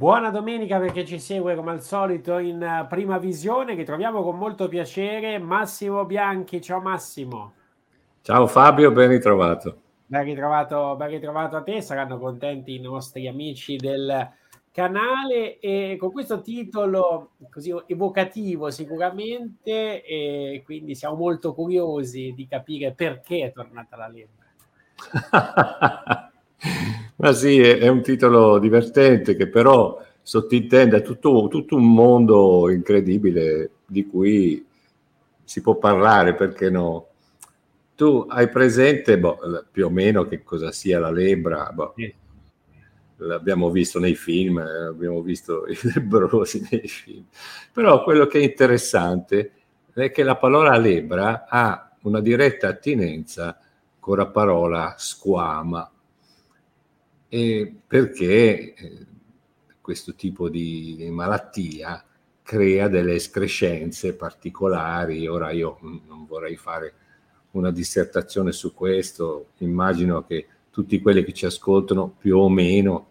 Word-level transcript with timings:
Buona 0.00 0.30
domenica 0.30 0.78
perché 0.78 1.04
ci 1.04 1.18
segue 1.18 1.54
come 1.54 1.72
al 1.72 1.82
solito 1.82 2.38
in 2.38 2.62
eh, 2.62 2.86
prima 2.88 3.18
visione 3.18 3.76
che 3.76 3.84
troviamo 3.84 4.22
con 4.22 4.38
molto 4.38 4.66
piacere 4.66 5.38
Massimo 5.38 6.06
Bianchi. 6.06 6.62
Ciao 6.62 6.80
Massimo. 6.80 7.52
Ciao 8.22 8.46
Fabio, 8.46 8.92
ben 8.92 9.10
ritrovato. 9.10 9.78
Ben 10.06 10.24
ritrovato, 10.24 10.96
ben 10.96 11.08
ritrovato 11.08 11.56
a 11.56 11.62
te, 11.62 11.82
saranno 11.82 12.18
contenti 12.18 12.76
i 12.76 12.80
nostri 12.80 13.28
amici 13.28 13.76
del 13.76 14.26
canale 14.72 15.58
e 15.58 15.98
con 16.00 16.10
questo 16.12 16.40
titolo 16.40 17.32
così 17.50 17.70
evocativo 17.86 18.70
sicuramente 18.70 20.02
e 20.02 20.62
quindi 20.64 20.94
siamo 20.94 21.16
molto 21.16 21.52
curiosi 21.52 22.32
di 22.34 22.46
capire 22.46 22.94
perché 22.94 23.44
è 23.44 23.52
tornata 23.52 23.96
la 23.98 24.08
Lega. 24.08 24.30
Ma 27.20 27.34
sì, 27.34 27.60
è, 27.60 27.86
un 27.86 28.00
titolo 28.00 28.58
divertente 28.58 29.36
che 29.36 29.46
però 29.46 30.02
sottintende 30.22 31.02
tutto, 31.02 31.48
tutto 31.50 31.76
un 31.76 31.92
mondo 31.92 32.70
incredibile 32.70 33.72
di 33.84 34.06
cui 34.06 34.66
si 35.44 35.60
può 35.60 35.76
parlare, 35.76 36.34
perché 36.34 36.70
no? 36.70 37.08
Tu 37.94 38.24
hai 38.26 38.48
presente 38.48 39.18
boh, 39.18 39.66
più 39.70 39.84
o 39.84 39.90
meno 39.90 40.26
che 40.26 40.42
cosa 40.42 40.72
sia 40.72 40.98
la 40.98 41.10
lebra? 41.10 41.70
Boh, 41.74 41.92
sì. 41.94 42.14
L'abbiamo 43.16 43.68
visto 43.68 43.98
nei 43.98 44.14
film, 44.14 44.58
eh, 44.58 44.86
abbiamo 44.86 45.20
visto 45.20 45.66
i 45.66 45.76
lebrosi 45.92 46.66
nei 46.70 46.88
film. 46.88 47.26
Però 47.70 48.02
quello 48.02 48.26
che 48.26 48.38
è 48.38 48.42
interessante 48.42 49.52
è 49.92 50.10
che 50.10 50.22
la 50.22 50.36
parola 50.36 50.74
lebra 50.78 51.44
ha 51.46 51.96
una 52.04 52.20
diretta 52.20 52.68
attinenza 52.68 53.58
con 53.98 54.16
la 54.16 54.26
parola 54.26 54.94
squama 54.96 55.92
e 57.32 57.72
perché 57.86 58.74
eh, 58.74 59.06
questo 59.80 60.14
tipo 60.14 60.48
di 60.48 61.08
malattia 61.10 62.04
crea 62.42 62.88
delle 62.88 63.14
escrescenze 63.14 64.14
particolari. 64.14 65.28
Ora 65.28 65.52
io 65.52 65.78
non 65.80 66.26
vorrei 66.26 66.56
fare 66.56 66.94
una 67.52 67.70
dissertazione 67.70 68.50
su 68.50 68.74
questo, 68.74 69.50
immagino 69.58 70.24
che 70.26 70.46
tutti 70.70 71.00
quelli 71.00 71.22
che 71.22 71.32
ci 71.32 71.46
ascoltano 71.46 72.12
più 72.18 72.36
o 72.38 72.48
meno 72.48 73.06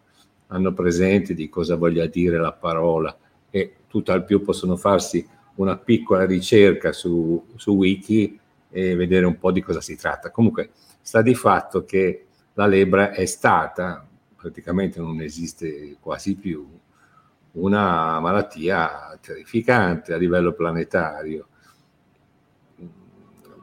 hanno 0.47 0.73
presente 0.73 1.33
di 1.33 1.47
cosa 1.47 1.77
voglia 1.77 2.05
dire 2.05 2.38
la 2.38 2.51
parola 2.51 3.17
e 3.49 3.75
tutt'al 3.88 4.25
più 4.25 4.41
possono 4.41 4.75
farsi 4.75 5.25
una 5.55 5.77
piccola 5.77 6.25
ricerca 6.25 6.91
su, 6.91 7.45
su 7.55 7.75
wiki 7.75 8.38
e 8.69 8.95
vedere 8.95 9.25
un 9.25 9.38
po' 9.38 9.51
di 9.51 9.61
cosa 9.61 9.79
si 9.79 9.95
tratta. 9.95 10.31
Comunque 10.31 10.71
sta 11.01 11.21
di 11.21 11.35
fatto 11.35 11.85
che 11.85 12.25
la 12.53 12.65
lebra 12.65 13.11
è 13.11 13.25
stata 13.25 14.05
praticamente 14.39 15.00
non 15.00 15.19
esiste 15.19 15.97
quasi 16.00 16.35
più, 16.35 16.66
una 17.51 18.19
malattia 18.19 19.17
terrificante 19.22 20.13
a 20.13 20.17
livello 20.17 20.53
planetario. 20.53 21.47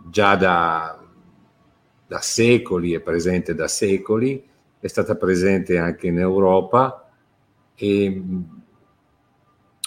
Già 0.09 0.37
da, 0.37 1.03
da 2.06 2.19
secoli, 2.19 2.92
è 2.92 3.00
presente 3.00 3.54
da 3.54 3.69
secoli, 3.69 4.47
è 4.78 4.87
stata 4.87 5.16
presente 5.16 5.78
anche 5.78 6.09
in 6.09 6.19
Europa 6.19 7.10
e, 7.75 8.22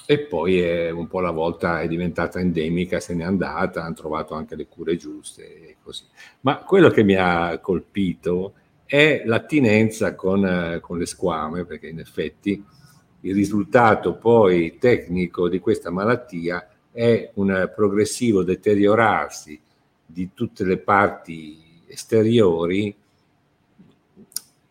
e 0.05 0.19
poi 0.19 0.59
è 0.59 0.89
un 0.89 1.07
po' 1.07 1.19
alla 1.19 1.31
volta 1.31 1.81
è 1.81 1.87
diventata 1.87 2.39
endemica, 2.39 2.99
se 2.99 3.13
n'è 3.13 3.23
andata, 3.23 3.83
hanno 3.83 3.93
trovato 3.93 4.33
anche 4.33 4.55
le 4.55 4.67
cure 4.67 4.95
giuste 4.95 5.43
e 5.43 5.77
così. 5.81 6.03
Ma 6.41 6.57
quello 6.63 6.89
che 6.89 7.03
mi 7.03 7.15
ha 7.15 7.59
colpito 7.59 8.53
è 8.89 9.21
l'attinenza 9.23 10.15
con, 10.15 10.43
eh, 10.43 10.79
con 10.79 10.97
le 10.97 11.05
squame, 11.05 11.63
perché 11.63 11.89
in 11.89 11.99
effetti 11.99 12.65
il 13.21 13.35
risultato 13.35 14.15
poi 14.15 14.79
tecnico 14.79 15.47
di 15.47 15.59
questa 15.59 15.91
malattia 15.91 16.67
è 16.91 17.29
un 17.35 17.71
progressivo 17.75 18.43
deteriorarsi 18.43 19.61
di 20.03 20.31
tutte 20.33 20.63
le 20.63 20.79
parti 20.79 21.83
esteriori 21.85 22.95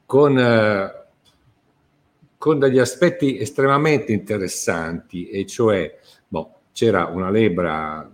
con, 0.05 0.37
eh, 0.37 1.07
con 2.39 2.59
degli 2.59 2.79
aspetti 2.81 3.39
estremamente 3.39 4.11
interessanti, 4.11 5.29
e 5.29 5.47
cioè 5.47 5.97
boh, 6.27 6.55
c'era 6.73 7.07
una 7.07 7.31
lebra 7.31 8.11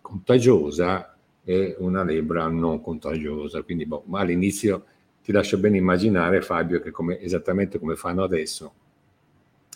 contagiosa 0.00 1.16
e 1.42 1.74
una 1.80 2.04
lebra 2.04 2.46
non 2.46 2.80
contagiosa, 2.80 3.62
quindi 3.62 3.84
boh, 3.84 4.04
ma 4.06 4.20
all'inizio 4.20 4.84
ti 5.28 5.34
lascio 5.34 5.58
bene 5.58 5.76
immaginare, 5.76 6.40
Fabio, 6.40 6.80
che 6.80 6.90
come, 6.90 7.20
esattamente 7.20 7.78
come 7.78 7.96
fanno 7.96 8.22
adesso, 8.22 8.72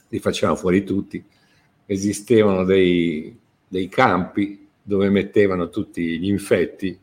li 0.09 0.19
facevano 0.19 0.57
fuori 0.57 0.83
tutti, 0.83 1.23
esistevano 1.85 2.65
dei, 2.65 3.39
dei 3.69 3.87
campi 3.91 4.67
dove 4.83 5.11
mettevano 5.11 5.69
tutti 5.69 6.19
gli 6.19 6.31
infetti 6.31 6.99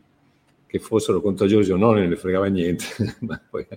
che 0.66 0.80
fossero 0.80 1.22
contagiosi 1.22 1.72
o 1.72 1.78
no, 1.78 1.92
non 1.92 2.08
ne 2.08 2.16
fregava 2.16 2.48
niente, 2.48 2.86
ma 3.22 3.40
poi 3.48 3.68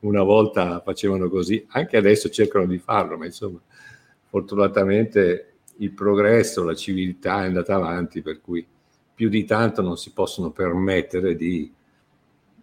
una 0.00 0.22
volta 0.22 0.80
facevano 0.80 1.28
così, 1.28 1.62
anche 1.68 1.98
adesso 1.98 2.30
cercano 2.30 2.64
di 2.64 2.78
farlo, 2.78 3.18
ma 3.18 3.26
insomma, 3.26 3.60
fortunatamente 4.30 5.56
il 5.76 5.90
progresso, 5.90 6.64
la 6.64 6.74
civiltà 6.74 7.42
è 7.42 7.48
andata 7.48 7.74
avanti, 7.74 8.22
per 8.22 8.40
cui 8.40 8.66
più 9.14 9.28
di 9.28 9.44
tanto 9.44 9.82
non 9.82 9.98
si 9.98 10.12
possono 10.14 10.50
permettere 10.50 11.36
di 11.36 11.70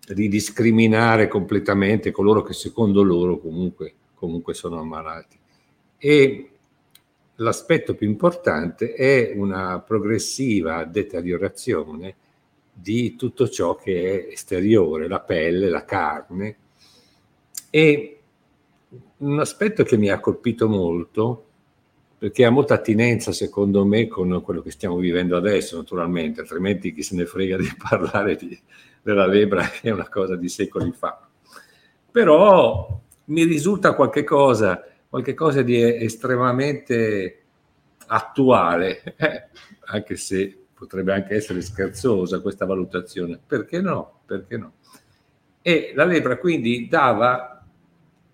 di 0.08 0.28
discriminare 0.28 1.28
completamente 1.28 2.12
coloro 2.12 2.42
che 2.42 2.54
secondo 2.54 3.04
loro 3.04 3.38
comunque, 3.38 3.94
comunque 4.16 4.54
sono 4.54 4.80
ammalati. 4.80 5.38
E 5.98 6.50
l'aspetto 7.36 7.96
più 7.96 8.08
importante 8.08 8.94
è 8.94 9.34
una 9.36 9.80
progressiva 9.80 10.84
deteriorazione 10.86 12.16
di 12.74 13.16
tutto 13.16 13.48
ciò 13.48 13.76
che 13.76 14.28
è 14.28 14.32
esteriore, 14.32 15.08
la 15.08 15.20
pelle, 15.20 15.70
la 15.70 15.86
carne. 15.86 16.58
E 17.70 18.20
un 19.18 19.40
aspetto 19.40 19.84
che 19.84 19.98
mi 19.98 20.10
ha 20.10 20.20
colpito 20.20 20.68
molto, 20.68 21.46
perché 22.18 22.46
ha 22.46 22.50
molta 22.50 22.76
attinenza 22.76 23.32
secondo 23.32 23.86
me 23.86 24.08
con 24.08 24.42
quello 24.44 24.62
che 24.62 24.72
stiamo 24.72 24.98
vivendo 24.98 25.38
adesso, 25.38 25.78
naturalmente, 25.78 26.42
altrimenti 26.42 26.94
chi 26.94 27.04
se 27.04 27.16
ne 27.16 27.26
frega 27.26 27.58
di 27.58 27.70
parlare 27.78 28.36
di, 28.36 28.60
della 29.02 29.26
lebra 29.26 29.70
è 29.82 29.90
una 29.90 30.10
cosa 30.10 30.36
di 30.36 30.50
secoli 30.50 30.92
fa. 30.92 31.28
Però 32.12 33.02
mi 33.26 33.44
risulta 33.44 33.94
qualche 33.94 34.24
cosa, 34.24 34.86
qualche 35.10 35.34
cosa 35.34 35.62
di 35.62 35.82
estremamente 35.82 37.44
attuale, 38.08 39.16
eh, 39.18 39.48
anche 39.86 40.18
se 40.18 40.58
potrebbe 40.74 41.14
anche 41.14 41.36
essere 41.36 41.62
scherzosa 41.62 42.42
questa 42.42 42.66
valutazione. 42.66 43.40
Perché 43.46 43.82
no? 43.82 44.22
Perché 44.26 44.58
no? 44.58 44.74
E 45.62 45.92
la 45.96 46.06
lebra 46.06 46.38
quindi 46.38 46.88
dava 46.90 47.64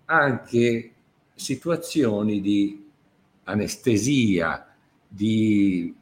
anche 0.06 0.92
situazioni 1.34 2.40
di 2.40 2.86
anestesia, 3.44 4.74
di 5.06 5.94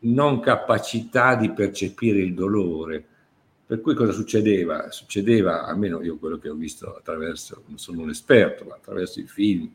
non 0.00 0.40
capacità 0.40 1.34
di 1.34 1.50
percepire 1.52 2.20
il 2.20 2.34
dolore, 2.34 3.04
per 3.66 3.80
cui 3.80 3.94
cosa 3.94 4.12
succedeva? 4.12 4.92
Succedeva, 4.92 5.66
almeno 5.66 6.00
io 6.00 6.18
quello 6.18 6.38
che 6.38 6.48
ho 6.48 6.54
visto 6.54 6.94
attraverso, 6.94 7.64
non 7.66 7.78
sono 7.78 8.02
un 8.02 8.10
esperto, 8.10 8.64
ma 8.64 8.76
attraverso 8.76 9.18
i 9.18 9.26
film, 9.26 9.68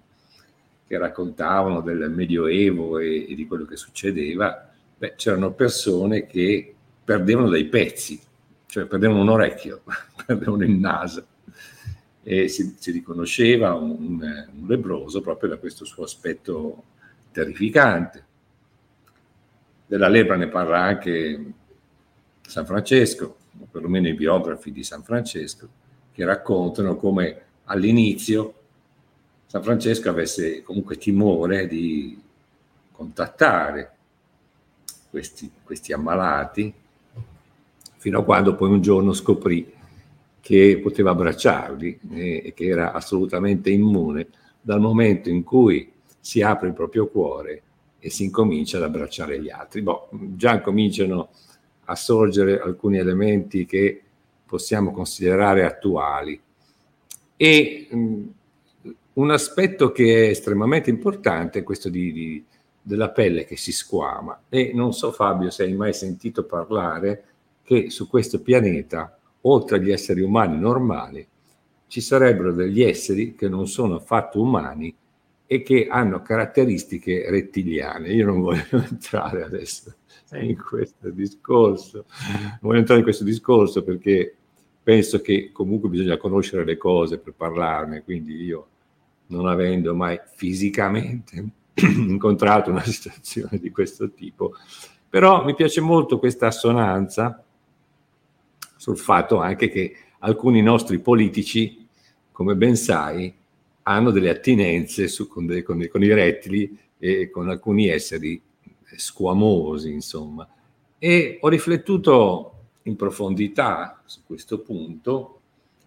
che 0.87 0.97
raccontavano 0.97 1.81
del 1.81 2.09
Medioevo 2.09 2.99
e, 2.99 3.29
e 3.29 3.35
di 3.35 3.45
quello 3.45 3.65
che 3.65 3.75
succedeva, 3.75 4.69
beh, 4.97 5.15
c'erano 5.15 5.51
persone 5.51 6.25
che 6.25 6.73
perdevano 7.03 7.49
dei 7.49 7.65
pezzi, 7.65 8.17
cioè 8.65 8.85
perdevano 8.85 9.21
un 9.21 9.29
orecchio, 9.29 9.81
perdevano 10.25 10.63
il 10.63 10.71
naso 10.71 11.25
e 12.23 12.47
si, 12.47 12.75
si 12.79 12.91
riconosceva 12.91 13.73
un, 13.73 14.21
un, 14.21 14.67
lebroso 14.67 15.21
proprio 15.21 15.49
da 15.49 15.57
questo 15.57 15.83
suo 15.83 16.03
aspetto 16.03 16.83
terrificante. 17.31 18.25
Della 19.85 20.07
lepre 20.07 20.37
ne 20.37 20.47
parla 20.47 20.79
anche 20.79 21.53
San 22.41 22.65
Francesco, 22.65 23.37
perlomeno 23.69 24.07
i 24.07 24.13
biografi 24.13 24.71
di 24.71 24.83
San 24.83 25.03
Francesco, 25.03 25.67
che 26.11 26.25
raccontano 26.25 26.95
come 26.95 27.41
all'inizio 27.65 28.55
San 29.51 29.63
Francesco 29.63 30.07
avesse 30.07 30.61
comunque 30.63 30.95
timore 30.95 31.67
di 31.67 32.17
contattare 32.93 33.91
questi, 35.09 35.51
questi 35.61 35.91
ammalati, 35.91 36.73
fino 37.97 38.19
a 38.19 38.23
quando 38.23 38.55
poi 38.55 38.69
un 38.69 38.81
giorno 38.81 39.11
scoprì 39.11 39.73
che 40.39 40.79
poteva 40.81 41.11
abbracciarli 41.11 41.99
e 42.13 42.53
che 42.55 42.65
era 42.65 42.93
assolutamente 42.93 43.69
immune 43.69 44.29
dal 44.61 44.79
momento 44.79 45.27
in 45.27 45.43
cui 45.43 45.91
si 46.17 46.41
apre 46.41 46.69
il 46.69 46.73
proprio 46.73 47.09
cuore 47.09 47.61
e 47.99 48.09
si 48.09 48.23
incomincia 48.23 48.77
ad 48.77 48.83
abbracciare 48.83 49.41
gli 49.41 49.49
altri. 49.49 49.81
Boh, 49.81 50.07
già 50.11 50.61
cominciano 50.61 51.31
a 51.91 51.95
sorgere 51.95 52.59
alcuni 52.59 52.97
elementi 52.97 53.65
che 53.65 54.01
possiamo 54.45 54.91
considerare 54.91 55.63
attuali. 55.63 56.39
E 57.37 57.87
mh, 57.89 58.23
un 59.13 59.31
aspetto 59.31 59.91
che 59.91 60.25
è 60.25 60.29
estremamente 60.29 60.89
importante 60.89 61.59
è 61.59 61.63
questo 61.63 61.89
di, 61.89 62.11
di, 62.11 62.43
della 62.81 63.09
pelle 63.09 63.45
che 63.45 63.57
si 63.57 63.71
squama. 63.71 64.43
E 64.49 64.71
non 64.73 64.93
so 64.93 65.11
Fabio 65.11 65.49
se 65.49 65.63
hai 65.63 65.73
mai 65.73 65.93
sentito 65.93 66.45
parlare 66.45 67.23
che 67.63 67.89
su 67.89 68.07
questo 68.07 68.41
pianeta, 68.41 69.17
oltre 69.41 69.77
agli 69.77 69.91
esseri 69.91 70.21
umani 70.21 70.59
normali, 70.59 71.27
ci 71.87 72.01
sarebbero 72.01 72.53
degli 72.53 72.81
esseri 72.81 73.35
che 73.35 73.49
non 73.49 73.67
sono 73.67 73.95
affatto 73.95 74.41
umani 74.41 74.95
e 75.51 75.63
che 75.63 75.87
hanno 75.89 76.21
caratteristiche 76.21 77.29
rettiliane. 77.29 78.13
Io 78.13 78.25
non 78.25 78.39
voglio 78.39 78.63
entrare 78.89 79.43
adesso 79.43 79.93
in 80.31 80.55
questo 80.55 81.09
discorso, 81.09 82.05
non 82.29 82.57
voglio 82.61 82.77
entrare 82.77 82.99
in 82.99 83.05
questo 83.05 83.25
discorso 83.25 83.83
perché 83.83 84.33
penso 84.81 85.19
che 85.19 85.49
comunque 85.51 85.89
bisogna 85.89 86.15
conoscere 86.15 86.63
le 86.63 86.77
cose 86.77 87.17
per 87.17 87.33
parlarne, 87.33 88.01
quindi 88.01 88.35
io 88.35 88.67
non 89.27 89.45
avendo 89.45 89.93
mai 89.93 90.17
fisicamente 90.35 91.45
incontrato 91.83 92.69
una 92.69 92.85
situazione 92.85 93.59
di 93.59 93.71
questo 93.71 94.09
tipo, 94.11 94.53
però 95.09 95.43
mi 95.43 95.53
piace 95.53 95.81
molto 95.81 96.17
questa 96.17 96.47
assonanza 96.47 97.43
sul 98.77 98.97
fatto 98.97 99.41
anche 99.41 99.67
che 99.67 99.97
alcuni 100.19 100.61
nostri 100.61 100.99
politici, 100.99 101.85
come 102.31 102.55
ben 102.55 102.77
sai, 102.77 103.39
hanno 103.83 104.11
delle 104.11 104.29
attinenze 104.29 105.07
su, 105.07 105.27
con, 105.27 105.45
de, 105.45 105.63
con, 105.63 105.85
con, 105.89 106.03
i 106.03 106.13
rettili 106.13 106.77
e 106.97 107.29
con 107.29 107.49
alcuni 107.49 107.87
esseri 107.87 108.41
squamosi, 108.95 109.91
insomma. 109.91 110.47
E 110.97 111.37
ho 111.41 111.47
riflettuto 111.47 112.51
in 112.83 112.95
profondità 112.95 114.01
su 114.05 114.21
questo 114.25 114.61
punto, 114.61 115.39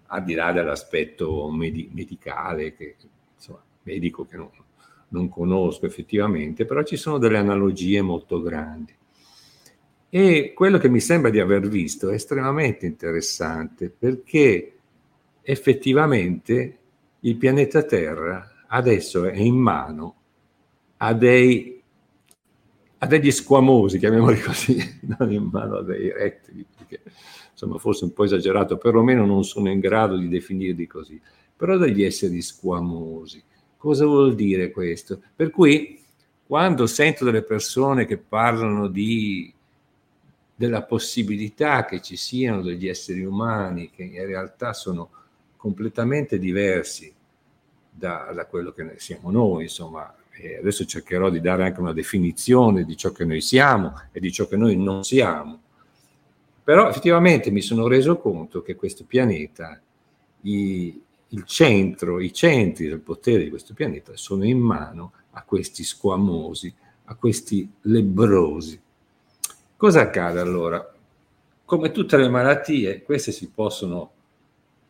al 0.06 0.24
di 0.24 0.34
là 0.34 0.52
dell'aspetto 0.52 1.50
medi- 1.50 1.90
medicale, 1.92 2.74
che, 2.74 2.96
insomma, 3.34 3.62
medico 3.82 4.26
che 4.26 4.36
non, 4.36 4.50
non 5.08 5.28
conosco 5.28 5.86
effettivamente, 5.86 6.64
però 6.64 6.82
ci 6.82 6.96
sono 6.96 7.18
delle 7.18 7.38
analogie 7.38 8.02
molto 8.02 8.40
grandi. 8.40 8.94
E 10.08 10.52
quello 10.54 10.78
che 10.78 10.88
mi 10.88 11.00
sembra 11.00 11.30
di 11.30 11.40
aver 11.40 11.66
visto 11.66 12.08
è 12.08 12.14
estremamente 12.14 12.86
interessante 12.86 13.90
perché 13.90 14.74
effettivamente 15.42 16.78
il 17.24 17.36
pianeta 17.36 17.82
Terra 17.82 18.64
adesso 18.68 19.24
è 19.24 19.38
in 19.38 19.56
mano 19.56 20.14
a, 20.98 21.14
dei, 21.14 21.82
a 22.98 23.06
degli 23.06 23.30
squamosi, 23.30 23.98
chiamiamoli 23.98 24.40
così, 24.40 24.76
non 25.18 25.32
in 25.32 25.48
mano 25.50 25.78
a 25.78 25.82
dei 25.82 26.12
rettili, 26.12 26.66
perché 26.76 27.02
insomma 27.50 27.78
forse 27.78 28.04
un 28.04 28.12
po' 28.12 28.24
esagerato, 28.24 28.76
perlomeno 28.76 29.24
non 29.24 29.44
sono 29.44 29.70
in 29.70 29.80
grado 29.80 30.16
di 30.16 30.28
definirli 30.28 30.86
così, 30.86 31.20
però 31.56 31.76
degli 31.76 32.02
esseri 32.02 32.42
squamosi. 32.42 33.42
Cosa 33.76 34.06
vuol 34.06 34.34
dire 34.34 34.70
questo? 34.70 35.20
Per 35.34 35.50
cui 35.50 36.02
quando 36.46 36.86
sento 36.86 37.24
delle 37.24 37.42
persone 37.42 38.06
che 38.06 38.18
parlano 38.18 38.88
di, 38.88 39.52
della 40.54 40.82
possibilità 40.82 41.84
che 41.86 42.02
ci 42.02 42.16
siano 42.16 42.60
degli 42.60 42.86
esseri 42.86 43.24
umani 43.24 43.90
che 43.90 44.02
in 44.02 44.26
realtà 44.26 44.74
sono 44.74 45.10
completamente 45.64 46.38
diversi 46.38 47.10
da, 47.90 48.30
da 48.34 48.44
quello 48.44 48.72
che 48.72 48.96
siamo 48.98 49.30
noi, 49.30 49.62
insomma, 49.62 50.14
e 50.32 50.58
adesso 50.58 50.84
cercherò 50.84 51.30
di 51.30 51.40
dare 51.40 51.64
anche 51.64 51.80
una 51.80 51.94
definizione 51.94 52.84
di 52.84 52.94
ciò 52.98 53.12
che 53.12 53.24
noi 53.24 53.40
siamo 53.40 53.94
e 54.12 54.20
di 54.20 54.30
ciò 54.30 54.46
che 54.46 54.58
noi 54.58 54.76
non 54.76 55.04
siamo. 55.04 55.58
Però 56.62 56.86
effettivamente 56.86 57.50
mi 57.50 57.62
sono 57.62 57.86
reso 57.86 58.18
conto 58.18 58.60
che 58.60 58.74
questo 58.74 59.04
pianeta, 59.06 59.80
i, 60.42 61.02
il 61.28 61.44
centro, 61.44 62.20
i 62.20 62.30
centri 62.30 62.86
del 62.86 63.00
potere 63.00 63.44
di 63.44 63.48
questo 63.48 63.72
pianeta 63.72 64.14
sono 64.16 64.44
in 64.44 64.58
mano 64.58 65.12
a 65.30 65.44
questi 65.44 65.82
squamosi, 65.82 66.74
a 67.04 67.14
questi 67.14 67.66
lebrosi. 67.82 68.78
Cosa 69.78 70.02
accade 70.02 70.40
allora? 70.40 70.94
Come 71.64 71.90
tutte 71.90 72.18
le 72.18 72.28
malattie, 72.28 73.02
queste 73.02 73.32
si 73.32 73.48
possono 73.48 74.13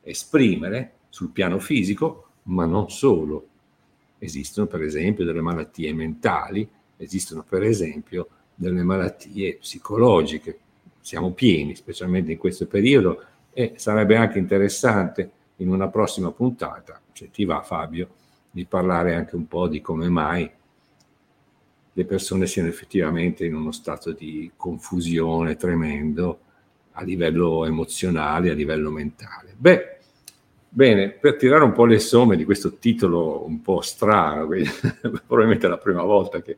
esprimere 0.04 0.92
sul 1.08 1.30
piano 1.30 1.58
fisico, 1.58 2.28
ma 2.44 2.64
non 2.64 2.90
solo. 2.90 3.48
Esistono 4.18 4.66
per 4.66 4.82
esempio 4.82 5.24
delle 5.24 5.40
malattie 5.40 5.92
mentali, 5.92 6.68
esistono 6.96 7.44
per 7.48 7.62
esempio 7.62 8.28
delle 8.54 8.82
malattie 8.82 9.56
psicologiche. 9.56 10.58
Siamo 11.00 11.32
pieni, 11.32 11.74
specialmente 11.74 12.32
in 12.32 12.38
questo 12.38 12.66
periodo, 12.66 13.22
e 13.52 13.74
sarebbe 13.76 14.16
anche 14.16 14.38
interessante 14.38 15.30
in 15.56 15.68
una 15.68 15.88
prossima 15.88 16.30
puntata, 16.32 17.00
se 17.12 17.30
ti 17.30 17.44
va 17.44 17.62
Fabio, 17.62 18.08
di 18.50 18.64
parlare 18.64 19.14
anche 19.14 19.36
un 19.36 19.46
po' 19.46 19.68
di 19.68 19.80
come 19.80 20.08
mai 20.08 20.50
le 21.96 22.04
persone 22.04 22.46
siano 22.46 22.68
effettivamente 22.68 23.44
in 23.44 23.54
uno 23.54 23.70
stato 23.70 24.10
di 24.10 24.50
confusione 24.56 25.54
tremendo 25.56 26.40
a 26.92 27.02
livello 27.02 27.64
emozionale, 27.64 28.50
a 28.50 28.54
livello 28.54 28.90
mentale. 28.90 29.54
Beh, 29.56 29.93
Bene, 30.76 31.10
per 31.10 31.36
tirare 31.36 31.62
un 31.62 31.70
po' 31.70 31.84
le 31.84 32.00
somme 32.00 32.34
di 32.34 32.44
questo 32.44 32.78
titolo 32.78 33.46
un 33.46 33.62
po' 33.62 33.80
strano, 33.80 34.48
probabilmente 35.24 35.66
è 35.66 35.68
la 35.68 35.78
prima 35.78 36.02
volta 36.02 36.42
che, 36.42 36.56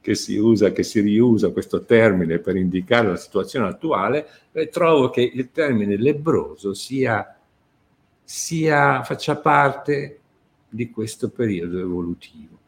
che, 0.00 0.16
si 0.16 0.36
usa, 0.36 0.72
che 0.72 0.82
si 0.82 0.98
riusa 0.98 1.52
questo 1.52 1.84
termine 1.84 2.40
per 2.40 2.56
indicare 2.56 3.06
la 3.06 3.16
situazione 3.16 3.68
attuale, 3.68 4.26
eh, 4.50 4.68
trovo 4.70 5.08
che 5.10 5.20
il 5.20 5.52
termine 5.52 5.96
lebroso 5.96 6.74
sia, 6.74 7.38
sia, 8.24 9.04
faccia 9.04 9.36
parte 9.36 10.18
di 10.68 10.90
questo 10.90 11.30
periodo 11.30 11.78
evolutivo, 11.78 12.58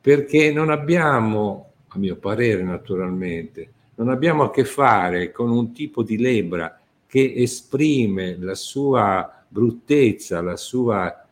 perché 0.00 0.52
non 0.52 0.70
abbiamo, 0.70 1.72
a 1.88 1.98
mio 1.98 2.14
parere 2.14 2.62
naturalmente, 2.62 3.72
non 3.96 4.10
abbiamo 4.10 4.44
a 4.44 4.52
che 4.52 4.64
fare 4.64 5.32
con 5.32 5.50
un 5.50 5.72
tipo 5.72 6.04
di 6.04 6.16
lebra 6.16 6.80
che 7.08 7.32
esprime 7.34 8.36
la 8.38 8.54
sua 8.54 9.35
bruttezza, 9.48 10.40
la 10.40 10.56
sua, 10.56 11.26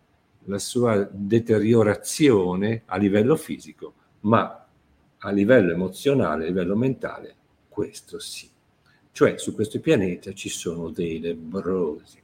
la 0.44 0.58
sua 0.58 1.08
deteriorazione 1.10 2.82
a 2.86 2.96
livello 2.96 3.36
fisico, 3.36 3.94
ma 4.20 4.66
a 5.18 5.30
livello 5.30 5.72
emozionale, 5.72 6.44
a 6.44 6.46
livello 6.48 6.76
mentale, 6.76 7.34
questo 7.68 8.18
sì. 8.18 8.48
Cioè 9.12 9.38
su 9.38 9.54
questo 9.54 9.80
pianeta 9.80 10.32
ci 10.32 10.48
sono 10.48 10.90
dei 10.90 11.20
lebrosi 11.20 12.20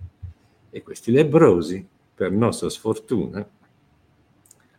e 0.70 0.82
questi 0.82 1.12
lebrosi, 1.12 1.87
per 2.14 2.32
nostra 2.32 2.68
sfortuna, 2.68 3.49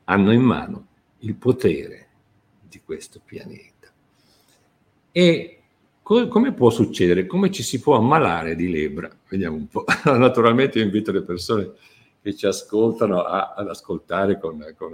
hanno 0.04 0.32
in 0.32 0.42
mano 0.42 0.88
il 1.20 1.36
potere 1.36 2.08
di 2.62 2.82
questo 2.84 3.20
pianeta. 3.24 3.92
E 5.12 5.61
Co- 6.12 6.28
come 6.28 6.52
può 6.52 6.70
succedere? 6.70 7.26
Come 7.26 7.50
ci 7.52 7.64
si 7.64 7.80
può 7.80 7.96
ammalare 7.96 8.58
di 8.58 8.70
lebbra? 8.70 9.10
Vediamo 9.30 9.56
un 9.56 9.70
po'. 9.70 9.86
Naturalmente 10.12 10.78
io 10.78 10.84
invito 10.84 11.10
le 11.14 11.22
persone 11.22 11.72
che 12.22 12.36
ci 12.36 12.46
ascoltano 12.46 13.24
a, 13.24 13.54
ad 13.56 13.70
ascoltare 13.70 14.38
con, 14.38 14.62
con, 14.78 14.92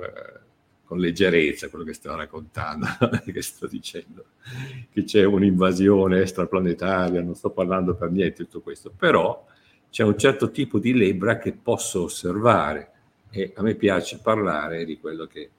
con, 0.84 1.00
leggerezza 1.00 1.70
quello 1.70 1.86
che 1.86 1.94
sto 1.94 2.16
raccontando, 2.16 2.86
che 3.34 3.42
sto 3.42 3.66
dicendo, 3.66 4.26
che 4.92 5.06
c'è 5.06 5.24
un'invasione 5.24 6.22
extraplanetaria, 6.22 7.24
non 7.24 7.34
sto 7.34 7.50
parlando 7.50 7.96
per 7.96 8.12
niente 8.12 8.44
di 8.44 8.50
tutto 8.50 8.62
questo, 8.62 8.94
però 8.96 9.44
c'è 9.90 10.04
un 10.04 10.20
certo 10.20 10.52
tipo 10.52 10.78
di 10.78 10.94
lebbra 10.94 11.40
che 11.40 11.52
posso 11.52 12.04
osservare 12.04 12.92
e 13.32 13.54
a 13.56 13.64
me 13.64 13.74
piace 13.74 14.20
parlare 14.22 14.86
di 14.86 15.00
quello 15.00 15.26
che 15.26 15.50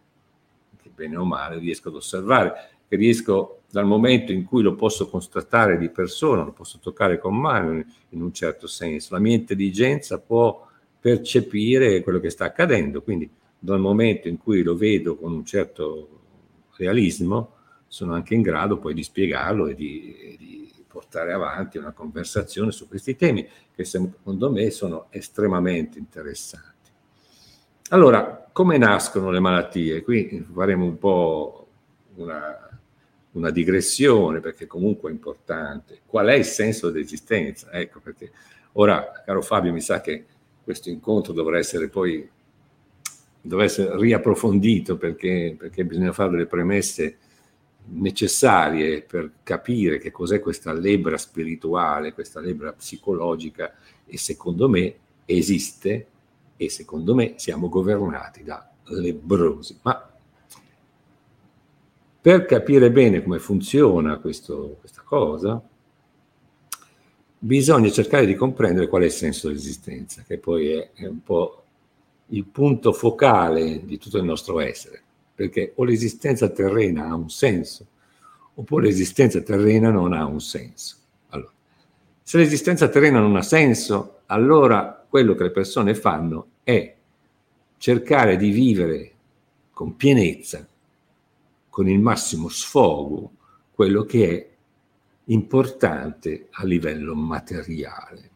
che 0.80 0.90
bene 0.94 1.16
o 1.16 1.24
male 1.24 1.58
riesco 1.58 1.88
ad 1.88 1.96
osservare, 1.96 2.52
che 2.86 2.94
riesco 2.94 3.57
dal 3.70 3.84
momento 3.84 4.32
in 4.32 4.44
cui 4.44 4.62
lo 4.62 4.75
posso 4.75 5.08
constatare 5.08 5.76
di 5.76 5.90
persona, 5.90 6.42
lo 6.42 6.52
posso 6.52 6.78
toccare 6.78 7.18
con 7.18 7.37
mano 7.37 7.84
in 8.10 8.22
un 8.22 8.32
certo 8.32 8.66
senso, 8.66 9.14
la 9.14 9.20
mia 9.20 9.34
intelligenza 9.34 10.18
può 10.18 10.66
percepire 10.98 12.02
quello 12.02 12.18
che 12.18 12.30
sta 12.30 12.46
accadendo, 12.46 13.02
quindi 13.02 13.30
dal 13.58 13.80
momento 13.80 14.28
in 14.28 14.38
cui 14.38 14.62
lo 14.62 14.75
vedo 14.75 15.16
con 15.16 15.32
un 15.32 15.44
certo 15.44 16.20
realismo, 16.76 17.52
sono 17.87 18.14
anche 18.14 18.34
in 18.34 18.42
grado 18.42 18.78
poi 18.78 18.94
di 18.94 19.02
spiegarlo 19.02 19.66
e 19.66 19.75
di, 19.75 20.37
di 20.38 20.84
portare 20.87 21.32
avanti 21.32 21.78
una 21.78 21.92
conversazione 21.92 22.70
su 22.70 22.88
questi 22.88 23.16
temi 23.16 23.46
che 23.75 23.84
secondo 23.84 24.50
me 24.50 24.70
sono 24.70 25.06
estremamente 25.10 25.98
interessanti. 25.98 26.90
Allora, 27.90 28.48
come 28.52 28.76
nascono 28.76 29.30
le 29.30 29.40
malattie? 29.40 30.02
Qui 30.02 30.46
faremo 30.52 30.84
un 30.84 30.98
po' 30.98 31.68
una, 32.16 32.67
una 33.38 33.50
digressione 33.50 34.40
perché 34.40 34.66
comunque 34.66 35.11
è 35.11 35.12
importante. 35.12 36.00
Qual 36.04 36.26
è 36.26 36.35
il 36.35 36.45
senso 36.45 36.90
dell'esistenza? 36.90 37.71
Ecco 37.73 38.00
perché 38.00 38.30
ora, 38.73 39.23
caro 39.25 39.42
Fabio, 39.42 39.73
mi 39.73 39.80
sa 39.80 40.00
che 40.00 40.25
questo 40.62 40.90
incontro 40.90 41.33
dovrà 41.33 41.59
essere 41.59 41.88
poi 41.88 42.28
dovrà 43.40 43.64
essere 43.64 43.97
riapprofondito 43.97 44.97
perché, 44.97 45.54
perché 45.57 45.85
bisogna 45.85 46.12
fare 46.12 46.30
delle 46.30 46.47
premesse 46.47 47.16
necessarie 47.90 49.00
per 49.02 49.30
capire 49.42 49.99
che 49.99 50.11
cos'è 50.11 50.40
questa 50.40 50.73
lebbra 50.73 51.16
spirituale, 51.16 52.12
questa 52.12 52.40
lebbra 52.40 52.73
psicologica 52.73 53.75
e 54.04 54.18
secondo 54.18 54.68
me 54.68 54.95
esiste 55.25 56.07
e 56.57 56.68
secondo 56.68 57.14
me 57.14 57.35
siamo 57.37 57.68
governati 57.68 58.42
da 58.42 58.68
lebrosi. 58.85 59.78
Ma 59.83 60.07
per 62.20 62.44
capire 62.46 62.90
bene 62.90 63.22
come 63.22 63.38
funziona 63.38 64.18
questo, 64.18 64.76
questa 64.80 65.02
cosa, 65.04 65.62
bisogna 67.38 67.90
cercare 67.90 68.26
di 68.26 68.34
comprendere 68.34 68.88
qual 68.88 69.02
è 69.02 69.06
il 69.06 69.12
senso 69.12 69.48
dell'esistenza, 69.48 70.25
che 70.26 70.38
poi 70.38 70.70
è, 70.70 70.90
è 70.94 71.06
un 71.06 71.22
po' 71.22 71.62
il 72.30 72.44
punto 72.44 72.92
focale 72.92 73.84
di 73.84 73.98
tutto 73.98 74.18
il 74.18 74.25
nostro 74.25 74.60
essere, 74.60 75.00
perché 75.34 75.72
o 75.76 75.84
l'esistenza 75.84 76.48
terrena 76.48 77.06
ha 77.06 77.14
un 77.14 77.30
senso, 77.30 77.87
oppure 78.54 78.87
l'esistenza 78.87 79.40
terrena 79.40 79.90
non 79.90 80.12
ha 80.12 80.26
un 80.26 80.40
senso. 80.40 80.96
Allora, 81.28 81.52
se 82.22 82.38
l'esistenza 82.38 82.88
terrena 82.88 83.20
non 83.20 83.37
ha 83.37 83.42
senso, 83.42 84.22
allora 84.26 85.06
quello 85.08 85.34
che 85.34 85.44
le 85.44 85.50
persone 85.50 85.94
fanno 85.94 86.46
è 86.64 86.94
cercare 87.78 88.37
di 88.37 88.50
vivere 88.50 89.12
con 89.70 89.96
pienezza, 89.96 90.66
con 91.78 91.88
il 91.88 92.00
massimo 92.00 92.49
sfogo, 92.49 93.30
quello 93.70 94.02
che 94.02 94.28
è 94.28 94.49
importante 95.26 96.49
a 96.50 96.64
livello 96.64 97.14
materiale. 97.14 98.30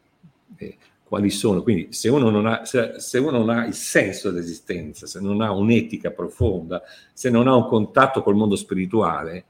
Eh, 0.55 0.77
quali 1.03 1.29
sono? 1.29 1.65
Quindi 1.65 1.89
se 1.93 2.09
uno, 2.09 2.31
non 2.31 2.47
ha, 2.47 2.65
se, 2.65 3.01
se 3.01 3.19
uno 3.19 3.39
non 3.39 3.49
ha 3.49 3.67
il 3.67 3.75
senso 3.75 4.31
dell'esistenza, 4.31 5.09
se 5.09 5.19
non 5.19 5.41
ha 5.41 5.51
un'etica 5.51 6.13
profonda, 6.13 6.83
se 7.13 7.31
non 7.31 7.49
ha 7.49 7.57
un 7.57 7.67
contatto 7.67 8.23
col 8.23 8.37
mondo 8.37 8.55
spirituale, 8.55 9.45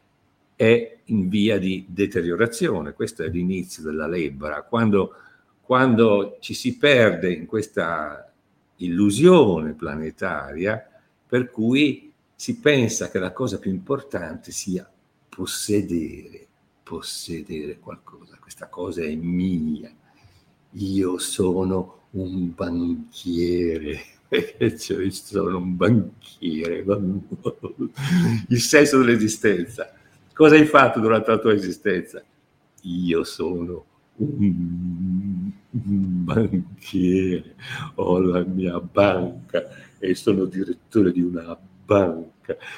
è 0.57 0.97
in 1.05 1.29
via 1.29 1.59
di 1.59 1.85
deteriorazione. 1.87 2.95
Questo 2.95 3.25
è 3.25 3.29
l'inizio 3.29 3.83
della 3.83 4.07
lebbra. 4.07 4.63
Quando, 4.63 5.17
quando 5.61 6.39
ci 6.41 6.55
si 6.55 6.79
perde 6.79 7.31
in 7.31 7.45
questa 7.45 8.33
illusione 8.77 9.75
planetaria 9.75 10.83
per 11.27 11.51
cui 11.51 12.12
si 12.43 12.57
pensa 12.57 13.09
che 13.09 13.21
la 13.21 13.31
cosa 13.31 13.61
più 13.61 13.71
importante 13.71 14.51
sia 14.51 14.85
possedere, 15.29 16.45
possedere 16.83 17.79
qualcosa, 17.79 18.37
questa 18.41 18.67
cosa 18.67 19.01
è 19.05 19.15
mia, 19.15 19.89
io 20.73 21.19
sono 21.19 22.01
un 22.11 22.53
banchiere, 22.53 24.01
cioè 24.77 25.09
sono 25.11 25.59
un 25.59 25.77
banchiere, 25.77 26.85
il 28.49 28.61
senso 28.61 28.99
dell'esistenza. 28.99 29.93
Cosa 30.33 30.57
hai 30.57 30.67
fatto 30.67 30.99
durante 30.99 31.31
la 31.31 31.39
tua 31.39 31.53
esistenza? 31.53 32.25
Io 32.81 33.23
sono 33.23 33.85
un 34.17 35.53
banchiere, 36.25 37.55
ho 37.95 38.19
la 38.19 38.43
mia 38.45 38.81
banca 38.81 39.63
e 40.01 40.17
sono 40.17 40.47
direttore 40.47 41.13
di 41.13 41.23
una 41.23 41.57
banca 41.85 42.32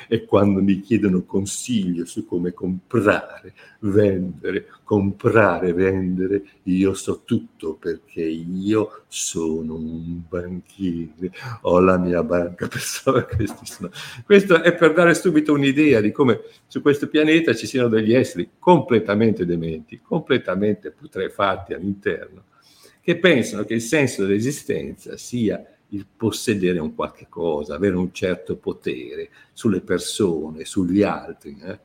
e 0.09 0.25
quando 0.25 0.63
mi 0.63 0.81
chiedono 0.81 1.25
consiglio 1.25 2.05
su 2.05 2.27
come 2.27 2.53
comprare, 2.53 3.55
vendere, 3.81 4.67
comprare, 4.83 5.73
vendere, 5.73 6.43
io 6.65 6.95
so 6.95 7.23
tutto 7.25 7.75
perché 7.75 8.23
io 8.23 9.05
sono 9.09 9.75
un 9.75 10.21
banchiere, 10.29 11.33
ho 11.63 11.81
la 11.81 11.99
mia 11.99 12.23
banca. 12.23 12.69
Questo 14.25 14.63
è 14.63 14.75
per 14.75 14.93
dare 14.93 15.15
subito 15.15 15.53
un'idea 15.53 16.01
di 16.01 16.13
come 16.13 16.41
su 16.67 16.83
questo 16.83 17.09
pianeta 17.09 17.55
ci 17.55 17.67
siano 17.67 17.89
degli 17.89 18.15
esseri 18.15 18.51
completamente 18.59 19.47
dementi, 19.47 20.01
completamente 20.01 20.91
putrefatti 20.91 21.73
all'interno, 21.73 22.45
che 23.01 23.19
pensano 23.19 23.65
che 23.65 23.75
il 23.75 23.81
senso 23.83 24.25
dell'esistenza 24.25 25.17
sia 25.17 25.74
il 25.95 26.07
possedere 26.17 26.79
un 26.81 26.95
qualche 26.95 27.27
cosa, 27.29 27.75
avere 27.75 27.97
un 27.97 28.13
certo 28.13 28.57
potere 28.57 29.31
sulle 29.53 29.81
persone, 29.81 30.65
sugli 30.65 31.03
altri. 31.03 31.57
Eh? 31.63 31.79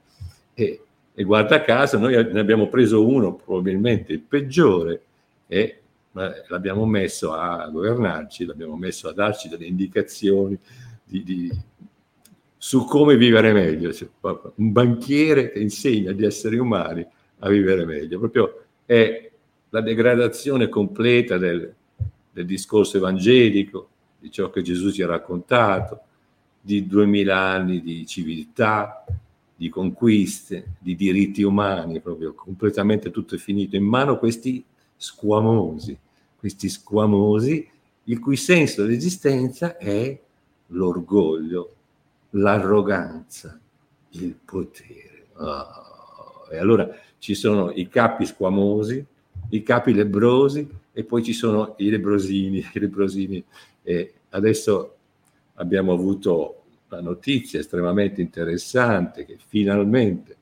E, 0.54 0.82
e, 1.14 1.24
guarda 1.24 1.62
caso, 1.62 1.98
noi 1.98 2.14
ne 2.14 2.40
abbiamo 2.40 2.68
preso 2.68 3.06
uno, 3.08 3.36
probabilmente 3.36 4.14
il 4.14 4.22
peggiore, 4.22 5.02
e 5.48 5.82
l'abbiamo 6.12 6.86
messo 6.86 7.34
a 7.34 7.68
governarci, 7.70 8.46
l'abbiamo 8.46 8.76
messo 8.76 9.08
a 9.08 9.14
darci 9.14 9.48
delle 9.48 9.66
indicazioni 9.66 10.58
di, 11.04 11.24
di, 11.24 11.52
su 12.58 12.86
come 12.86 13.16
vivere 13.16 13.54
meglio. 13.54 13.94
Cioè, 13.94 14.10
un 14.56 14.72
banchiere 14.72 15.52
che 15.52 15.60
insegna 15.60 16.12
agli 16.12 16.26
esseri 16.26 16.58
umani 16.58 17.06
a 17.40 17.50
vivere 17.50 17.86
meglio. 17.86 18.18
Proprio 18.18 18.64
è 18.86 19.30
la 19.70 19.82
degradazione 19.82 20.68
completa 20.68 21.38
del, 21.38 21.74
del 22.32 22.46
discorso 22.46 22.98
evangelico, 22.98 23.90
di 24.20 24.32
ciò 24.32 24.50
che 24.50 24.62
Gesù 24.62 24.92
ci 24.92 25.02
ha 25.02 25.08
raccontato, 25.08 26.02
di 26.62 26.86
duemila 26.86 27.38
anni 27.38 27.82
di 27.82 28.06
civiltà, 28.06 29.06
di 29.56 29.70
conquiste, 29.70 30.76
di 30.80 30.96
diritti 30.96 31.44
umani, 31.44 32.00
proprio 32.00 32.34
completamente 32.34 33.12
tutto 33.12 33.36
è 33.36 33.38
finito 33.38 33.76
in 33.76 33.84
mano 33.84 34.18
questi 34.18 34.64
squamosi, 34.96 35.98
questi 36.38 36.70
squamosi 36.70 37.70
il 38.06 38.20
cui 38.20 38.38
senso 38.38 38.84
dell'esistenza 38.84 39.78
è 39.78 40.20
l'orgoglio, 40.68 41.76
l'arroganza, 42.32 43.60
il 44.12 44.36
potere. 44.44 45.28
Oh. 45.36 46.48
E 46.52 46.58
allora 46.58 46.90
ci 47.20 47.36
sono 47.36 47.72
i 47.72 47.88
capi 47.88 48.26
squamosi, 48.26 49.06
i 49.50 49.64
capi 49.64 49.94
lebrosi 49.94 50.68
e 50.92 51.04
poi 51.04 51.24
ci 51.24 51.34
sono 51.34 51.76
i 51.78 51.90
lebrosini, 51.90 52.58
i 52.74 52.80
lebrosini 52.80 53.44
e 53.90 54.14
adesso 54.30 54.98
abbiamo 55.56 55.94
avuto 55.94 56.62
la 56.90 57.02
notizia 57.02 57.60
estremamente 57.60 58.22
interessante 58.22 59.26
che 59.26 59.38
finalmente, 59.44 60.36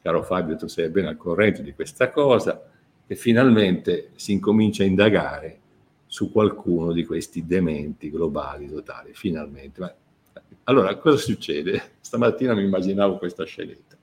caro 0.00 0.22
Fabio, 0.22 0.56
tu 0.56 0.66
sei 0.66 0.88
ben 0.88 1.04
al 1.04 1.18
corrente 1.18 1.62
di 1.62 1.74
questa 1.74 2.08
cosa, 2.08 2.70
che 3.06 3.16
finalmente 3.16 4.12
si 4.14 4.32
incomincia 4.32 4.82
a 4.82 4.86
indagare 4.86 5.58
su 6.06 6.32
qualcuno 6.32 6.92
di 6.92 7.04
questi 7.04 7.44
dementi 7.44 8.10
globali 8.10 8.66
totali, 8.66 9.12
finalmente. 9.12 9.80
Ma, 9.80 9.94
allora, 10.64 10.96
cosa 10.96 11.18
succede? 11.18 11.82
Stamattina 12.00 12.54
mi 12.54 12.64
immaginavo 12.64 13.18
questa 13.18 13.44
scenetta. 13.44 13.94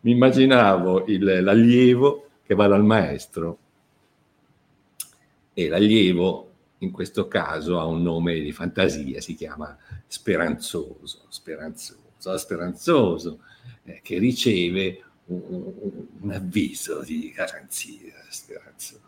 Mi 0.00 0.12
immaginavo 0.12 1.04
il, 1.08 1.42
l'allievo 1.42 2.28
che 2.42 2.54
va 2.54 2.68
dal 2.68 2.84
maestro 2.84 3.58
e 5.52 5.68
l'allievo 5.68 6.51
in 6.82 6.90
questo 6.90 7.28
caso 7.28 7.78
ha 7.78 7.86
un 7.86 8.02
nome 8.02 8.40
di 8.40 8.52
fantasia, 8.52 9.20
si 9.20 9.34
chiama 9.34 9.76
Speranzoso, 10.06 11.24
Speranzoso, 11.28 12.36
Speranzoso, 12.36 13.38
eh, 13.84 14.00
che 14.02 14.18
riceve 14.18 15.02
un, 15.26 15.72
un, 16.20 16.30
avviso 16.32 17.02
di 17.02 17.32
garanzia, 17.34 18.12
Speranzoso, 18.28 19.00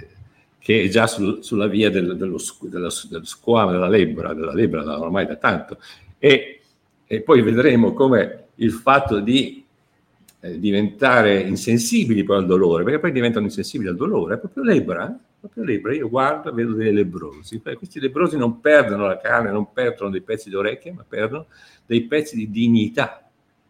eh, 0.00 0.08
che 0.58 0.82
è 0.84 0.88
già 0.88 1.06
sul, 1.06 1.42
sulla 1.42 1.66
via 1.66 1.90
del, 1.90 2.16
dello, 2.16 2.38
dello, 2.60 2.90
dello 3.08 3.24
squame, 3.24 3.72
della 3.72 3.88
lebbra, 3.88 4.32
della 4.32 4.54
lebbra 4.54 4.82
da, 4.84 5.00
ormai 5.00 5.26
da 5.26 5.36
tanto, 5.36 5.78
e, 6.18 6.60
e 7.04 7.20
poi 7.22 7.42
vedremo 7.42 7.92
come 7.94 8.44
il 8.56 8.72
fatto 8.72 9.18
di 9.18 9.64
eh, 10.40 10.60
diventare 10.60 11.40
insensibili 11.40 12.22
poi 12.22 12.36
al 12.36 12.46
dolore, 12.46 12.84
perché 12.84 13.00
poi 13.00 13.12
diventano 13.12 13.46
insensibili 13.46 13.88
al 13.90 13.96
dolore, 13.96 14.36
è 14.36 14.38
proprio 14.38 14.62
lebbra, 14.62 15.10
eh? 15.10 15.26
Proprio 15.38 15.64
lebbra. 15.64 15.94
Io 15.94 16.08
guardo, 16.08 16.52
vedo 16.52 16.72
dei 16.72 16.92
lebrosi. 16.92 17.60
Questi 17.60 18.00
lebrosi 18.00 18.36
non 18.36 18.60
perdono 18.60 19.06
la 19.06 19.18
carne, 19.18 19.50
non 19.50 19.72
perdono 19.72 20.10
dei 20.10 20.22
pezzi 20.22 20.48
di 20.48 20.56
orecchie, 20.56 20.92
ma 20.92 21.04
perdono 21.06 21.46
dei 21.86 22.02
pezzi 22.02 22.36
di 22.36 22.50
dignità, 22.50 23.28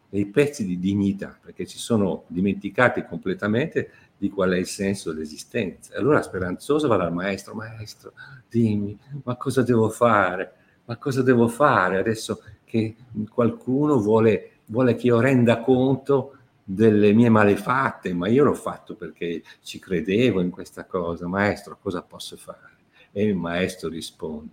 dei 0.08 0.26
pezzi 0.26 0.64
di 0.64 0.78
dignità, 0.78 1.38
perché 1.40 1.66
si 1.66 1.78
sono 1.78 2.24
dimenticati 2.28 3.04
completamente 3.04 3.90
di 4.16 4.30
qual 4.30 4.50
è 4.50 4.56
il 4.56 4.66
senso 4.66 5.12
dell'esistenza. 5.12 5.96
Allora 5.96 6.22
speranzoso 6.22 6.88
va 6.88 6.96
dal 6.96 7.12
maestro, 7.12 7.54
maestro, 7.54 8.12
dimmi, 8.48 8.98
ma 9.22 9.36
cosa 9.36 9.62
devo 9.62 9.88
fare? 9.90 10.52
Ma 10.86 10.96
cosa 10.96 11.22
devo 11.22 11.48
fare 11.48 11.98
adesso 11.98 12.42
che 12.64 12.96
qualcuno 13.30 14.00
vuole, 14.00 14.52
vuole 14.66 14.94
che 14.94 15.06
io 15.08 15.20
renda 15.20 15.60
conto 15.60 16.37
delle 16.70 17.14
mie 17.14 17.30
malefatte, 17.30 18.12
ma 18.12 18.28
io 18.28 18.44
l'ho 18.44 18.52
fatto 18.52 18.94
perché 18.94 19.42
ci 19.62 19.78
credevo 19.78 20.42
in 20.42 20.50
questa 20.50 20.84
cosa, 20.84 21.26
maestro, 21.26 21.78
cosa 21.80 22.02
posso 22.02 22.36
fare? 22.36 22.76
E 23.10 23.24
il 23.24 23.34
maestro 23.34 23.88
risponde, 23.88 24.52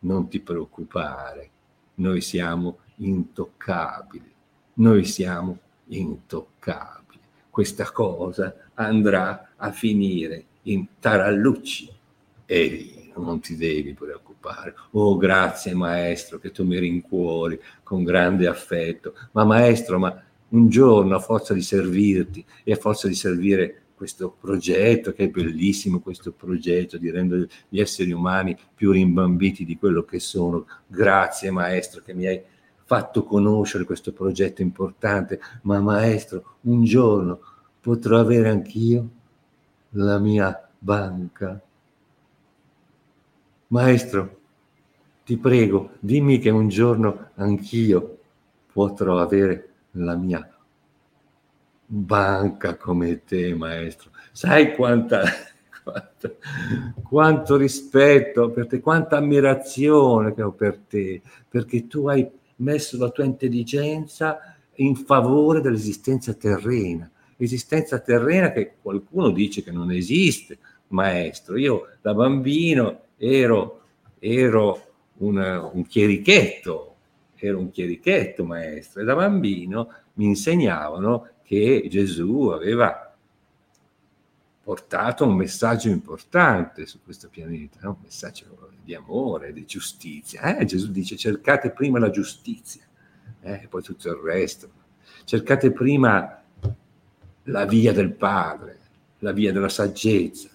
non 0.00 0.26
ti 0.30 0.40
preoccupare, 0.40 1.50
noi 1.96 2.22
siamo 2.22 2.78
intoccabili, 2.96 4.32
noi 4.74 5.04
siamo 5.04 5.58
intoccabili. 5.88 7.20
Questa 7.50 7.92
cosa 7.92 8.56
andrà 8.72 9.50
a 9.56 9.70
finire 9.70 10.44
in 10.62 10.86
tarallucci 10.98 11.92
e 12.46 13.12
non 13.16 13.40
ti 13.40 13.54
devi 13.56 13.92
preoccupare. 13.92 14.74
Oh, 14.92 15.18
grazie 15.18 15.74
maestro 15.74 16.38
che 16.38 16.52
tu 16.52 16.64
mi 16.64 16.78
rincuori 16.78 17.60
con 17.82 18.02
grande 18.02 18.46
affetto. 18.46 19.14
Ma 19.32 19.44
maestro, 19.44 19.98
ma 19.98 20.24
un 20.50 20.68
giorno 20.68 21.16
a 21.16 21.20
forza 21.20 21.54
di 21.54 21.62
servirti 21.62 22.44
e 22.64 22.72
a 22.72 22.76
forza 22.76 23.08
di 23.08 23.14
servire 23.14 23.82
questo 23.94 24.34
progetto, 24.40 25.12
che 25.12 25.24
è 25.24 25.28
bellissimo 25.28 26.00
questo 26.00 26.32
progetto 26.32 26.96
di 26.96 27.10
rendere 27.10 27.48
gli 27.68 27.80
esseri 27.80 28.12
umani 28.12 28.56
più 28.74 28.92
rimbambiti 28.92 29.64
di 29.64 29.76
quello 29.76 30.04
che 30.04 30.18
sono. 30.18 30.66
Grazie 30.86 31.50
maestro 31.50 32.00
che 32.02 32.14
mi 32.14 32.26
hai 32.26 32.40
fatto 32.84 33.24
conoscere 33.24 33.84
questo 33.84 34.12
progetto 34.12 34.62
importante, 34.62 35.38
ma 35.62 35.80
maestro, 35.80 36.56
un 36.62 36.82
giorno 36.82 37.40
potrò 37.80 38.18
avere 38.18 38.48
anch'io 38.48 39.08
la 39.90 40.18
mia 40.18 40.68
banca. 40.78 41.60
Maestro, 43.68 44.38
ti 45.24 45.36
prego, 45.36 45.90
dimmi 46.00 46.38
che 46.38 46.50
un 46.50 46.68
giorno 46.68 47.30
anch'io 47.34 48.18
potrò 48.72 49.18
avere 49.18 49.69
la 49.92 50.16
mia 50.16 50.48
banca 51.86 52.76
come 52.76 53.24
te, 53.24 53.54
maestro. 53.54 54.10
Sai 54.32 54.74
quanta, 54.74 55.22
quanta, 55.82 56.32
quanto 57.02 57.56
rispetto 57.56 58.50
per 58.50 58.66
te, 58.66 58.80
quanta 58.80 59.16
ammirazione 59.16 60.34
che 60.34 60.42
ho 60.42 60.52
per 60.52 60.78
te, 60.88 61.20
perché 61.48 61.86
tu 61.86 62.06
hai 62.06 62.28
messo 62.56 62.96
la 62.98 63.10
tua 63.10 63.24
intelligenza 63.24 64.56
in 64.74 64.94
favore 64.94 65.60
dell'esistenza 65.60 66.32
terrena, 66.34 67.10
esistenza 67.36 67.98
terrena 67.98 68.52
che 68.52 68.74
qualcuno 68.80 69.30
dice 69.30 69.62
che 69.62 69.72
non 69.72 69.90
esiste, 69.90 70.58
maestro. 70.88 71.56
Io 71.56 71.88
da 72.00 72.14
bambino 72.14 73.00
ero, 73.16 73.82
ero 74.18 74.92
un, 75.18 75.70
un 75.72 75.86
chierichetto, 75.86 76.89
ero 77.46 77.58
un 77.58 77.70
chierichetto 77.70 78.44
maestro 78.44 79.00
e 79.00 79.04
da 79.04 79.14
bambino 79.14 79.92
mi 80.14 80.26
insegnavano 80.26 81.28
che 81.42 81.86
Gesù 81.88 82.48
aveva 82.48 83.14
portato 84.62 85.26
un 85.26 85.34
messaggio 85.34 85.88
importante 85.88 86.86
su 86.86 87.00
questo 87.02 87.28
pianeta, 87.28 87.78
no? 87.82 87.90
un 87.90 88.02
messaggio 88.04 88.46
di 88.84 88.94
amore, 88.94 89.52
di 89.52 89.64
giustizia. 89.64 90.56
Eh, 90.56 90.64
Gesù 90.64 90.90
dice 90.90 91.16
cercate 91.16 91.70
prima 91.70 91.98
la 91.98 92.10
giustizia 92.10 92.82
eh, 93.40 93.62
e 93.62 93.66
poi 93.68 93.82
tutto 93.82 94.08
il 94.08 94.20
resto. 94.22 94.70
Cercate 95.24 95.72
prima 95.72 96.42
la 97.44 97.64
via 97.64 97.92
del 97.92 98.12
Padre, 98.12 98.78
la 99.18 99.32
via 99.32 99.52
della 99.52 99.68
saggezza, 99.68 100.48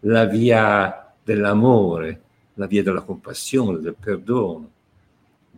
la 0.00 0.26
via 0.26 1.14
dell'amore, 1.22 2.22
la 2.54 2.66
via 2.66 2.82
della 2.82 3.02
compassione, 3.02 3.80
del 3.80 3.96
perdono 3.98 4.70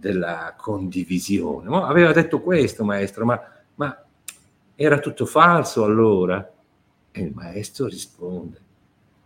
della 0.01 0.55
condivisione. 0.57 1.69
Ma 1.69 1.87
aveva 1.87 2.13
detto 2.13 2.41
questo, 2.41 2.83
maestro, 2.85 3.25
ma, 3.25 3.41
ma 3.77 4.05
era 4.75 4.99
tutto 4.99 5.27
falso 5.27 5.85
allora? 5.85 6.53
E 7.13 7.21
il 7.21 7.33
maestro 7.35 7.87
risponde, 7.87 8.59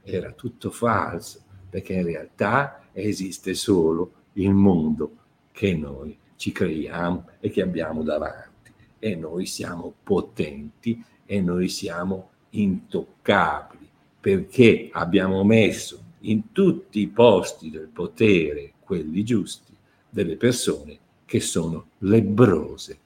era 0.02 0.32
tutto 0.32 0.70
falso, 0.70 1.40
perché 1.70 1.94
in 1.94 2.04
realtà 2.04 2.82
esiste 2.92 3.54
solo 3.54 4.12
il 4.34 4.52
mondo 4.52 5.16
che 5.52 5.74
noi 5.74 6.18
ci 6.36 6.52
creiamo 6.52 7.28
e 7.40 7.50
che 7.50 7.62
abbiamo 7.62 8.02
davanti. 8.02 8.72
E 8.98 9.14
noi 9.14 9.46
siamo 9.46 9.94
potenti 10.02 11.02
e 11.24 11.40
noi 11.40 11.68
siamo 11.68 12.30
intoccabili, 12.50 13.88
perché 14.20 14.88
abbiamo 14.92 15.44
messo 15.44 16.02
in 16.20 16.52
tutti 16.52 17.00
i 17.00 17.08
posti 17.08 17.70
del 17.70 17.88
potere, 17.88 18.72
quelli 18.80 19.24
giusti, 19.24 19.73
delle 20.14 20.36
persone 20.36 20.96
che 21.24 21.40
sono 21.40 21.86
lebrose 21.98 22.98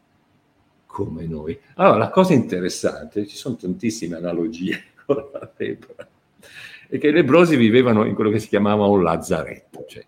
come 0.84 1.24
noi. 1.26 1.58
Allora, 1.76 1.96
la 1.96 2.10
cosa 2.10 2.34
interessante, 2.34 3.26
ci 3.26 3.36
sono 3.36 3.56
tantissime 3.56 4.16
analogie 4.16 4.84
con 5.06 5.16
la 5.32 5.50
lebbra, 5.56 6.06
è 6.86 6.98
che 6.98 7.08
i 7.08 7.12
lebrosi 7.12 7.56
vivevano 7.56 8.04
in 8.04 8.14
quello 8.14 8.30
che 8.30 8.38
si 8.38 8.48
chiamava 8.48 8.84
un 8.84 9.02
lazzaretto, 9.02 9.86
cioè 9.88 10.04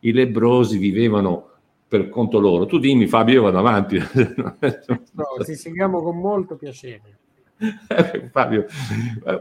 i 0.00 0.12
lebrosi 0.12 0.78
vivevano 0.78 1.50
per 1.88 2.08
conto 2.08 2.38
loro. 2.38 2.66
Tu 2.66 2.78
dimmi 2.78 3.08
Fabio, 3.08 3.34
io 3.34 3.42
vado 3.42 3.58
avanti. 3.58 3.98
no, 4.36 5.26
ti 5.44 5.54
seguiamo 5.56 6.02
con 6.02 6.18
molto 6.18 6.54
piacere. 6.54 7.18
Fabio, 8.30 8.66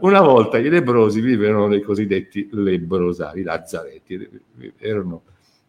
una 0.02 0.22
volta 0.22 0.58
i 0.58 0.70
lebrosi 0.70 1.22
vivevano 1.22 1.68
nei 1.68 1.82
cosiddetti 1.82 2.48
lebrosari, 2.52 3.44
lazzaretti, 3.44 4.30
erano 4.78 5.24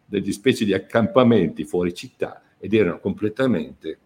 degli 0.05 0.31
specie 0.31 0.65
di 0.65 0.73
accampamenti 0.73 1.65
fuori 1.65 1.93
città 1.93 2.41
ed 2.59 2.73
erano 2.73 2.99
completamente 2.99 3.99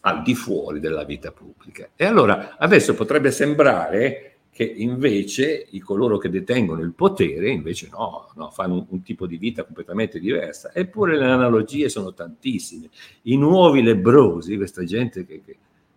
al 0.00 0.22
di 0.22 0.34
fuori 0.34 0.80
della 0.80 1.04
vita 1.04 1.32
pubblica. 1.32 1.90
E 1.94 2.04
allora 2.04 2.56
adesso 2.58 2.94
potrebbe 2.94 3.30
sembrare 3.30 4.28
che 4.50 4.64
invece 4.64 5.66
i 5.70 5.78
coloro 5.78 6.18
che 6.18 6.28
detengono 6.28 6.82
il 6.82 6.92
potere, 6.92 7.48
invece 7.48 7.88
no, 7.90 8.30
no 8.34 8.50
fanno 8.50 8.74
un, 8.74 8.86
un, 8.88 9.02
tipo 9.02 9.26
di 9.26 9.38
vita 9.38 9.64
completamente 9.64 10.18
diversa. 10.18 10.72
Eppure 10.74 11.16
le 11.16 11.24
analogie 11.24 11.88
sono 11.88 12.12
tantissime. 12.12 12.90
I 13.22 13.36
nuovi 13.38 13.82
lebrosi, 13.82 14.56
questa 14.56 14.84
gente 14.84 15.24
che, 15.24 15.40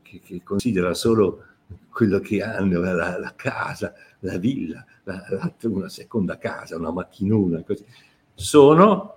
che, 0.01 0.21
che, 0.23 0.41
considera 0.43 0.93
solo 0.93 1.43
quello 1.91 2.19
che 2.19 2.41
hanno, 2.41 2.79
la, 2.79 3.19
la 3.19 3.33
casa, 3.35 3.93
la 4.19 4.37
villa, 4.37 4.85
la, 5.03 5.21
la, 5.29 5.53
una 5.63 5.89
seconda 5.89 6.37
casa, 6.37 6.77
una 6.77 6.91
macchinona, 6.91 7.61
così 7.63 7.83
sono 8.35 9.13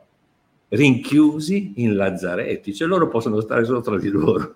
rinchiusi 0.68 1.74
in 1.76 1.96
lazzaretti, 1.96 2.74
cioè 2.74 2.88
loro 2.88 3.08
possono 3.08 3.40
stare 3.40 3.64
solo 3.64 3.80
tra 3.80 3.98
di 3.98 4.08
loro. 4.08 4.54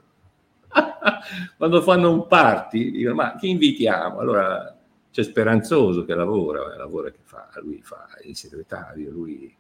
Quando 1.57 1.83
fanno 1.83 2.11
un 2.11 2.27
party, 2.27 2.91
dicono, 2.91 3.15
ma 3.15 3.37
chi 3.37 3.51
invitiamo? 3.51 4.19
Allora 4.19 4.77
c'è 5.11 5.23
Speranzoso 5.23 6.05
che 6.05 6.15
lavora, 6.15 6.77
lavora 6.77 7.11
che 7.11 7.19
fa, 7.23 7.51
lui 7.63 7.81
fa 7.83 8.07
il 8.25 8.37
segretario, 8.37 9.11
lui 9.11 9.55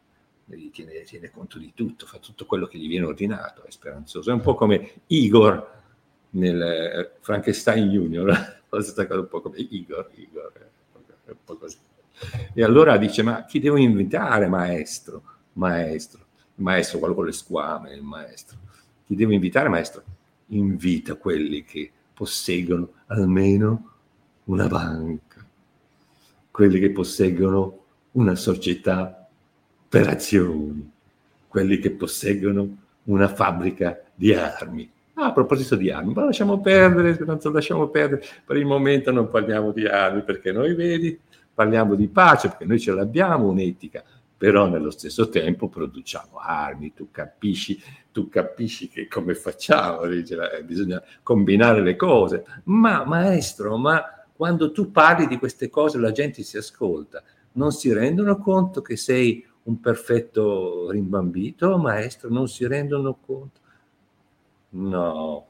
tiene, 0.73 1.03
tiene, 1.03 1.31
conto 1.31 1.59
di 1.59 1.73
tutto, 1.75 2.07
fa 2.07 2.19
tutto 2.19 2.47
quello 2.47 2.67
che 2.67 2.79
gli 2.79 2.88
viene 2.88 3.07
ordinato, 3.07 3.65
è 3.65 3.71
speranzoso. 3.71 4.31
È 4.31 4.35
un 4.35 4.41
po' 4.41 4.55
come 4.55 5.03
Igor 5.09 5.81
nel 6.31 6.62
eh, 6.62 7.11
Frankenstein 7.21 7.91
Junior, 7.91 8.62
questa 8.69 9.07
cosa 9.07 9.21
un 9.21 9.29
po' 9.29 9.41
come 9.41 9.59
Igor, 9.59 10.11
Igor, 10.15 10.53
è 11.25 11.31
un 11.31 11.37
po' 11.45 11.57
così. 11.57 11.77
E 12.53 12.62
allora 12.62 12.96
dice, 12.96 13.22
ma 13.22 13.44
chi 13.44 13.59
devo 13.59 13.77
invitare, 13.77 14.46
maestro? 14.46 15.22
Maestro, 15.55 16.20
maestro, 16.57 16.98
quello 16.98 17.14
con 17.14 17.27
le 17.27 17.33
squame, 17.33 17.94
il 17.94 18.03
maestro. 18.03 18.59
Chi 19.07 19.14
devo 19.14 19.33
invitare, 19.33 19.68
maestro? 19.68 20.03
Invita 20.48 21.16
quelli 21.16 21.64
che 21.64 21.90
posseggono 22.14 22.92
almeno 23.07 23.90
una 24.44 24.66
banca, 24.66 25.44
quelli 26.51 26.79
che 26.79 26.90
posseggono 26.90 27.79
una 28.12 28.35
società 28.35 29.29
per 29.88 30.09
azioni, 30.09 30.90
quelli 31.48 31.79
che 31.79 31.90
posseggono 31.90 32.77
una 33.05 33.29
fabbrica 33.29 34.03
di 34.14 34.33
armi. 34.33 34.90
Ah, 35.14 35.27
a 35.27 35.33
proposito 35.33 35.77
di 35.77 35.90
armi, 35.90 36.14
ma 36.14 36.25
lasciamo 36.25 36.61
perdere, 36.61 37.18
lasciamo 37.53 37.88
perdere, 37.88 38.25
per 38.44 38.57
il 38.57 38.64
momento 38.64 39.11
non 39.11 39.29
parliamo 39.29 39.70
di 39.70 39.87
armi 39.87 40.22
perché 40.22 40.53
noi 40.53 40.75
vedi, 40.75 41.18
parliamo 41.55 41.95
di 41.95 42.09
pace 42.09 42.49
perché 42.49 42.65
noi 42.65 42.81
ce 42.81 42.93
l'abbiamo 42.93 43.49
un'etica, 43.49 44.03
però 44.37 44.67
nello 44.67 44.91
stesso 44.91 45.29
tempo 45.29 45.69
produciamo 45.69 46.38
armi, 46.38 46.93
tu 46.93 47.11
capisci, 47.11 47.81
tu 48.11 48.29
capisci 48.29 48.88
che 48.88 49.07
come 49.07 49.35
facciamo, 49.35 50.03
eh, 50.03 50.65
bisogna 50.65 51.01
combinare 51.23 51.81
le 51.81 51.95
cose. 51.95 52.45
Ma 52.65 53.05
maestro, 53.05 53.77
ma 53.77 54.03
quando 54.35 54.73
tu 54.73 54.91
parli 54.91 55.29
di 55.29 55.38
queste 55.38 55.71
cose 55.71 55.99
la 55.99 56.11
gente 56.11 56.43
si 56.43 56.57
ascolta, 56.57 57.23
non 57.53 57.71
si 57.71 57.93
rendono 57.93 58.38
conto 58.38 58.83
che 58.83 58.97
sei 58.97 59.47
un 59.65 59.79
perfetto 59.79 60.91
rimbambito, 60.91 61.79
maestro, 61.79 62.29
non 62.29 62.49
si 62.49 62.67
rendono 62.67 63.17
conto. 63.25 63.61
No, 64.71 65.47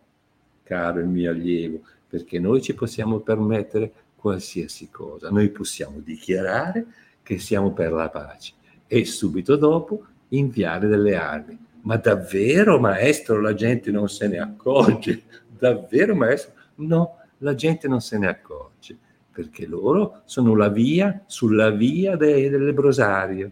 caro 0.64 1.00
il 1.00 1.06
mio 1.06 1.30
allievo, 1.30 1.80
perché 2.08 2.38
noi 2.38 2.60
ci 2.60 2.74
possiamo 2.74 3.20
permettere 3.20 3.92
qualsiasi 4.22 4.88
cosa, 4.88 5.30
noi 5.30 5.48
possiamo 5.48 5.98
dichiarare 5.98 6.86
che 7.24 7.38
siamo 7.38 7.72
per 7.72 7.90
la 7.90 8.08
pace 8.08 8.52
e 8.86 9.04
subito 9.04 9.56
dopo 9.56 10.04
inviare 10.28 10.86
delle 10.86 11.16
armi. 11.16 11.58
Ma 11.82 11.96
davvero, 11.96 12.78
maestro, 12.78 13.40
la 13.40 13.52
gente 13.52 13.90
non 13.90 14.08
se 14.08 14.28
ne 14.28 14.38
accorge? 14.38 15.22
Davvero, 15.58 16.14
maestro? 16.14 16.52
No, 16.76 17.16
la 17.38 17.56
gente 17.56 17.88
non 17.88 18.00
se 18.00 18.16
ne 18.16 18.28
accorge, 18.28 18.96
perché 19.32 19.66
loro 19.66 20.22
sono 20.24 20.54
la 20.54 20.68
via, 20.68 21.24
sulla 21.26 21.70
via 21.70 22.14
de, 22.14 22.48
del 22.48 22.64
lebrosario. 22.64 23.50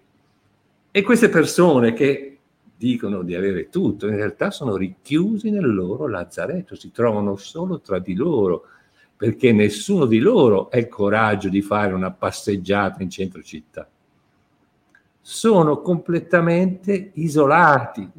E 0.92 1.02
queste 1.02 1.28
persone 1.28 1.92
che 1.92 2.38
dicono 2.76 3.22
di 3.22 3.34
avere 3.34 3.68
tutto, 3.70 4.06
in 4.06 4.14
realtà 4.14 4.52
sono 4.52 4.76
richiusi 4.76 5.50
nel 5.50 5.74
loro 5.74 6.06
lazzaretto, 6.06 6.76
si 6.76 6.92
trovano 6.92 7.34
solo 7.34 7.80
tra 7.80 7.98
di 7.98 8.14
loro, 8.14 8.66
perché 9.20 9.52
nessuno 9.52 10.06
di 10.06 10.18
loro 10.18 10.70
ha 10.70 10.78
il 10.78 10.88
coraggio 10.88 11.50
di 11.50 11.60
fare 11.60 11.92
una 11.92 12.10
passeggiata 12.10 13.02
in 13.02 13.10
centro 13.10 13.42
città. 13.42 13.86
Sono 15.20 15.82
completamente 15.82 17.10
isolati, 17.12 18.10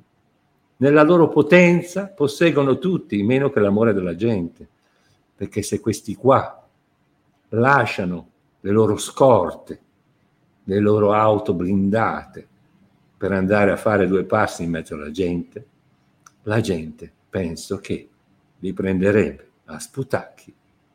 nella 0.78 1.02
loro 1.02 1.28
potenza 1.28 2.06
posseggono 2.06 2.78
tutti, 2.78 3.24
meno 3.24 3.50
che 3.50 3.60
l'amore 3.60 3.94
della 3.94 4.14
gente 4.14 4.68
perché 5.36 5.64
se 5.64 5.80
questi 5.80 6.14
qua 6.14 6.68
lasciano 7.50 8.30
le 8.60 8.70
loro 8.70 8.96
scorte, 8.98 9.82
le 10.66 10.80
loro 10.80 11.14
auto 11.14 11.56
blindate 11.56 12.48
per 13.18 13.32
andare 13.32 13.72
a 13.72 13.76
fare 13.76 14.06
due 14.06 14.24
passi 14.24 14.62
in 14.62 14.70
mezzo 14.70 14.94
alla 14.94 15.10
gente, 15.10 15.66
la 16.44 16.62
gente 16.62 17.12
penso 17.28 17.80
che 17.80 18.08
li 18.60 18.72
prenderebbe 18.72 19.50
a 19.66 19.80
sputacchi 19.80 20.54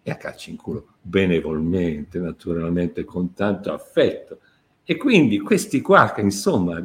e 0.08 0.12
a 0.12 0.16
calci 0.16 0.50
in 0.50 0.56
culo, 0.56 0.86
benevolmente, 1.02 2.20
naturalmente, 2.20 3.02
con 3.04 3.34
tanto 3.34 3.72
affetto. 3.72 4.38
E 4.84 4.96
quindi 4.96 5.40
questi 5.40 5.80
qua, 5.80 6.12
che 6.12 6.20
insomma 6.20 6.80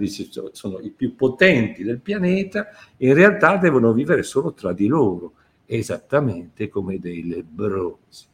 sono 0.54 0.80
i 0.80 0.90
più 0.90 1.14
potenti 1.14 1.84
del 1.84 2.00
pianeta, 2.00 2.70
in 2.98 3.14
realtà 3.14 3.58
devono 3.58 3.94
vivere 3.94 4.24
solo 4.24 4.54
tra 4.54 4.74
di 4.74 4.88
loro 4.88 5.34
esattamente 5.68 6.68
come 6.68 6.98
dei 6.98 7.28
lebrosi. 7.28 8.26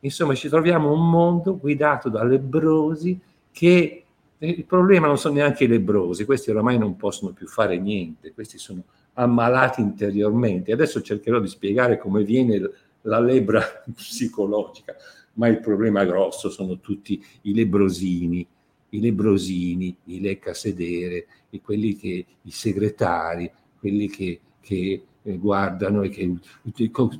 Insomma, 0.00 0.34
ci 0.34 0.48
troviamo 0.48 0.90
un 0.90 1.10
mondo 1.10 1.58
guidato 1.58 2.08
da 2.08 2.24
lebrosi 2.24 3.20
che 3.50 4.04
eh, 4.38 4.48
il 4.48 4.64
problema 4.64 5.06
non 5.06 5.18
sono 5.18 5.34
neanche 5.34 5.64
i 5.64 5.68
lebrosi, 5.68 6.24
questi 6.24 6.48
oramai 6.48 6.78
non 6.78 6.96
possono 6.96 7.32
più 7.32 7.46
fare 7.46 7.78
niente, 7.78 8.32
questi 8.32 8.56
sono 8.56 8.84
ammalati 9.12 9.82
interiormente. 9.82 10.72
Adesso 10.72 11.02
cercherò 11.02 11.40
di 11.40 11.48
spiegare 11.48 11.98
come 11.98 12.24
viene 12.24 12.88
la 13.02 13.20
lebra 13.20 13.62
psicologica, 13.94 14.94
ma 15.34 15.48
il 15.48 15.60
problema 15.60 16.04
grosso 16.04 16.50
sono 16.50 16.80
tutti 16.80 17.22
i 17.42 17.54
lebrosini, 17.54 18.46
i 18.90 19.00
lebrosini, 19.00 19.96
i 20.06 20.20
lecca 20.20 20.52
sedere, 20.54 21.26
i, 21.50 21.60
quelli 21.60 21.96
che, 21.96 22.26
i 22.42 22.50
segretari, 22.50 23.50
quelli 23.78 24.08
che, 24.08 24.40
che 24.60 25.04
guardano 25.22 26.02
e 26.02 26.08
che 26.08 26.34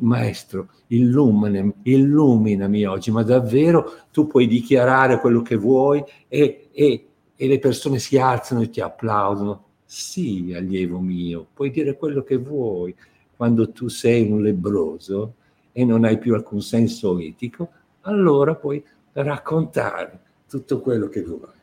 maestro, 0.00 0.70
illuminami, 0.88 1.72
illuminami 1.82 2.84
oggi, 2.84 3.10
ma 3.10 3.22
davvero 3.22 4.04
tu 4.10 4.26
puoi 4.26 4.46
dichiarare 4.46 5.20
quello 5.20 5.42
che 5.42 5.56
vuoi 5.56 6.02
e, 6.28 6.68
e, 6.72 7.06
e 7.36 7.46
le 7.46 7.58
persone 7.58 7.98
si 7.98 8.18
alzano 8.18 8.62
e 8.62 8.70
ti 8.70 8.80
applaudono. 8.80 9.64
Sì, 9.84 10.52
allievo 10.54 11.00
mio, 11.00 11.46
puoi 11.52 11.70
dire 11.70 11.96
quello 11.96 12.22
che 12.22 12.36
vuoi. 12.36 12.94
Quando 13.36 13.70
tu 13.70 13.88
sei 13.88 14.30
un 14.30 14.42
lebroso 14.42 15.34
e 15.72 15.85
non 15.85 16.04
hai 16.04 16.18
più 16.18 16.35
alcun 16.35 16.61
senso 16.61 17.18
etico, 17.18 17.70
allora 18.02 18.54
puoi 18.54 18.83
raccontare 19.12 20.20
tutto 20.48 20.80
quello 20.80 21.09
che 21.09 21.22
vuoi. 21.22 21.59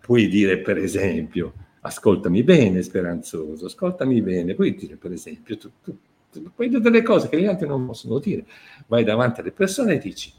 Puoi 0.00 0.28
dire, 0.28 0.58
per 0.58 0.78
esempio, 0.78 1.52
ascoltami 1.80 2.42
bene, 2.42 2.82
speranzoso, 2.82 3.66
ascoltami 3.66 4.20
bene. 4.20 4.54
Puoi 4.54 4.74
dire, 4.74 4.96
per 4.96 5.12
esempio, 5.12 5.56
tu, 5.56 5.70
tu, 5.82 5.98
tu, 6.30 6.50
puoi 6.54 6.68
dire 6.68 6.80
delle 6.80 7.02
cose 7.02 7.28
che 7.28 7.40
gli 7.40 7.46
altri 7.46 7.66
non 7.66 7.86
possono 7.86 8.18
dire. 8.18 8.44
Vai 8.86 9.04
davanti 9.04 9.40
alle 9.40 9.52
persone 9.52 9.94
e 9.94 9.98
dici, 9.98 10.32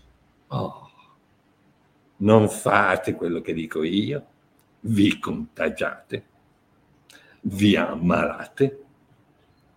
oh, 0.47 0.89
non 2.17 2.49
fate 2.49 3.15
quello 3.15 3.41
che 3.41 3.53
dico 3.53 3.83
io, 3.83 4.25
vi 4.81 5.19
contagiate, 5.19 6.23
vi 7.41 7.75
ammalate 7.75 8.83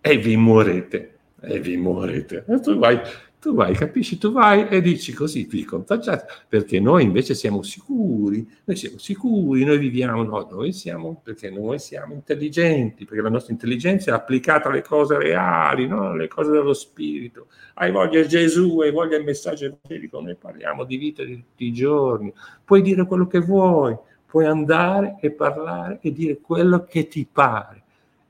e 0.01 0.17
vi 0.17 0.37
muorete. 0.37 1.14
E 1.41 1.59
vi 1.59 1.77
muorete. 1.77 2.45
E 2.47 2.59
tu 2.59 2.77
vai 2.77 3.01
tu 3.45 3.53
vai, 3.53 3.75
capisci? 3.75 4.17
Tu 4.17 4.31
vai 4.31 4.67
e 4.69 4.81
dici 4.81 5.13
così, 5.13 5.45
ti 5.45 5.63
contagiati, 5.63 6.33
perché 6.47 6.79
noi 6.79 7.03
invece 7.03 7.35
siamo 7.35 7.61
sicuri, 7.61 8.43
noi 8.63 8.75
siamo 8.75 8.97
sicuri, 8.97 9.63
noi 9.63 9.77
viviamo, 9.77 10.23
no, 10.23 10.47
noi 10.49 10.73
siamo, 10.73 11.21
perché 11.23 11.51
noi 11.51 11.77
siamo 11.77 12.15
intelligenti, 12.15 13.05
perché 13.05 13.21
la 13.21 13.29
nostra 13.29 13.53
intelligenza 13.53 14.09
è 14.09 14.15
applicata 14.15 14.69
alle 14.69 14.81
cose 14.81 15.19
reali, 15.19 15.85
non 15.85 16.07
alle 16.07 16.27
cose 16.27 16.49
dello 16.49 16.73
spirito. 16.73 17.45
Hai 17.75 17.91
voglia 17.91 18.21
di 18.21 18.27
Gesù, 18.27 18.79
hai 18.79 18.89
voglia 18.89 19.17
del 19.17 19.25
messaggio 19.25 19.65
evangelico, 19.65 20.19
noi 20.21 20.33
parliamo 20.33 20.83
di 20.83 20.97
vita 20.97 21.23
di 21.23 21.35
tutti 21.35 21.65
i 21.65 21.71
giorni, 21.71 22.33
puoi 22.63 22.81
dire 22.81 23.05
quello 23.05 23.27
che 23.27 23.41
vuoi, 23.41 23.95
puoi 24.25 24.45
andare 24.45 25.17
e 25.21 25.29
parlare 25.29 25.99
e 26.01 26.11
dire 26.11 26.39
quello 26.41 26.83
che 26.83 27.07
ti 27.07 27.27
pare. 27.31 27.83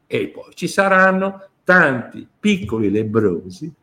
E 0.08 0.28
poi 0.28 0.54
ci 0.56 0.68
saranno 0.68 1.52
tanti 1.66 2.26
piccoli 2.40 2.90
lebrosi 2.90 3.74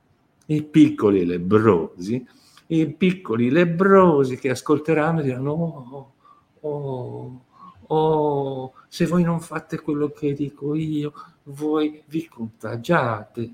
i 0.46 0.62
piccoli 0.62 1.24
lebrosi, 1.24 2.26
i 2.68 2.92
piccoli 2.92 3.50
lebrosi 3.50 4.36
che 4.38 4.50
ascolteranno 4.50 5.20
e 5.20 5.22
diranno, 5.22 5.50
oh, 5.50 6.12
oh, 6.60 7.44
oh, 7.86 8.72
se 8.88 9.06
voi 9.06 9.22
non 9.22 9.40
fate 9.40 9.80
quello 9.80 10.10
che 10.10 10.32
dico 10.32 10.74
io, 10.74 11.12
voi 11.44 12.02
vi 12.06 12.26
contagiate, 12.26 13.52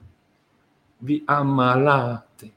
vi 0.99 1.23
ammalate 1.25 2.53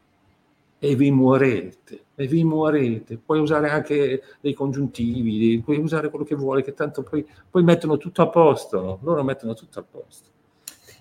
e 0.79 0.95
vi 0.95 1.11
muorete, 1.11 2.05
e 2.15 2.25
vi 2.25 2.43
muorete. 2.43 3.17
Puoi 3.17 3.39
usare 3.39 3.69
anche 3.69 4.23
dei 4.39 4.53
congiuntivi, 4.53 5.61
puoi 5.63 5.77
usare 5.77 6.09
quello 6.09 6.25
che 6.25 6.35
vuoi, 6.35 6.63
che 6.63 6.73
tanto 6.73 7.03
poi, 7.03 7.25
poi 7.49 7.63
mettono 7.63 7.97
tutto 7.97 8.21
a 8.23 8.29
posto, 8.29 8.99
loro 9.03 9.23
mettono 9.23 9.53
tutto 9.53 9.79
a 9.79 9.83
posto. 9.83 10.30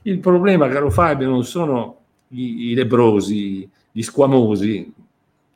Il 0.03 0.19
problema, 0.19 0.69
caro 0.69 0.91
Fabio, 0.91 1.29
non 1.29 1.45
sono 1.45 1.99
i, 2.29 2.71
i 2.71 2.75
lebrosi, 2.75 3.69
gli 3.91 4.03
squamosi 4.03 4.93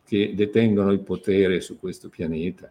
che 0.04 0.32
detengono 0.34 0.90
il 0.90 1.00
potere 1.00 1.60
su 1.60 1.78
questo 1.78 2.08
pianeta. 2.08 2.70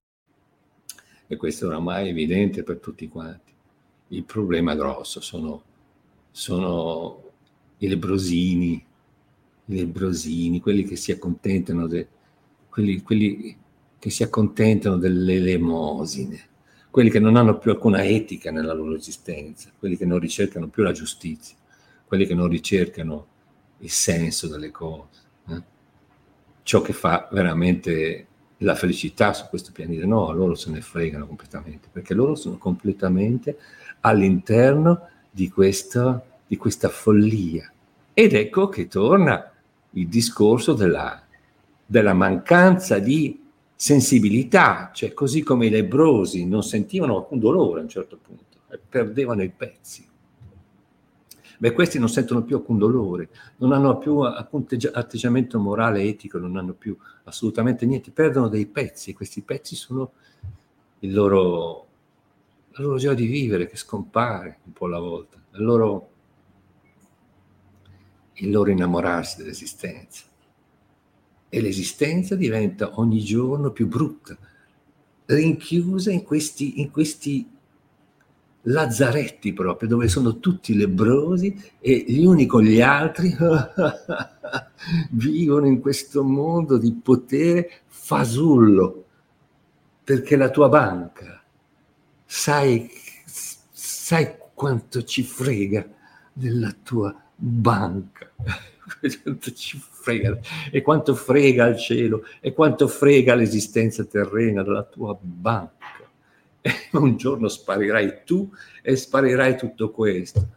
E 1.31 1.37
questo 1.37 1.67
oramai 1.67 2.07
è 2.07 2.09
evidente 2.09 2.61
per 2.61 2.79
tutti 2.79 3.07
quanti. 3.07 3.53
Il 4.09 4.25
problema 4.25 4.75
grosso 4.75 5.21
sono, 5.21 5.63
sono 6.29 7.23
i 7.77 7.87
lebrosini, 7.87 8.73
i 8.73 9.73
lebrosini, 9.73 10.59
quelli 10.59 10.83
che 10.83 10.97
si 10.97 11.13
accontentano 11.13 11.87
de, 11.87 12.05
quelli, 12.67 13.01
quelli 13.01 13.57
che 13.97 14.09
si 14.09 14.23
accontentano 14.23 14.97
delle 14.97 15.35
elemosine, 15.35 16.49
quelli 16.89 17.09
che 17.09 17.19
non 17.19 17.37
hanno 17.37 17.57
più 17.59 17.71
alcuna 17.71 18.03
etica 18.03 18.51
nella 18.51 18.73
loro 18.73 18.95
esistenza, 18.95 19.71
quelli 19.79 19.95
che 19.95 20.05
non 20.05 20.19
ricercano 20.19 20.67
più 20.67 20.83
la 20.83 20.91
giustizia, 20.91 21.55
quelli 22.05 22.25
che 22.25 22.35
non 22.35 22.49
ricercano 22.49 23.27
il 23.77 23.89
senso 23.89 24.49
delle 24.49 24.69
cose, 24.69 25.21
eh? 25.47 25.63
ciò 26.63 26.81
che 26.81 26.91
fa 26.91 27.29
veramente 27.31 28.27
la 28.61 28.75
felicità 28.75 29.33
su 29.33 29.45
questo 29.49 29.71
pianeta. 29.71 30.05
No, 30.05 30.31
loro 30.31 30.55
se 30.55 30.71
ne 30.71 30.81
fregano 30.81 31.27
completamente, 31.27 31.87
perché 31.91 32.13
loro 32.13 32.35
sono 32.35 32.57
completamente 32.57 33.57
all'interno 34.01 35.07
di 35.29 35.49
questa, 35.49 36.23
di 36.45 36.57
questa 36.57 36.89
follia. 36.89 37.71
Ed 38.13 38.33
ecco 38.33 38.67
che 38.67 38.87
torna 38.87 39.51
il 39.91 40.07
discorso 40.07 40.73
della, 40.73 41.21
della 41.85 42.13
mancanza 42.13 42.99
di 42.99 43.39
sensibilità, 43.75 44.91
cioè 44.93 45.13
così 45.13 45.41
come 45.41 45.67
i 45.67 45.69
lebrosi 45.69 46.45
non 46.45 46.63
sentivano 46.63 47.17
alcun 47.17 47.39
dolore 47.39 47.79
a 47.79 47.83
un 47.83 47.89
certo 47.89 48.17
punto, 48.21 48.59
e 48.69 48.79
perdevano 48.87 49.41
i 49.41 49.49
pezzi. 49.49 50.07
Beh, 51.61 51.73
questi 51.73 51.99
non 51.99 52.09
sentono 52.09 52.41
più 52.41 52.55
alcun 52.55 52.79
dolore, 52.79 53.29
non 53.57 53.71
hanno 53.71 53.99
più 53.99 54.17
alcun 54.17 54.65
atteggiamento 54.93 55.59
morale, 55.59 56.01
etico, 56.01 56.39
non 56.39 56.57
hanno 56.57 56.73
più 56.73 56.97
assolutamente 57.25 57.85
niente, 57.85 58.09
perdono 58.09 58.47
dei 58.47 58.65
pezzi 58.65 59.11
e 59.11 59.13
questi 59.13 59.43
pezzi 59.43 59.75
sono 59.75 60.13
loro, 61.01 61.87
la 62.71 62.81
loro 62.81 62.97
gioia 62.97 63.13
di 63.13 63.27
vivere 63.27 63.67
che 63.67 63.77
scompare 63.77 64.57
un 64.63 64.73
po' 64.73 64.85
alla 64.87 64.97
volta, 64.97 65.37
il 65.51 65.63
loro, 65.63 66.09
il 68.33 68.49
loro 68.49 68.71
innamorarsi 68.71 69.37
dell'esistenza. 69.37 70.25
E 71.47 71.61
l'esistenza 71.61 72.33
diventa 72.33 72.99
ogni 72.99 73.19
giorno 73.19 73.69
più 73.69 73.85
brutta, 73.85 74.35
rinchiusa 75.25 76.11
in 76.11 76.23
questi, 76.23 76.81
in 76.81 76.89
questi 76.89 77.47
lazzaretti 78.63 79.53
proprio, 79.53 79.89
dove 79.89 80.07
sono 80.07 80.39
tutti 80.39 80.75
lebrosi 80.75 81.73
e 81.79 82.05
gli 82.07 82.25
uni 82.25 82.45
con 82.45 82.63
gli 82.63 82.81
altri 82.81 83.35
vivono 85.11 85.67
in 85.67 85.79
questo 85.79 86.23
mondo 86.23 86.77
di 86.77 86.93
potere 86.93 87.71
fasullo, 87.87 89.05
perché 90.03 90.35
la 90.35 90.49
tua 90.49 90.69
banca, 90.69 91.41
sai, 92.25 92.89
sai 93.25 94.35
quanto 94.53 95.03
ci 95.03 95.23
frega 95.23 95.87
della 96.33 96.75
tua 96.83 97.15
banca. 97.35 98.29
quanto 99.23 99.53
ci 99.53 99.79
frega 99.79 100.37
e 100.69 100.81
quanto 100.81 101.15
frega 101.15 101.67
il 101.67 101.77
cielo 101.77 102.23
e 102.39 102.53
quanto 102.53 102.87
frega 102.87 103.35
l'esistenza 103.35 104.03
terrena 104.03 104.63
della 104.63 104.83
tua 104.83 105.17
banca. 105.19 105.80
Un 106.93 107.17
giorno 107.17 107.47
sparirai 107.47 108.21
tu 108.25 108.49
e 108.81 108.95
sparirai 108.95 109.57
tutto 109.57 109.91
questo. 109.91 110.47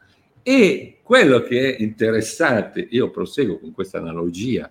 E 0.43 0.99
quello 1.03 1.41
che 1.41 1.75
è 1.75 1.83
interessante, 1.83 2.87
io 2.91 3.11
proseguo 3.11 3.59
con 3.59 3.73
questa 3.73 3.99
analogia 3.99 4.71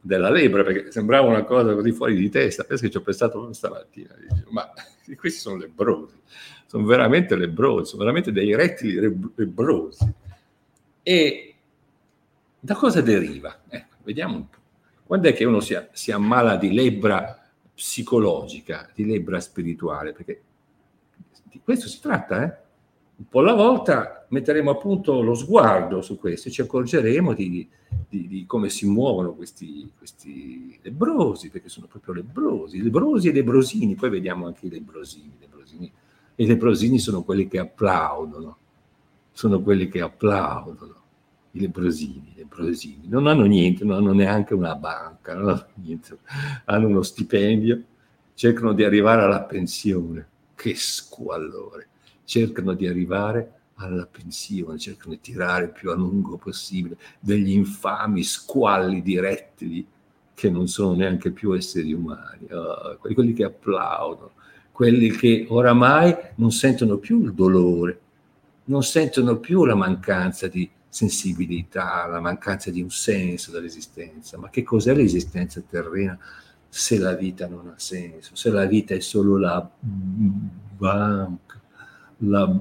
della 0.00 0.30
lebra, 0.30 0.64
perché 0.64 0.90
sembrava 0.90 1.28
una 1.28 1.44
cosa 1.44 1.74
così 1.74 1.92
fuori 1.92 2.16
di 2.16 2.28
testa, 2.28 2.64
penso 2.64 2.84
che 2.84 2.90
ci 2.90 2.96
ho 2.96 3.02
pensato 3.02 3.32
proprio 3.32 3.52
stamattina, 3.52 4.16
dicevo, 4.18 4.50
ma 4.50 4.72
questi 5.16 5.38
sono 5.38 5.56
lebrosi, 5.56 6.16
sono 6.66 6.86
veramente 6.86 7.36
lebrosi, 7.36 7.90
sono 7.90 8.02
veramente 8.02 8.32
dei 8.32 8.54
rettili 8.56 8.98
lebrosi. 9.34 10.10
E 11.02 11.54
da 12.58 12.74
cosa 12.74 13.00
deriva? 13.00 13.62
Ecco, 13.68 13.96
vediamo 14.02 14.36
un 14.36 14.48
po'. 14.48 14.58
Quando 15.04 15.28
è 15.28 15.34
che 15.34 15.44
uno 15.44 15.60
si, 15.60 15.78
si 15.92 16.10
ammala 16.10 16.56
di 16.56 16.72
lebbra 16.72 17.38
psicologica, 17.74 18.88
di 18.94 19.04
lebbra 19.04 19.40
spirituale? 19.40 20.12
Perché 20.12 20.42
di 21.52 21.60
questo 21.62 21.86
si 21.86 22.00
tratta, 22.00 22.42
eh? 22.42 22.60
Un 23.14 23.28
po' 23.28 23.40
alla 23.40 23.54
volta 23.54 24.26
metteremo 24.30 24.70
a 24.70 24.76
punto 24.76 25.20
lo 25.20 25.34
sguardo 25.34 26.00
su 26.00 26.18
questo 26.18 26.48
e 26.48 26.50
ci 26.50 26.62
accorgeremo 26.62 27.34
di, 27.34 27.68
di, 28.08 28.26
di 28.26 28.46
come 28.46 28.68
si 28.70 28.86
muovono 28.86 29.34
questi, 29.34 29.92
questi, 29.96 30.76
lebrosi, 30.82 31.50
perché 31.50 31.68
sono 31.68 31.86
proprio 31.86 32.14
lebrosi, 32.14 32.82
lebrosi 32.82 33.28
e 33.28 33.32
lebrosini, 33.32 33.94
poi 33.94 34.10
vediamo 34.10 34.46
anche 34.46 34.66
i 34.66 34.70
lebrosini, 34.70 35.36
lebrosini. 35.38 35.92
I 36.36 36.46
lebrosini 36.46 36.98
sono 36.98 37.22
quelli 37.22 37.46
che 37.46 37.58
applaudono, 37.58 38.56
sono 39.30 39.60
quelli 39.60 39.88
che 39.88 40.00
applaudono 40.00 41.00
i 41.52 41.60
lebrosini, 41.60 42.32
lebrosini, 42.34 43.08
non 43.08 43.26
hanno 43.26 43.44
niente, 43.44 43.84
non 43.84 43.98
hanno 43.98 44.14
neanche 44.14 44.54
una 44.54 44.74
banca, 44.74 45.32
hanno, 45.32 45.66
niente, 45.74 46.18
hanno 46.64 46.88
uno 46.88 47.02
stipendio, 47.02 47.82
cercano 48.34 48.72
di 48.72 48.82
arrivare 48.82 49.22
alla 49.22 49.42
pensione, 49.42 50.28
che 50.62 50.76
squallore, 50.76 51.88
cercano 52.22 52.74
di 52.74 52.86
arrivare 52.86 53.62
alla 53.74 54.06
pensione, 54.06 54.78
cercano 54.78 55.14
di 55.14 55.20
tirare 55.20 55.70
più 55.70 55.90
a 55.90 55.96
lungo 55.96 56.36
possibile 56.36 56.96
degli 57.18 57.50
infami 57.50 58.22
squalli 58.22 59.02
di 59.02 59.18
rettili 59.18 59.84
che 60.32 60.50
non 60.50 60.68
sono 60.68 60.94
neanche 60.94 61.32
più 61.32 61.52
esseri 61.52 61.92
umani, 61.92 62.46
oh, 62.52 62.96
quelli 62.98 63.32
che 63.32 63.42
applaudono, 63.42 64.30
quelli 64.70 65.10
che 65.10 65.46
oramai 65.48 66.14
non 66.36 66.52
sentono 66.52 66.98
più 66.98 67.24
il 67.24 67.34
dolore, 67.34 68.00
non 68.66 68.84
sentono 68.84 69.38
più 69.38 69.64
la 69.64 69.74
mancanza 69.74 70.46
di 70.46 70.70
sensibilità, 70.88 72.06
la 72.06 72.20
mancanza 72.20 72.70
di 72.70 72.80
un 72.80 72.90
senso 72.90 73.50
dell'esistenza. 73.50 74.38
Ma 74.38 74.48
che 74.48 74.62
cos'è 74.62 74.94
l'esistenza 74.94 75.60
terrena 75.68 76.16
se 76.74 76.98
la 76.98 77.12
vita 77.12 77.46
non 77.46 77.68
ha 77.68 77.74
senso, 77.76 78.34
se 78.34 78.48
la 78.48 78.64
vita 78.64 78.94
è 78.94 79.00
solo 79.00 79.36
la 79.36 79.68
banca, 79.78 81.60
la 82.16 82.58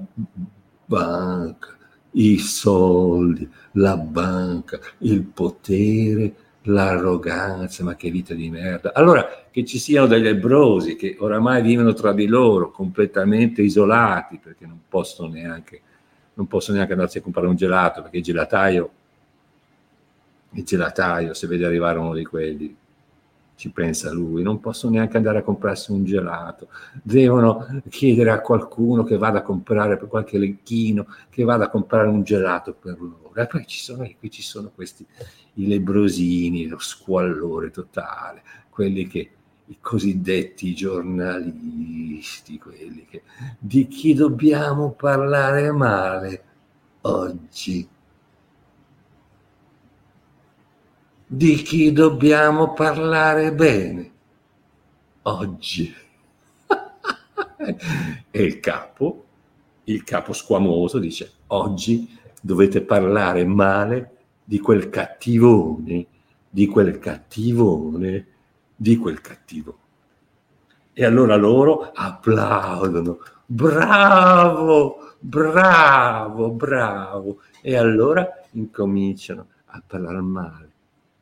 banca, 0.86 1.78
i 2.12 2.38
soldi, 2.38 3.50
la 3.74 3.96
banca, 3.96 4.82
il 4.98 5.22
potere, 5.24 6.36
l'arroganza, 6.64 7.86
ma 7.86 7.96
che 7.96 8.12
vita 8.12 8.34
di 8.34 8.50
merda. 8.50 8.92
Allora, 8.94 9.46
che 9.50 9.64
ci 9.64 9.80
siano 9.80 10.08
degli 10.08 10.24
lebrosi 10.24 10.98
che 10.98 11.16
oramai 11.18 11.62
vivono 11.62 11.94
tra 11.94 12.12
di 12.12 12.28
loro, 12.28 12.70
completamente 12.70 13.62
isolati, 13.62 14.42
perché 14.44 14.66
non 14.66 14.82
possono 14.90 15.32
neanche 15.32 15.82
non 16.34 16.48
posso 16.48 16.74
neanche 16.74 16.94
andarsi 16.94 17.18
a 17.18 17.22
comprare 17.22 17.48
un 17.48 17.56
gelato 17.56 18.02
perché 18.02 18.18
il 18.18 18.24
gelataio, 18.24 18.92
il 20.52 20.64
gelataio, 20.64 21.34
se 21.34 21.48
vede 21.48 21.66
arrivare 21.66 22.00
uno 22.00 22.14
di 22.14 22.26
quelli, 22.26 22.76
ci 23.62 23.70
pensa 23.70 24.12
lui, 24.12 24.42
non 24.42 24.60
possono 24.60 24.94
neanche 24.94 25.18
andare 25.18 25.38
a 25.38 25.44
comprarsi 25.44 25.92
un 25.92 26.04
gelato, 26.04 26.70
devono 27.04 27.84
chiedere 27.90 28.32
a 28.32 28.42
qualcuno 28.42 29.04
che 29.04 29.18
vada 29.18 29.38
a 29.38 29.44
comprare 29.44 29.98
per 29.98 30.08
qualche 30.08 30.40
lecchino, 30.40 31.06
che 31.30 31.44
vada 31.44 31.66
a 31.66 31.70
comprare 31.70 32.08
un 32.08 32.24
gelato 32.24 32.74
per 32.74 33.00
loro. 33.00 33.36
E 33.36 33.46
poi 33.46 33.68
ci 33.68 33.78
sono, 33.78 34.10
qui 34.18 34.32
ci 34.32 34.42
sono 34.42 34.72
questi, 34.74 35.06
i 35.56 35.68
lebrosini, 35.68 36.66
lo 36.66 36.80
squallore 36.80 37.70
totale, 37.70 38.42
quelli 38.72 39.06
che 39.06 39.30
i 39.68 39.78
cosiddetti 39.80 40.74
giornalisti, 40.74 42.58
quelli 42.58 43.06
che, 43.08 43.22
di 43.60 43.88
chi 43.88 44.16
dobbiamo 44.16 44.90
parlare 44.94 45.72
male 45.72 46.44
oggi, 47.02 47.88
di 51.34 51.62
chi 51.62 51.94
dobbiamo 51.94 52.74
parlare 52.74 53.54
bene 53.54 54.12
oggi. 55.22 55.96
e 58.30 58.44
il 58.44 58.60
capo, 58.60 59.26
il 59.86 60.04
capo 60.04 60.34
squamoso 60.34 61.00
dice, 61.00 61.32
oggi 61.48 62.20
dovete 62.42 62.82
parlare 62.82 63.46
male 63.46 64.18
di 64.44 64.60
quel 64.60 64.90
cattivone, 64.90 66.06
di 66.50 66.68
quel 66.68 67.00
cattivone 67.00 68.28
di 68.76 68.98
quel 68.98 69.22
cattivo. 69.22 69.78
E 70.92 71.06
allora 71.06 71.38
loro 71.38 71.92
applaudono, 71.94 73.20
bravo, 73.46 75.14
bravo, 75.18 76.52
bravo. 76.52 77.42
E 77.62 77.78
allora 77.78 78.28
incominciano 78.52 79.48
a 79.68 79.82
parlare 79.88 80.20
male 80.20 80.71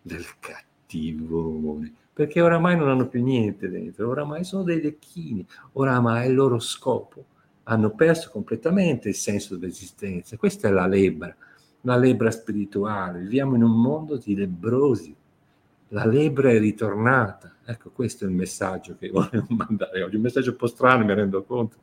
del 0.01 0.25
cattivone, 0.39 1.93
perché 2.13 2.41
oramai 2.41 2.77
non 2.77 2.89
hanno 2.89 3.07
più 3.07 3.23
niente 3.23 3.69
dentro, 3.69 4.09
oramai 4.09 4.43
sono 4.43 4.63
dei 4.63 4.81
lecchini, 4.81 5.45
oramai 5.73 6.29
il 6.29 6.35
loro 6.35 6.59
scopo 6.59 7.25
hanno 7.69 7.91
perso 7.91 8.29
completamente 8.31 9.09
il 9.09 9.15
senso 9.15 9.55
dell'esistenza. 9.55 10.37
Questa 10.37 10.67
è 10.67 10.71
la 10.71 10.87
lebbra, 10.87 11.33
la 11.81 11.95
lebbra 11.95 12.31
spirituale. 12.31 13.19
Viviamo 13.19 13.55
in 13.55 13.63
un 13.63 13.79
mondo 13.79 14.17
di 14.17 14.35
lebrosi, 14.35 15.15
la 15.89 16.05
lebbra 16.05 16.49
è 16.49 16.59
ritornata. 16.59 17.55
Ecco, 17.63 17.91
questo 17.91 18.25
è 18.25 18.27
il 18.27 18.33
messaggio 18.33 18.97
che 18.97 19.09
volevo 19.09 19.45
mandare 19.55 20.01
oggi, 20.01 20.15
un 20.15 20.23
messaggio 20.23 20.51
un 20.51 20.55
po' 20.55 20.67
strano, 20.67 21.05
mi 21.05 21.13
rendo 21.13 21.43
conto, 21.43 21.77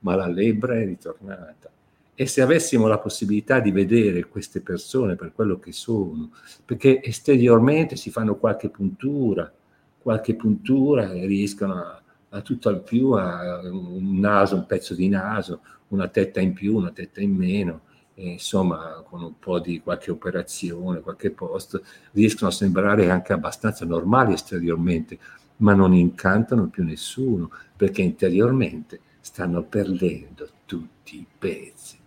ma 0.00 0.14
la 0.14 0.28
lebbra 0.28 0.74
è 0.74 0.84
ritornata. 0.84 1.70
E 2.16 2.26
se 2.26 2.42
avessimo 2.42 2.86
la 2.86 2.98
possibilità 2.98 3.58
di 3.58 3.72
vedere 3.72 4.28
queste 4.28 4.60
persone 4.60 5.16
per 5.16 5.32
quello 5.32 5.58
che 5.58 5.72
sono, 5.72 6.30
perché 6.64 7.02
esteriormente 7.02 7.96
si 7.96 8.10
fanno 8.10 8.36
qualche 8.36 8.68
puntura, 8.68 9.52
qualche 9.98 10.36
puntura 10.36 11.10
e 11.10 11.26
riescono 11.26 11.74
a, 11.74 12.02
a 12.28 12.40
tutto 12.40 12.68
al 12.68 12.82
più, 12.82 13.10
a 13.12 13.60
un 13.64 14.20
naso, 14.20 14.54
un 14.54 14.66
pezzo 14.66 14.94
di 14.94 15.08
naso, 15.08 15.60
una 15.88 16.06
tetta 16.06 16.40
in 16.40 16.52
più, 16.52 16.76
una 16.76 16.92
tetta 16.92 17.20
in 17.20 17.34
meno, 17.34 17.80
e 18.14 18.30
insomma 18.30 19.02
con 19.04 19.22
un 19.22 19.36
po' 19.40 19.58
di 19.58 19.80
qualche 19.80 20.12
operazione, 20.12 21.00
qualche 21.00 21.32
post, 21.32 21.82
riescono 22.12 22.50
a 22.50 22.52
sembrare 22.52 23.10
anche 23.10 23.32
abbastanza 23.32 23.84
normali 23.84 24.34
esteriormente, 24.34 25.18
ma 25.56 25.74
non 25.74 25.92
incantano 25.92 26.68
più 26.68 26.84
nessuno, 26.84 27.50
perché 27.76 28.02
interiormente 28.02 29.00
stanno 29.20 29.64
perdendo 29.64 30.48
tutti 30.64 31.16
i 31.16 31.26
pezzi. 31.38 32.02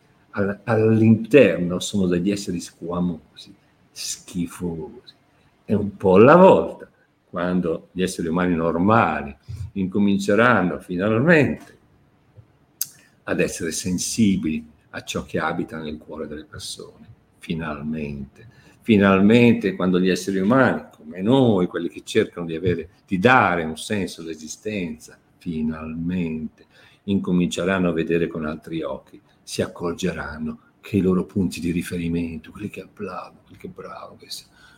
All'interno 0.64 1.80
sono 1.80 2.06
degli 2.06 2.32
esseri 2.32 2.60
squamosi, 2.60 3.54
schifosi, 3.92 5.14
e 5.66 5.74
un 5.74 5.98
po' 5.98 6.16
alla 6.16 6.36
volta 6.36 6.90
quando 7.30 7.90
gli 7.92 8.02
esseri 8.02 8.28
umani 8.28 8.56
normali 8.56 9.36
incominceranno 9.74 10.80
finalmente 10.80 11.78
ad 13.24 13.40
essere 13.40 13.72
sensibili 13.72 14.66
a 14.92 15.04
ciò 15.04 15.26
che 15.26 15.40
abita 15.40 15.78
nel 15.78 15.98
cuore 15.98 16.28
delle 16.28 16.46
persone, 16.46 17.08
finalmente. 17.40 18.56
Finalmente 18.82 19.76
quando 19.76 20.00
gli 20.00 20.10
esseri 20.10 20.40
umani, 20.40 20.86
come 20.96 21.22
noi, 21.22 21.68
quelli 21.68 21.90
che 21.90 22.04
cercano 22.06 22.46
di, 22.46 22.56
avere, 22.56 22.90
di 23.06 23.20
dare 23.20 23.66
un 23.66 23.78
senso 23.78 24.24
d'esistenza, 24.24 25.18
finalmente 25.38 26.66
incominceranno 27.04 27.90
a 27.90 27.94
vedere 27.94 28.28
con 28.28 28.46
altri 28.46 28.82
occhi, 28.82 29.20
si 29.48 29.62
accorgeranno 29.62 30.60
che 30.82 30.98
i 30.98 31.02
loro 31.02 31.24
punti 31.24 31.62
di 31.62 31.72
riferimento, 31.72 32.52
quelli 32.52 32.70
che 32.70 32.82
applaudono, 32.82 33.44
quelli 33.44 33.58
che 33.58 33.70
bravo, 33.70 34.18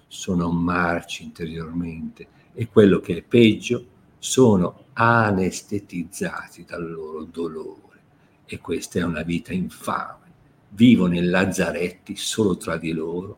sono 0.05 0.51
marci 0.51 1.23
interiormente 1.23 2.27
e 2.53 2.67
quello 2.67 2.99
che 2.99 3.17
è 3.17 3.21
peggio, 3.23 3.83
sono 4.19 4.85
anestetizzati 4.93 6.65
dal 6.65 6.87
loro 6.87 7.23
dolore. 7.23 7.99
E 8.45 8.59
questa 8.59 8.99
è 8.99 9.03
una 9.03 9.23
vita 9.23 9.53
infame. 9.53 10.31
Vivono 10.69 11.15
in 11.15 11.31
lazzaretti 11.31 12.15
solo 12.15 12.55
tra 12.55 12.77
di 12.77 12.91
loro, 12.91 13.37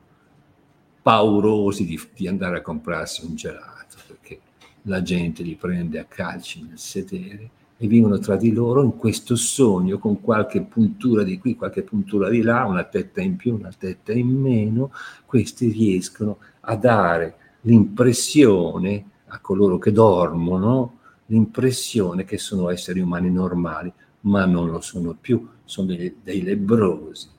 paurosi 1.01 1.85
di, 1.85 1.97
di 2.13 2.27
andare 2.27 2.57
a 2.57 2.61
comprarsi 2.61 3.23
un 3.23 3.35
gelato, 3.35 3.95
perché 4.05 4.41
la 4.81 5.01
gente 5.01 5.43
li 5.43 5.55
prende 5.55 5.97
a 5.97 6.03
calci 6.03 6.61
nel 6.61 6.77
sedere 6.77 7.59
e 7.83 7.87
vivono 7.87 8.19
tra 8.19 8.35
di 8.35 8.53
loro 8.53 8.83
in 8.83 8.95
questo 8.95 9.35
sogno 9.35 9.97
con 9.97 10.21
qualche 10.21 10.61
puntura 10.61 11.23
di 11.23 11.39
qui, 11.39 11.55
qualche 11.55 11.81
puntura 11.81 12.29
di 12.29 12.43
là, 12.43 12.63
una 12.65 12.83
tetta 12.83 13.21
in 13.21 13.37
più, 13.37 13.55
una 13.55 13.73
tetta 13.75 14.13
in 14.13 14.27
meno, 14.27 14.91
questi 15.25 15.71
riescono 15.71 16.37
a 16.59 16.75
dare 16.75 17.35
l'impressione 17.61 19.05
a 19.25 19.39
coloro 19.39 19.79
che 19.79 19.91
dormono 19.91 20.99
l'impressione 21.25 22.23
che 22.23 22.37
sono 22.37 22.69
esseri 22.69 22.99
umani 22.99 23.31
normali, 23.31 23.91
ma 24.21 24.45
non 24.45 24.69
lo 24.69 24.79
sono 24.81 25.17
più, 25.19 25.49
sono 25.63 25.87
dei, 25.87 26.17
dei 26.21 26.43
lebrosi, 26.43 27.29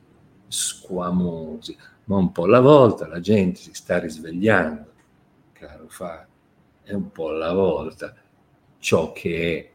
squamosi, 0.49 1.77
ma 2.07 2.17
un 2.17 2.33
po' 2.33 2.47
alla 2.47 2.61
volta 2.61 3.07
la 3.07 3.21
gente 3.21 3.61
si 3.61 3.71
sta 3.75 4.01
risvegliando, 4.01 4.91
caro 5.53 5.85
Fabio, 5.87 6.27
è 6.83 6.95
un 6.95 7.13
po' 7.13 7.29
alla 7.29 7.53
volta 7.53 8.13
ciò 8.79 9.13
che 9.13 9.57
è, 9.57 9.72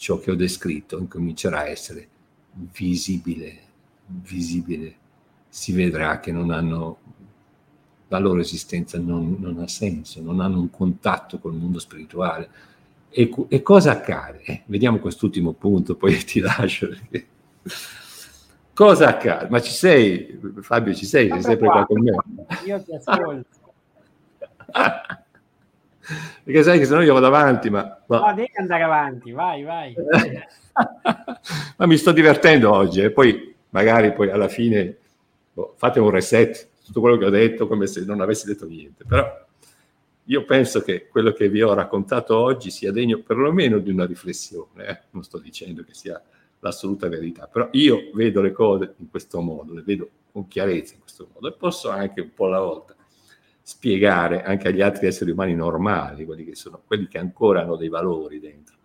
ciò 0.00 0.18
che 0.18 0.30
ho 0.30 0.34
descritto 0.34 0.98
incomincerà 0.98 1.58
a 1.58 1.68
essere 1.68 2.08
visibile, 2.52 3.58
visibile, 4.06 4.94
si 5.46 5.72
vedrà 5.72 6.20
che 6.20 6.32
non 6.32 6.50
hanno 6.50 6.98
la 8.08 8.18
loro 8.18 8.40
esistenza 8.40 8.98
non, 8.98 9.36
non, 9.38 9.58
ha 9.58 9.68
senso, 9.68 10.22
non 10.22 10.40
hanno 10.40 10.58
un 10.58 10.70
contatto 10.70 11.38
col 11.38 11.52
mondo 11.52 11.78
spirituale. 11.78 12.48
E, 13.10 13.30
e 13.48 13.62
cosa 13.62 13.92
accade? 13.92 14.40
Eh, 14.42 14.62
vediamo 14.66 14.98
quest'ultimo 14.98 15.52
punto, 15.52 15.94
poi 15.96 16.16
ti 16.24 16.40
lascio. 16.40 16.88
Perché... 16.88 17.26
Cosa 18.72 19.08
accade? 19.08 19.50
Ma 19.50 19.60
ci 19.60 19.72
sei, 19.72 20.40
Fabio, 20.62 20.94
ci 20.94 21.04
sei? 21.04 21.28
Sei 21.28 21.42
sempre 21.42 21.68
qua 21.68 21.84
con 21.84 22.00
me? 22.00 22.12
Io 22.64 22.82
ti 22.82 22.94
ascolto. 22.94 23.58
perché 26.42 26.62
sai 26.62 26.78
che 26.78 26.86
se 26.86 26.94
no 26.94 27.02
io 27.02 27.12
vado 27.12 27.26
avanti, 27.26 27.70
ma... 27.70 28.02
ma... 28.06 28.18
No, 28.18 28.34
devi 28.34 28.50
andare 28.54 28.82
avanti, 28.82 29.32
vai, 29.32 29.62
vai. 29.62 29.94
ma 31.76 31.86
mi 31.86 31.96
sto 31.96 32.12
divertendo 32.12 32.72
oggi 32.72 33.02
e 33.02 33.10
poi 33.10 33.54
magari 33.70 34.12
poi 34.12 34.30
alla 34.30 34.48
fine 34.48 34.96
boh, 35.52 35.74
fate 35.76 36.00
un 36.00 36.10
reset 36.10 36.68
tutto 36.84 37.00
quello 37.00 37.16
che 37.16 37.26
ho 37.26 37.30
detto 37.30 37.66
come 37.66 37.86
se 37.86 38.04
non 38.04 38.20
avessi 38.20 38.46
detto 38.46 38.66
niente, 38.66 39.04
però 39.04 39.46
io 40.24 40.44
penso 40.44 40.80
che 40.82 41.08
quello 41.08 41.32
che 41.32 41.48
vi 41.48 41.62
ho 41.62 41.74
raccontato 41.74 42.36
oggi 42.36 42.70
sia 42.70 42.92
degno 42.92 43.20
perlomeno 43.20 43.78
di 43.78 43.90
una 43.90 44.06
riflessione, 44.06 44.86
eh? 44.86 45.00
non 45.10 45.22
sto 45.22 45.38
dicendo 45.38 45.84
che 45.84 45.94
sia 45.94 46.20
l'assoluta 46.60 47.08
verità, 47.08 47.46
però 47.46 47.68
io 47.72 48.10
vedo 48.14 48.40
le 48.40 48.52
cose 48.52 48.94
in 48.98 49.10
questo 49.10 49.40
modo, 49.40 49.74
le 49.74 49.82
vedo 49.82 50.08
con 50.32 50.46
chiarezza 50.46 50.94
in 50.94 51.00
questo 51.00 51.28
modo 51.32 51.48
e 51.48 51.52
posso 51.52 51.90
anche 51.90 52.20
un 52.20 52.32
po' 52.34 52.46
alla 52.46 52.60
volta 52.60 52.94
spiegare 53.70 54.42
anche 54.42 54.66
agli 54.66 54.80
altri 54.80 55.06
esseri 55.06 55.30
umani 55.30 55.54
normali, 55.54 56.24
quelli 56.24 56.44
che, 56.44 56.56
sono, 56.56 56.82
quelli 56.84 57.06
che 57.06 57.18
ancora 57.18 57.62
hanno 57.62 57.76
dei 57.76 57.88
valori 57.88 58.40
dentro, 58.40 58.78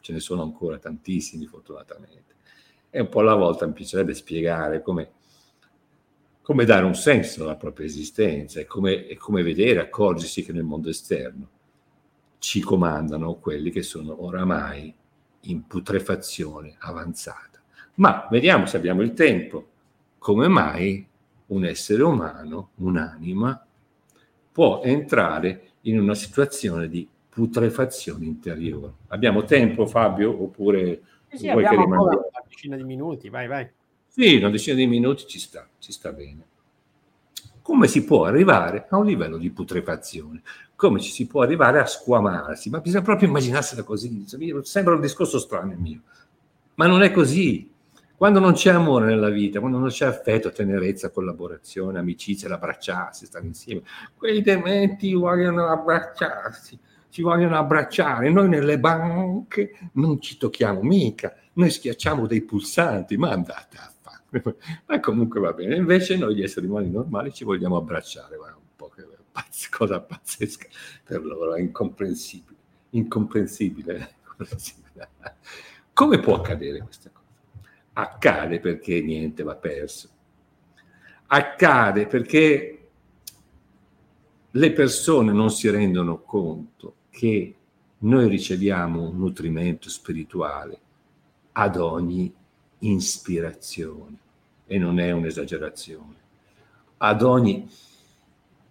ce 0.00 0.12
ne 0.12 0.18
sono 0.18 0.42
ancora 0.42 0.78
tantissimi 0.78 1.46
fortunatamente, 1.46 2.34
e 2.90 3.00
un 3.00 3.08
po' 3.08 3.20
alla 3.20 3.36
volta 3.36 3.66
mi 3.66 3.72
piacerebbe 3.72 4.14
spiegare 4.14 4.82
come 4.82 5.12
come 6.42 6.64
dare 6.64 6.84
un 6.84 6.96
senso 6.96 7.44
alla 7.44 7.54
propria 7.54 7.86
esistenza 7.86 8.58
e 8.58 8.66
come, 8.66 9.06
e 9.06 9.16
come 9.16 9.44
vedere, 9.44 9.78
accorgersi 9.78 10.44
che 10.44 10.52
nel 10.52 10.64
mondo 10.64 10.88
esterno 10.88 11.48
ci 12.38 12.60
comandano 12.60 13.36
quelli 13.36 13.70
che 13.70 13.82
sono 13.82 14.24
oramai 14.24 14.92
in 15.42 15.66
putrefazione 15.68 16.74
avanzata. 16.80 17.62
Ma 17.94 18.26
vediamo 18.28 18.66
se 18.66 18.76
abbiamo 18.76 19.02
il 19.02 19.12
tempo, 19.12 19.68
come 20.18 20.48
mai 20.48 21.06
un 21.46 21.64
essere 21.64 22.02
umano, 22.02 22.70
un'anima, 22.78 23.64
può 24.52 24.82
entrare 24.84 25.70
in 25.82 25.98
una 25.98 26.14
situazione 26.14 26.88
di 26.88 27.08
putrefazione 27.28 28.26
interiore. 28.26 28.92
Abbiamo 29.08 29.44
tempo, 29.44 29.86
Fabio, 29.86 30.42
oppure 30.42 31.00
sì, 31.32 31.50
vuoi 31.50 31.64
che 31.64 31.70
rimaniamo? 31.70 32.02
una 32.04 32.44
decina 32.46 32.76
di 32.76 32.84
minuti, 32.84 33.30
vai, 33.30 33.46
vai. 33.46 33.68
Sì, 34.06 34.36
una 34.36 34.50
decina 34.50 34.76
di 34.76 34.86
minuti 34.86 35.26
ci 35.26 35.38
sta, 35.38 35.66
ci 35.78 35.92
sta 35.92 36.12
bene. 36.12 36.44
Come 37.62 37.86
si 37.86 38.04
può 38.04 38.26
arrivare 38.26 38.86
a 38.90 38.98
un 38.98 39.06
livello 39.06 39.38
di 39.38 39.50
putrefazione? 39.50 40.42
Come 40.76 41.00
ci 41.00 41.10
si 41.10 41.26
può 41.26 41.42
arrivare 41.42 41.78
a 41.78 41.86
squamarsi? 41.86 42.68
Ma 42.68 42.80
bisogna 42.80 43.04
proprio 43.04 43.28
immaginarsela 43.28 43.84
così. 43.84 44.26
Sembra 44.62 44.94
un 44.94 45.00
discorso 45.00 45.38
strano 45.38 45.72
il 45.72 45.78
mio, 45.78 46.00
ma 46.74 46.86
non 46.86 47.02
è 47.02 47.10
così. 47.10 47.70
Quando 48.16 48.38
non 48.38 48.52
c'è 48.52 48.70
amore 48.70 49.06
nella 49.06 49.30
vita, 49.30 49.58
quando 49.58 49.78
non 49.78 49.88
c'è 49.88 50.06
affetto, 50.06 50.52
tenerezza, 50.52 51.10
collaborazione, 51.10 51.98
amicizia, 51.98 52.48
l'abbracciarsi, 52.48 53.26
stare 53.26 53.46
insieme, 53.46 53.82
quei 54.16 54.42
dementi 54.42 55.12
vogliono 55.12 55.66
abbracciarsi, 55.66 56.78
ci 57.08 57.22
vogliono 57.22 57.56
abbracciare. 57.56 58.30
Noi 58.30 58.48
nelle 58.48 58.78
banche 58.78 59.72
non 59.94 60.20
ci 60.20 60.36
tocchiamo 60.36 60.82
mica, 60.82 61.34
noi 61.54 61.70
schiacciamo 61.70 62.26
dei 62.26 62.42
pulsanti, 62.42 63.16
ma 63.16 63.30
andate 63.30 63.76
a 63.78 63.92
ma 64.86 65.00
comunque 65.00 65.40
va 65.40 65.52
bene. 65.52 65.76
Invece 65.76 66.16
noi 66.16 66.34
gli 66.34 66.42
esseri 66.42 66.66
umani 66.66 66.90
normali 66.90 67.32
ci 67.32 67.44
vogliamo 67.44 67.76
abbracciare, 67.76 68.36
guarda, 68.36 68.56
un 68.56 68.76
po' 68.76 68.88
che 68.88 69.06
pazz- 69.30 69.68
cosa 69.68 70.00
pazzesca 70.00 70.68
per 71.04 71.24
loro, 71.24 71.54
è 71.54 71.60
incomprensibile, 71.60 72.56
incomprensibile. 72.90 74.14
Come 75.92 76.18
può 76.20 76.36
accadere 76.36 76.80
questa 76.80 77.10
cosa? 77.10 77.21
Accade 77.94 78.60
perché 78.60 79.02
niente 79.02 79.42
va 79.42 79.54
perso. 79.54 80.08
Accade 81.26 82.06
perché 82.06 82.88
le 84.50 84.72
persone 84.72 85.32
non 85.32 85.50
si 85.50 85.68
rendono 85.70 86.20
conto 86.22 86.94
che 87.10 87.54
noi 87.98 88.28
riceviamo 88.28 89.08
un 89.08 89.18
nutrimento 89.18 89.88
spirituale 89.88 90.80
ad 91.52 91.76
ogni 91.76 92.32
ispirazione 92.80 94.18
e 94.66 94.78
non 94.78 94.98
è 94.98 95.10
un'esagerazione. 95.10 96.20
Ad 96.98 97.22
ogni 97.22 97.68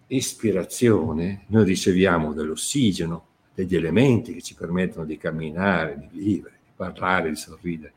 ispirazione 0.08 1.44
noi 1.46 1.64
riceviamo 1.64 2.32
dell'ossigeno, 2.32 3.26
degli 3.54 3.76
elementi 3.76 4.34
che 4.34 4.42
ci 4.42 4.54
permettono 4.54 5.04
di 5.04 5.16
camminare, 5.16 5.98
di 5.98 6.18
vivere, 6.18 6.58
di 6.64 6.72
parlare, 6.74 7.30
di 7.30 7.36
sorridere, 7.36 7.92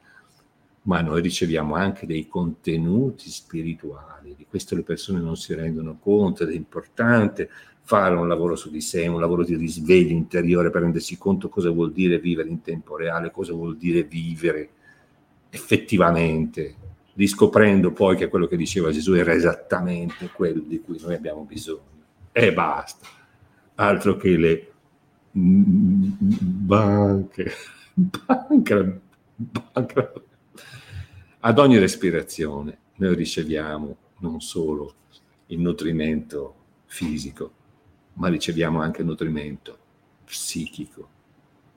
ma 0.86 1.01
noi 1.01 1.21
riceviamo 1.21 1.75
anche 1.75 2.05
dei 2.05 2.27
contenuti 2.27 3.29
spirituali. 3.29 4.36
Di 4.36 4.45
questo 4.47 4.75
le 4.75 4.83
persone 4.83 5.19
non 5.19 5.36
si 5.36 5.53
rendono 5.53 5.97
conto 5.99 6.43
ed 6.43 6.49
è 6.49 6.55
importante 6.55 7.49
fare 7.81 8.15
un 8.15 8.27
lavoro 8.27 8.55
su 8.55 8.69
di 8.71 8.81
sé, 8.81 9.07
un 9.07 9.19
lavoro 9.19 9.43
di 9.43 9.55
risveglio 9.55 10.11
interiore 10.11 10.69
per 10.69 10.81
rendersi 10.81 11.17
conto 11.17 11.49
cosa 11.49 11.69
vuol 11.69 11.91
dire 11.91 12.19
vivere 12.19 12.49
in 12.49 12.61
tempo 12.61 12.97
reale, 12.97 13.31
cosa 13.31 13.53
vuol 13.53 13.77
dire 13.77 14.03
vivere 14.03 14.69
effettivamente, 15.49 16.75
riscoprendo 17.13 17.91
poi 17.91 18.15
che 18.15 18.27
quello 18.27 18.47
che 18.47 18.57
diceva 18.57 18.91
Gesù 18.91 19.13
era 19.13 19.33
esattamente 19.33 20.29
quello 20.33 20.61
di 20.61 20.81
cui 20.81 20.99
noi 21.01 21.15
abbiamo 21.15 21.43
bisogno. 21.43 21.93
E 22.31 22.53
basta, 22.53 23.07
altro 23.75 24.17
che 24.17 24.38
le 24.38 24.71
banche, 26.61 27.51
banca, 27.93 28.99
banca. 29.36 30.13
Ad 31.47 31.59
ogni 31.59 31.77
respirazione 31.77 32.79
noi 32.95 33.13
riceviamo 33.13 33.95
non 34.21 34.41
solo 34.41 34.95
il 35.47 35.59
nutrimento 35.59 36.55
fisico, 36.87 37.51
ma 38.13 38.29
riceviamo 38.29 38.81
anche 38.81 39.01
il 39.01 39.07
nutrimento 39.07 39.77
psichico, 40.25 41.07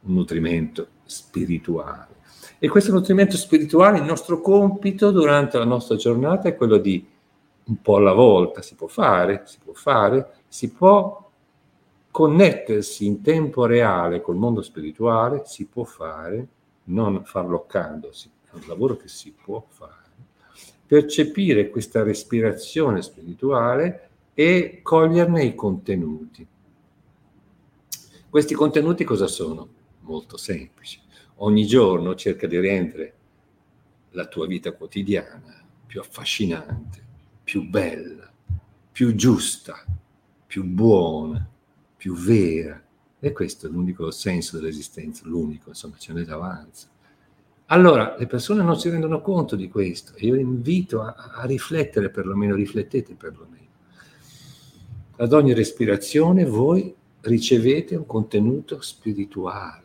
un 0.05 0.15
nutrimento 0.15 0.89
spirituale. 1.05 2.17
E 2.59 2.67
questo 2.71 2.93
nutrimento 2.93 3.37
spirituale, 3.37 3.99
il 3.99 4.05
nostro 4.05 4.41
compito 4.41 5.11
durante 5.11 5.59
la 5.59 5.67
nostra 5.67 5.97
giornata 5.97 6.49
è 6.49 6.57
quello 6.57 6.79
di 6.79 7.07
un 7.65 7.83
po' 7.83 7.97
alla 7.97 8.15
volta, 8.15 8.63
si 8.63 8.75
può 8.75 8.87
fare, 8.87 9.43
si 9.45 9.59
può 9.63 9.75
fare, 9.75 10.37
si 10.49 10.71
può 10.73 11.31
connettersi 12.11 13.05
in 13.05 13.21
tempo 13.21 13.67
reale 13.67 14.23
col 14.23 14.37
mondo 14.37 14.63
spirituale, 14.63 15.43
si 15.45 15.67
può 15.67 15.85
fare, 15.85 16.49
non 16.85 17.23
farloccandosi, 17.27 18.31
è 18.51 18.55
un 18.55 18.63
lavoro 18.67 18.97
che 18.97 19.09
si 19.09 19.33
può 19.33 19.65
fare, 19.69 20.07
percepire 20.87 21.71
questa 21.71 22.03
respirazione 22.03 23.03
spirituale 23.03 24.11
e 24.35 24.81
coglierne 24.83 25.45
i 25.45 25.55
contenuti. 25.55 26.47
Questi 28.31 28.55
contenuti 28.55 29.05
cosa 29.05 29.27
sono? 29.27 29.69
Molto 30.01 30.37
semplici. 30.37 31.01
Ogni 31.37 31.67
giorno 31.67 32.15
cerca 32.15 32.47
di 32.47 32.59
rendere 32.59 33.15
la 34.11 34.27
tua 34.27 34.47
vita 34.47 34.73
quotidiana 34.73 35.65
più 35.87 36.01
affascinante, 36.01 37.03
più 37.43 37.69
bella, 37.69 38.31
più 38.93 39.15
giusta, 39.15 39.85
più 40.47 40.65
buona, 40.65 41.49
più 41.97 42.15
vera. 42.15 42.83
E 43.19 43.33
questo 43.33 43.67
è 43.67 43.71
l'unico 43.71 44.11
senso 44.11 44.59
dell'esistenza, 44.59 45.27
l'unico, 45.27 45.71
insomma, 45.71 45.97
ce 45.97 46.13
n'è 46.13 46.25
davanti. 46.25 46.81
Allora, 47.71 48.17
le 48.19 48.27
persone 48.27 48.63
non 48.63 48.79
si 48.79 48.89
rendono 48.89 49.21
conto 49.21 49.55
di 49.55 49.69
questo 49.69 50.15
io 50.19 50.37
invito 50.37 51.03
a, 51.03 51.33
a 51.35 51.45
riflettere 51.45 52.09
perlomeno, 52.09 52.55
riflettete 52.55 53.15
perlomeno. 53.15 53.67
Ad 55.17 55.33
ogni 55.33 55.53
respirazione 55.53 56.47
voi 56.47 56.95
ricevete 57.21 57.97
un 57.97 58.07
contenuto 58.07 58.81
spirituale, 58.81 59.83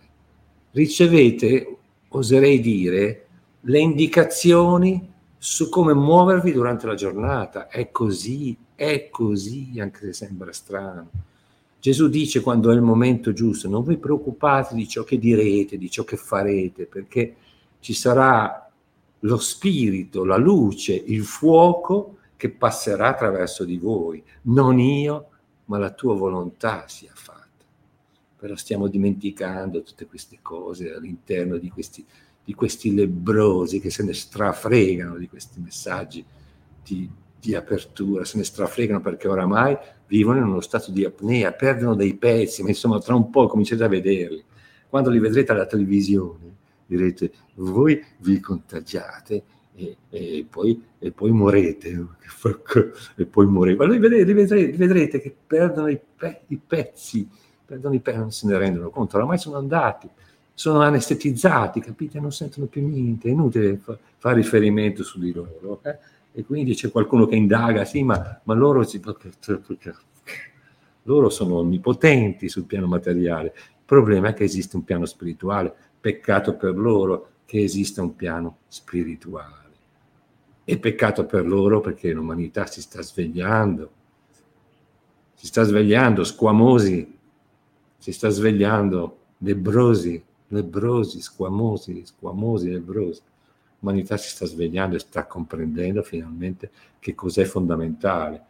ricevete, 0.72 1.78
oserei 2.10 2.62
dire, 2.62 3.28
le 3.62 3.80
indicazioni 3.80 5.12
su 5.38 5.68
come 5.68 5.94
muovervi 5.94 6.54
durante 6.54 6.88
la 6.88 6.96
giornata. 6.96 7.68
È 7.68 7.92
così, 7.92 8.56
è 8.76 9.10
così, 9.10 9.74
anche 9.80 10.06
se 10.06 10.14
sembra 10.14 10.54
strano. 10.54 11.10
Gesù 11.82 12.08
dice 12.08 12.40
quando 12.40 12.72
è 12.72 12.76
il 12.76 12.82
momento 12.82 13.34
giusto, 13.34 13.68
non 13.68 13.84
vi 13.84 13.98
preoccupate 13.98 14.74
di 14.74 14.88
ciò 14.88 15.04
che 15.04 15.20
direte, 15.20 15.78
di 15.78 15.90
ciò 15.90 16.06
che 16.06 16.16
farete, 16.16 16.86
perché 16.86 17.36
ci 17.84 17.94
sarà 17.94 18.72
lo 19.20 19.38
spirito, 19.38 20.24
la 20.24 20.38
luce, 20.38 20.94
il 20.94 21.26
fuoco 21.26 22.18
che 22.38 22.50
passerà 22.50 23.10
attraverso 23.10 23.66
di 23.66 23.78
voi, 23.78 24.24
non 24.44 24.80
io, 24.80 25.28
ma 25.66 25.78
la 25.78 25.92
tua 25.92 26.16
volontà 26.16 26.86
sia 26.88 27.12
fatta. 27.14 27.42
Però 28.38 28.56
stiamo 28.56 28.88
dimenticando 28.88 29.84
tutte 29.84 30.06
queste 30.06 30.40
cose 30.42 30.94
all'interno 30.94 31.58
di 31.58 31.70
questi, 31.70 32.06
di 32.42 32.54
questi 32.54 32.94
lebrosi 32.94 33.82
che 33.82 33.90
se 33.90 34.04
ne 34.04 34.14
strafregano 34.14 35.18
di 35.18 35.28
questi 35.28 35.60
messaggi 35.60 36.24
di, 36.82 37.10
di 37.38 37.54
apertura, 37.54 38.24
se 38.24 38.38
ne 38.38 38.46
strafregano 38.46 39.02
perché 39.02 39.28
oramai 39.28 39.78
vivono 40.08 40.38
in 40.38 40.46
uno 40.46 40.62
stato 40.62 40.90
di 40.90 41.04
apnea, 41.04 41.52
perdono 41.52 41.96
dei 41.96 42.16
pezzi, 42.16 42.64
ma 42.64 42.70
insomma 42.70 43.00
tra 43.00 43.14
un 43.14 43.30
po' 43.30 43.48
comincerete 43.48 43.84
a 43.86 43.90
vederli. 43.90 44.44
Quando 44.88 45.10
li 45.10 45.20
vedrete 45.20 45.52
alla 45.52 45.66
televisione 45.66 46.62
direte 46.96 47.32
voi 47.56 48.04
vi 48.20 48.40
contagiate 48.40 49.44
e, 49.76 49.98
e, 50.10 50.46
poi, 50.50 50.82
e 51.00 51.12
poi 51.12 51.32
morete, 51.32 52.06
e 53.16 53.26
poi 53.26 53.46
morete. 53.48 53.78
Ma 53.78 53.98
vedrete, 53.98 54.34
vedrete, 54.76 55.20
che 55.20 55.36
perdono 55.46 55.88
i, 55.88 56.00
pe- 56.16 56.42
i 56.48 56.58
pezzi, 56.58 57.28
perdono 57.66 57.96
i 57.96 58.00
pezzi, 58.00 58.18
non 58.18 58.32
se 58.32 58.48
ne 58.48 58.58
rendono 58.58 58.90
conto, 58.90 59.18
oramai 59.18 59.38
sono 59.38 59.58
andati, 59.58 60.08
sono 60.54 60.82
anestetizzati, 60.82 61.80
capite? 61.80 62.20
Non 62.20 62.32
sentono 62.32 62.68
più 62.68 62.86
niente, 62.86 63.28
è 63.28 63.32
inutile 63.32 63.78
fa- 63.78 63.98
fare 64.18 64.36
riferimento 64.36 65.04
su 65.04 65.20
di 65.20 65.34
loro. 65.34 65.80
Eh? 65.84 65.98
E 66.36 66.46
quindi 66.46 66.74
c'è 66.76 66.92
qualcuno 66.92 67.26
che 67.26 67.36
indaga, 67.36 67.86
sì, 67.86 68.04
ma, 68.04 68.42
ma 68.44 68.54
loro, 68.54 68.84
si, 68.84 69.02
loro 71.04 71.30
sono 71.30 71.56
onnipotenti 71.58 72.50
sul 72.50 72.66
piano 72.66 72.88
materiale. 72.88 73.54
Il 73.56 73.86
problema 73.86 74.30
è 74.30 74.34
che 74.34 74.44
esiste 74.44 74.76
un 74.76 74.84
piano 74.84 75.06
spirituale, 75.06 75.76
peccato 76.04 76.58
per 76.58 76.78
loro 76.78 77.30
che 77.46 77.64
esista 77.64 78.02
un 78.02 78.14
piano 78.18 78.58
spirituale. 78.68 79.72
E 80.66 80.78
peccato 80.78 81.26
per 81.26 81.48
loro 81.48 81.80
perché 81.80 82.12
l'umanità 82.12 82.66
si 82.66 82.82
sta 82.82 83.02
svegliando, 83.02 83.90
si 85.34 85.46
sta 85.46 85.64
svegliando 85.64 86.26
squamosi, 86.26 87.18
si 87.98 88.12
sta 88.12 88.28
svegliando 88.28 89.18
lebrosi, 89.38 90.22
lebrosi, 90.50 91.22
squamosi, 91.22 92.06
squamosi, 92.06 92.70
lebrosi. 92.70 93.22
L'umanità 93.80 94.18
si 94.18 94.28
sta 94.28 94.46
svegliando 94.46 94.98
e 94.98 95.00
sta 95.00 95.26
comprendendo 95.26 96.04
finalmente 96.04 96.70
che 97.00 97.16
cos'è 97.16 97.46
fondamentale. 97.46 98.44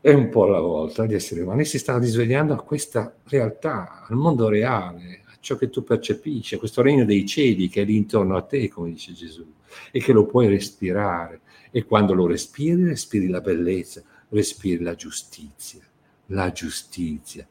È 0.00 0.14
un 0.14 0.30
po' 0.30 0.44
alla 0.44 0.60
volta 0.60 1.04
gli 1.04 1.14
esseri 1.14 1.42
umani 1.42 1.66
si 1.66 1.78
stanno 1.78 1.98
risvegliando 1.98 2.54
a 2.54 2.62
questa 2.62 3.14
realtà, 3.24 4.06
al 4.08 4.16
mondo 4.16 4.48
reale, 4.48 5.23
ciò 5.44 5.56
che 5.56 5.68
tu 5.68 5.84
percepisci, 5.84 6.56
questo 6.56 6.82
regno 6.82 7.04
dei 7.04 7.26
cieli 7.26 7.68
che 7.68 7.82
è 7.82 7.84
lì 7.84 7.96
intorno 7.96 8.34
a 8.34 8.42
te, 8.42 8.68
come 8.68 8.90
dice 8.90 9.12
Gesù 9.12 9.46
e 9.90 10.00
che 10.00 10.12
lo 10.12 10.26
puoi 10.26 10.48
respirare. 10.48 11.40
E 11.70 11.84
quando 11.84 12.14
lo 12.14 12.26
respiri, 12.26 12.84
respiri 12.84 13.28
la 13.28 13.40
bellezza, 13.40 14.02
respiri 14.30 14.82
la 14.82 14.94
giustizia, 14.94 15.80
la 16.26 16.50
giustizia. 16.52 17.46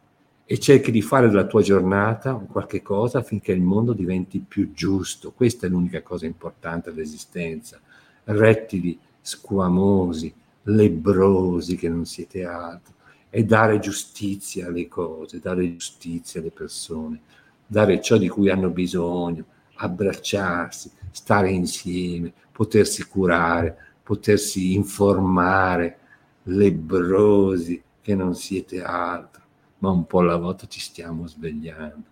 E 0.45 0.59
cerchi 0.59 0.91
di 0.91 1.01
fare 1.01 1.27
della 1.27 1.45
tua 1.45 1.61
giornata 1.61 2.33
qualche 2.33 2.81
cosa 2.81 3.19
affinché 3.19 3.51
il 3.51 3.61
mondo 3.61 3.93
diventi 3.93 4.39
più 4.39 4.71
giusto. 4.73 5.31
Questa 5.31 5.67
è 5.67 5.69
l'unica 5.69 6.01
cosa 6.01 6.25
importante 6.25 6.93
dell'esistenza. 6.93 7.79
Rettili, 8.25 8.97
squamosi, 9.21 10.33
lebrosi 10.63 11.75
che 11.75 11.89
non 11.89 12.05
siete 12.05 12.45
altro. 12.45 12.93
E 13.29 13.43
dare 13.43 13.79
giustizia 13.79 14.67
alle 14.67 14.87
cose, 14.87 15.39
dare 15.39 15.69
giustizia 15.71 16.39
alle 16.39 16.51
persone, 16.51 17.19
dare 17.65 18.01
ciò 18.01 18.17
di 18.17 18.27
cui 18.27 18.49
hanno 18.49 18.69
bisogno, 18.69 19.45
abbracciarsi, 19.75 20.91
stare 21.11 21.51
insieme, 21.51 22.33
potersi 22.51 23.05
curare, 23.05 23.77
potersi 24.03 24.73
informare, 24.73 25.97
lebrosi 26.43 27.81
che 28.01 28.15
non 28.15 28.35
siete 28.35 28.83
altro, 28.83 29.43
ma 29.79 29.89
un 29.89 30.05
po' 30.05 30.19
alla 30.19 30.37
volta 30.37 30.67
ci 30.67 30.79
stiamo 30.79 31.27
svegliando. 31.27 32.11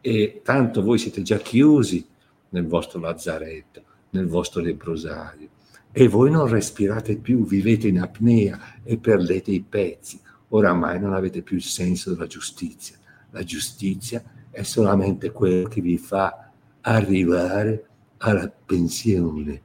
E 0.00 0.40
tanto 0.42 0.82
voi 0.82 0.98
siete 0.98 1.22
già 1.22 1.38
chiusi 1.38 2.06
nel 2.50 2.66
vostro 2.66 3.00
lazzaretto, 3.00 3.82
nel 4.10 4.26
vostro 4.26 4.62
lebrosario, 4.62 5.48
e 5.92 6.08
voi 6.08 6.30
non 6.30 6.48
respirate 6.48 7.16
più, 7.16 7.44
vivete 7.44 7.88
in 7.88 8.00
apnea 8.00 8.80
e 8.82 8.96
perdete 8.96 9.50
i 9.50 9.60
pezzi. 9.60 10.20
Oramai 10.48 11.00
non 11.00 11.14
avete 11.14 11.42
più 11.42 11.56
il 11.56 11.62
senso 11.62 12.10
della 12.10 12.26
giustizia. 12.26 12.96
La 13.30 13.42
giustizia 13.42 14.22
è 14.22 14.39
solamente 14.62 15.30
quello 15.32 15.68
che 15.68 15.80
vi 15.80 15.98
fa 15.98 16.50
arrivare 16.82 17.86
alla 18.18 18.50
pensione. 18.50 19.62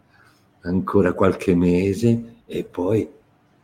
Ancora 0.61 1.13
qualche 1.13 1.55
mese 1.55 2.35
e 2.45 2.63
poi 2.63 3.07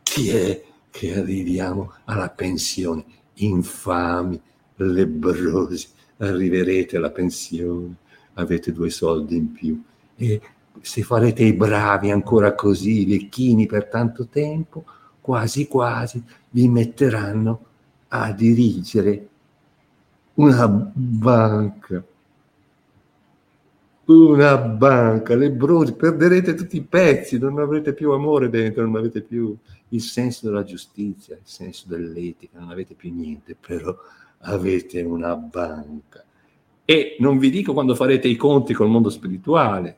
chi 0.02 0.30
è 0.30 0.62
che 0.90 1.18
arriviamo 1.18 1.94
alla 2.04 2.28
pensione? 2.28 3.04
Infami, 3.34 4.40
lebrosi, 4.76 5.88
arriverete 6.18 6.96
alla 6.96 7.10
pensione, 7.10 7.96
avete 8.34 8.72
due 8.72 8.90
soldi 8.90 9.36
in 9.36 9.52
più 9.52 9.82
e 10.16 10.40
se 10.80 11.02
farete 11.02 11.42
i 11.42 11.52
bravi 11.52 12.10
ancora 12.10 12.54
così, 12.54 13.04
vecchini 13.04 13.66
per 13.66 13.86
tanto 13.86 14.28
tempo, 14.28 14.84
quasi 15.20 15.66
quasi 15.68 16.22
vi 16.50 16.68
metteranno 16.68 17.66
a 18.08 18.32
dirigere 18.32 19.28
una 20.42 20.66
banca 20.68 22.04
una 24.04 24.58
banca, 24.58 25.34
lebrosi, 25.34 25.94
perderete 25.94 26.54
tutti 26.54 26.76
i 26.76 26.82
pezzi, 26.82 27.38
non 27.38 27.58
avrete 27.58 27.94
più 27.94 28.10
amore 28.10 28.50
dentro, 28.50 28.82
non 28.84 28.96
avete 28.96 29.22
più 29.22 29.56
il 29.88 30.00
senso 30.00 30.46
della 30.48 30.64
giustizia, 30.64 31.34
il 31.36 31.42
senso 31.44 31.84
dell'etica, 31.86 32.58
non 32.58 32.70
avete 32.70 32.94
più 32.94 33.14
niente, 33.14 33.56
però 33.58 33.96
avete 34.40 35.00
una 35.02 35.36
banca. 35.36 36.24
E 36.84 37.16
non 37.20 37.38
vi 37.38 37.50
dico 37.50 37.72
quando 37.72 37.94
farete 37.94 38.28
i 38.28 38.36
conti 38.36 38.74
col 38.74 38.88
mondo 38.88 39.08
spirituale, 39.08 39.96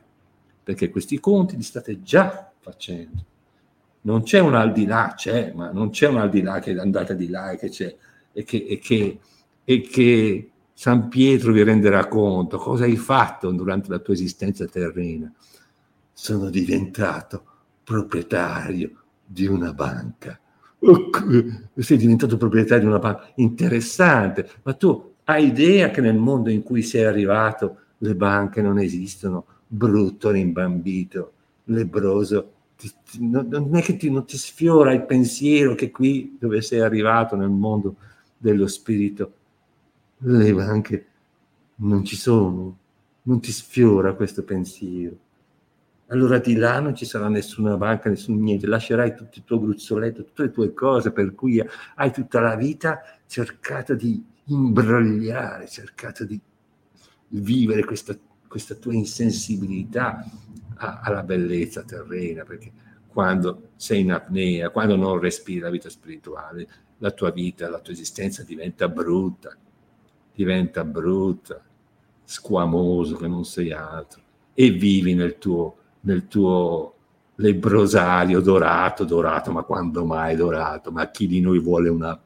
perché 0.63 0.89
questi 0.89 1.19
conti 1.19 1.55
li 1.55 1.63
state 1.63 2.01
già 2.03 2.51
facendo. 2.59 3.23
Non 4.01 4.21
c'è 4.21 4.39
un 4.39 4.53
al 4.53 4.71
di 4.71 4.85
là, 4.85 5.13
c'è, 5.15 5.51
ma 5.53 5.71
non 5.71 5.89
c'è 5.89 6.07
un 6.07 6.17
al 6.17 6.29
di 6.29 6.41
là 6.41 6.59
che 6.59 6.77
andate 6.77 7.15
di 7.15 7.27
là 7.27 7.51
e 7.51 7.57
che 7.57 7.69
c'è, 7.69 7.95
e 8.31 8.43
che, 8.43 8.65
e 8.69 8.77
che, 8.77 9.19
e 9.65 9.81
che 9.81 10.51
San 10.71 11.09
Pietro 11.09 11.51
vi 11.51 11.63
renderà 11.63 12.07
conto 12.07 12.57
cosa 12.57 12.83
hai 12.83 12.95
fatto 12.95 13.51
durante 13.51 13.89
la 13.89 13.99
tua 13.99 14.13
esistenza 14.13 14.65
terrena. 14.67 15.31
Sono 16.13 16.49
diventato 16.49 17.43
proprietario 17.83 18.91
di 19.25 19.47
una 19.47 19.73
banca. 19.73 20.39
sei 21.75 21.97
diventato 21.97 22.37
proprietario 22.37 22.83
di 22.83 22.89
una 22.89 22.99
banca. 22.99 23.31
Interessante, 23.35 24.49
ma 24.63 24.73
tu 24.73 25.13
hai 25.25 25.47
idea 25.47 25.89
che 25.89 26.01
nel 26.01 26.17
mondo 26.17 26.49
in 26.51 26.61
cui 26.61 26.83
sei 26.83 27.05
arrivato 27.05 27.77
le 27.99 28.15
banche 28.15 28.61
non 28.61 28.77
esistono? 28.77 29.45
Brutto, 29.65 30.29
rimbambito, 30.29 31.33
lebroso. 31.65 32.51
Non 33.19 33.75
è 33.75 33.81
che 33.81 33.95
ti, 33.95 34.11
non 34.11 34.25
ti 34.25 34.37
sfiora 34.37 34.93
il 34.93 35.05
pensiero 35.05 35.73
che 35.73 35.89
qui 35.89 36.35
dove 36.37 36.61
sei 36.61 36.81
arrivato 36.81 37.35
nel 37.35 37.49
mondo 37.49 37.95
dello 38.37 38.67
spirito 38.67 39.31
le 40.25 40.53
banche 40.53 41.07
non 41.75 42.03
ci 42.03 42.15
sono, 42.15 42.77
non 43.23 43.39
ti 43.39 43.51
sfiora 43.51 44.13
questo 44.13 44.43
pensiero. 44.43 45.17
Allora 46.07 46.37
di 46.37 46.55
là 46.55 46.79
non 46.79 46.95
ci 46.95 47.05
sarà 47.05 47.27
nessuna 47.27 47.77
banca, 47.77 48.09
nessun 48.09 48.39
niente, 48.39 48.67
lascerai 48.67 49.15
tutto 49.15 49.37
il 49.39 49.43
tuo 49.43 49.59
gruzzoletto, 49.59 50.23
tutte 50.23 50.43
le 50.43 50.51
tue 50.51 50.73
cose 50.73 51.11
per 51.11 51.33
cui 51.33 51.63
hai 51.95 52.11
tutta 52.11 52.39
la 52.39 52.55
vita 52.55 53.01
cercato 53.25 53.95
di 53.95 54.23
imbrogliare, 54.45 55.67
cercato 55.67 56.23
di 56.23 56.39
vivere 57.29 57.83
questa, 57.83 58.15
questa 58.47 58.75
tua 58.75 58.93
insensibilità 58.93 60.23
a, 60.75 60.99
alla 61.01 61.23
bellezza 61.23 61.83
terrena, 61.83 62.43
perché 62.43 62.71
quando 63.07 63.69
sei 63.75 64.01
in 64.01 64.11
apnea, 64.11 64.69
quando 64.69 64.95
non 64.95 65.19
respiri 65.19 65.59
la 65.59 65.71
vita 65.71 65.89
spirituale, 65.89 66.67
la 66.99 67.11
tua 67.11 67.31
vita, 67.31 67.67
la 67.67 67.79
tua 67.79 67.93
esistenza 67.93 68.43
diventa 68.43 68.87
brutta, 68.87 69.57
diventa 70.35 70.83
brutta, 70.83 71.63
squamoso 72.23 73.15
che 73.15 73.27
non 73.27 73.45
sei 73.45 73.71
altro 73.71 74.21
e 74.53 74.69
vivi 74.71 75.13
nel 75.13 75.37
tuo, 75.37 75.77
nel 76.01 76.27
tuo 76.27 76.93
lebrosario 77.35 78.39
dorato, 78.39 79.03
dorato, 79.03 79.51
ma 79.51 79.63
quando 79.63 80.05
mai 80.05 80.35
dorato? 80.35 80.91
Ma 80.91 81.09
chi 81.09 81.27
di 81.27 81.39
noi 81.41 81.59
vuole 81.59 81.89
una 81.89 82.19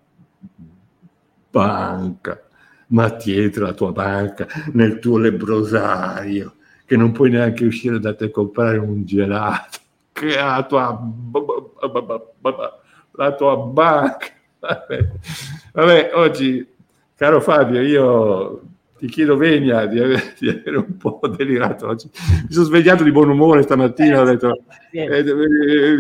banca? 1.50 2.44
Ma 2.88 3.10
dietro 3.10 3.66
la 3.66 3.74
tua 3.74 3.92
banca, 3.92 4.48
nel 4.74 5.00
tuo 5.00 5.18
lebrosario, 5.18 6.56
che 6.86 6.98
non 6.98 7.12
puoi 7.12 7.30
neanche 7.30 7.66
uscire 7.66 8.00
da 8.00 8.16
te 8.16 8.26
a 8.26 8.32
comprare 8.32 8.78
un 8.78 9.06
gelato, 9.06 9.80
che 10.12 10.36
la 10.36 10.66
tua, 10.68 11.00
la 13.12 13.36
tua 13.36 13.58
banca. 13.58 14.28
Vabbè, 14.60 15.12
Vabbè 15.72 16.12
oggi 16.16 16.68
Caro 17.20 17.42
Fabio, 17.42 17.82
io 17.82 18.62
ti 18.98 19.08
chiedo 19.08 19.36
venia 19.36 19.86
di 19.88 20.00
avere, 20.00 20.36
di 20.40 20.48
avere, 20.48 20.78
un 20.78 20.96
po' 20.96 21.20
delirato 21.28 21.86
oggi. 21.88 22.10
Mi 22.48 22.54
sono 22.54 22.64
svegliato 22.64 23.04
di 23.04 23.12
buon 23.12 23.28
umore 23.28 23.62
stamattina, 23.62 24.22
ho 24.22 24.24
detto, 24.24 24.64
eh, 24.94 25.18
eh, 25.18 25.98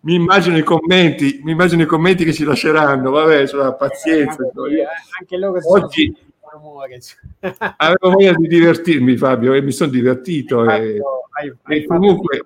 mi 0.00 0.14
immagino 0.14 0.58
i 0.58 0.62
commenti, 0.62 1.40
mi 1.42 1.52
immagino 1.52 1.80
i 1.80 1.86
commenti 1.86 2.24
che 2.24 2.34
ci 2.34 2.44
lasceranno, 2.44 3.10
vabbè, 3.10 3.46
sulla 3.46 3.72
pazienza. 3.72 4.42
Eh, 4.42 4.86
anche 5.18 5.36
loro 5.38 5.60
oggi 5.66 6.14
avevo 7.78 8.10
voglia 8.10 8.34
di 8.34 8.48
divertirmi, 8.48 9.16
Fabio, 9.16 9.54
e 9.54 9.62
mi 9.62 9.72
sono 9.72 9.90
divertito. 9.90 10.70
E, 10.70 11.00
hai, 11.30 11.54
hai 11.62 11.78
e 11.78 11.86
comunque, 11.86 12.44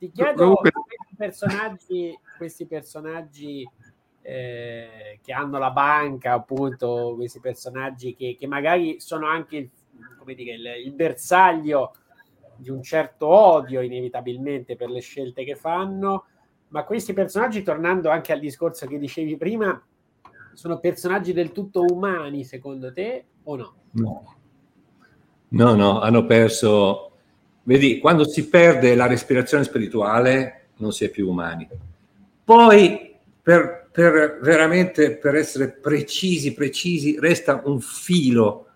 ti 0.00 0.10
chiedo 0.10 0.34
comunque, 0.34 0.72
questi 0.72 1.14
personaggi, 1.16 2.18
questi 2.36 2.66
personaggi 2.66 3.68
eh, 4.28 5.20
che 5.22 5.32
hanno 5.32 5.56
la 5.58 5.70
banca, 5.70 6.32
appunto, 6.32 7.14
questi 7.14 7.38
personaggi 7.38 8.16
che, 8.16 8.36
che 8.36 8.48
magari 8.48 9.00
sono 9.00 9.28
anche 9.28 9.56
il, 9.56 9.70
dire, 10.34 10.54
il, 10.54 10.86
il, 10.86 10.92
bersaglio 10.92 11.94
di 12.56 12.68
un 12.68 12.82
certo 12.82 13.28
odio 13.28 13.82
inevitabilmente 13.82 14.74
per 14.74 14.90
le 14.90 14.98
scelte 14.98 15.44
che 15.44 15.54
fanno, 15.54 16.24
ma 16.68 16.82
questi 16.82 17.12
personaggi, 17.12 17.62
tornando 17.62 18.10
anche 18.10 18.32
al 18.32 18.40
discorso 18.40 18.88
che 18.88 18.98
dicevi 18.98 19.36
prima, 19.36 19.80
sono 20.54 20.80
personaggi 20.80 21.32
del 21.32 21.52
tutto 21.52 21.84
umani 21.84 22.42
secondo 22.42 22.92
te 22.92 23.26
o 23.44 23.54
no? 23.54 23.74
No, 23.92 24.34
no, 25.48 25.74
no 25.74 26.00
hanno 26.00 26.26
perso... 26.26 27.12
Vedi, 27.62 27.98
quando 27.98 28.28
si 28.28 28.48
perde 28.48 28.96
la 28.96 29.06
respirazione 29.06 29.62
spirituale 29.62 30.70
non 30.78 30.90
si 30.90 31.04
è 31.04 31.10
più 31.10 31.28
umani. 31.28 31.68
Poi 32.44 33.14
per 33.42 33.85
per 33.96 34.40
veramente 34.42 35.16
per 35.16 35.36
essere 35.36 35.70
precisi, 35.70 36.52
precisi, 36.52 37.18
resta 37.18 37.62
un 37.64 37.80
filo. 37.80 38.66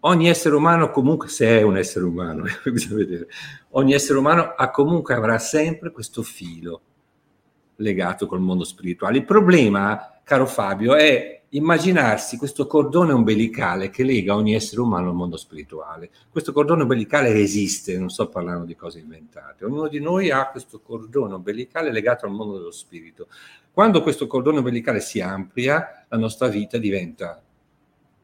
Ogni 0.00 0.28
essere 0.28 0.54
umano, 0.54 0.90
comunque, 0.90 1.28
se 1.28 1.46
è 1.46 1.62
un 1.62 1.78
essere 1.78 2.04
umano, 2.04 2.44
bisogna 2.70 2.96
vedere, 2.96 3.28
ogni 3.70 3.94
essere 3.94 4.18
umano 4.18 4.52
ha 4.54 4.70
comunque 4.70 5.14
avrà 5.14 5.38
sempre 5.38 5.90
questo 5.90 6.22
filo 6.22 6.82
legato 7.76 8.26
col 8.26 8.42
mondo 8.42 8.64
spirituale. 8.64 9.16
Il 9.16 9.24
problema, 9.24 10.20
caro 10.22 10.44
Fabio, 10.44 10.94
è 10.94 11.43
immaginarsi 11.54 12.36
questo 12.36 12.66
cordone 12.66 13.12
ombelicale 13.12 13.88
che 13.88 14.02
lega 14.02 14.34
ogni 14.34 14.54
essere 14.54 14.80
umano 14.80 15.10
al 15.10 15.14
mondo 15.14 15.36
spirituale. 15.36 16.10
Questo 16.28 16.52
cordone 16.52 16.82
ombelicale 16.82 17.32
esiste, 17.32 17.96
non 17.96 18.08
sto 18.10 18.28
parlando 18.28 18.64
di 18.64 18.74
cose 18.74 18.98
inventate. 18.98 19.64
Ognuno 19.64 19.88
di 19.88 20.00
noi 20.00 20.30
ha 20.30 20.48
questo 20.50 20.80
cordone 20.80 21.34
ombelicale 21.34 21.92
legato 21.92 22.26
al 22.26 22.32
mondo 22.32 22.58
dello 22.58 22.72
spirito. 22.72 23.28
Quando 23.70 24.02
questo 24.02 24.26
cordone 24.26 24.58
ombelicale 24.58 25.00
si 25.00 25.20
amplia, 25.20 26.06
la 26.08 26.18
nostra 26.18 26.48
vita 26.48 26.76
diventa, 26.76 27.40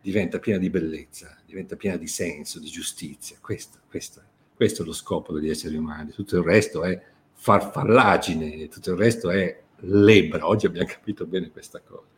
diventa 0.01 0.39
piena 0.41 0.59
di 0.59 0.71
bellezza, 0.71 1.37
diventa 1.47 1.77
piena 1.77 1.97
di 1.97 2.09
senso, 2.09 2.59
di 2.59 2.69
giustizia. 2.69 3.37
Questo, 3.41 3.79
questo, 3.89 4.23
questo 4.57 4.83
è 4.83 4.85
lo 4.85 4.93
scopo 4.93 5.33
degli 5.33 5.51
esseri 5.51 5.77
umani. 5.77 6.11
Tutto 6.11 6.37
il 6.37 6.43
resto 6.43 6.83
è 6.83 7.01
farfallagine, 7.33 8.67
tutto 8.69 8.91
il 8.91 8.97
resto 8.97 9.31
è 9.31 9.63
lebra. 9.83 10.49
Oggi 10.49 10.67
abbiamo 10.67 10.89
capito 10.89 11.27
bene 11.27 11.51
questa 11.51 11.81
cosa. 11.81 12.09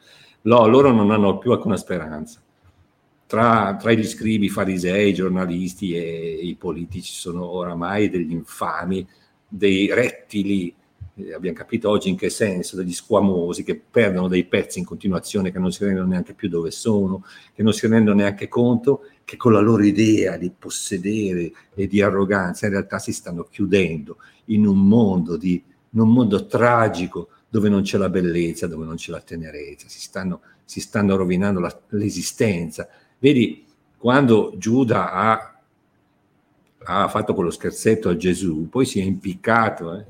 Loro 0.43 0.91
non 0.91 1.11
hanno 1.11 1.39
più 1.39 1.53
alcuna 1.53 1.77
speranza. 1.77 2.41
Tra, 3.27 3.77
tra, 3.77 3.93
gli 3.93 4.05
scribi, 4.05 4.51
farisei, 4.51 5.11
i 5.11 5.15
giornalisti 5.15 5.95
e 5.95 6.39
i 6.43 6.55
politici 6.55 7.13
sono 7.15 7.49
oramai 7.49 8.11
degli 8.11 8.33
infami, 8.33 9.07
dei 9.49 9.93
rettili, 9.93 10.75
eh, 11.15 11.33
abbiamo 11.33 11.57
capito 11.57 11.89
oggi 11.89 12.11
in 12.11 12.17
che 12.17 12.29
senso, 12.29 12.77
degli 12.77 12.93
squamosi 12.93 13.65
che 13.65 13.81
perdono 13.91 14.29
dei 14.29 14.45
pezzi 14.45 14.81
in 14.81 14.85
continuazione, 14.85 15.51
che 15.51 15.59
non 15.59 15.73
si 15.73 15.85
rendono 15.85 16.09
neanche 16.09 16.35
più 16.35 16.49
dove 16.49 16.71
sono, 16.71 17.25
che 17.55 17.63
non 17.63 17.73
si 17.73 17.87
rendono 17.87 18.19
neanche 18.19 18.49
conto 18.49 19.03
che 19.25 19.37
con 19.37 19.53
la 19.53 19.61
loro 19.61 19.85
idea 19.85 20.37
di 20.37 20.51
possedere 20.51 21.53
e 21.75 21.87
di 21.87 22.03
arroganza 22.03 22.67
in 22.67 22.73
realtà 22.73 22.99
si 22.99 23.13
stanno 23.13 23.45
chiudendo 23.45 24.19
in 24.47 24.67
un 24.67 24.87
mondo, 24.87 25.37
di, 25.37 25.63
in 25.91 26.01
un 26.01 26.13
mondo 26.13 26.47
tragico 26.47 27.29
dove 27.53 27.69
non 27.69 27.83
c'è 27.83 27.99
la 27.99 28.09
bellezza, 28.09 28.67
dove 28.67 28.87
non 28.87 28.95
c'è 28.95 29.11
la 29.11 29.21
tenerezza, 29.21 29.87
si 29.87 30.01
stanno, 30.01 30.41
si 30.65 30.81
stanno 30.81 31.17
rovinando 31.17 31.61
la, 31.61 31.81
l'esistenza. 31.91 32.89
Vedi, 33.19 33.67
quando 33.99 34.55
Giuda 34.57 35.13
ha, 35.13 35.61
ha, 36.79 37.09
fatto 37.09 37.35
quello 37.35 37.51
scherzetto 37.51 38.09
a 38.09 38.17
Gesù, 38.17 38.71
poi 38.71 38.87
si 38.87 39.01
è 39.01 39.03
impiccato, 39.03 39.95
eh? 39.99 40.05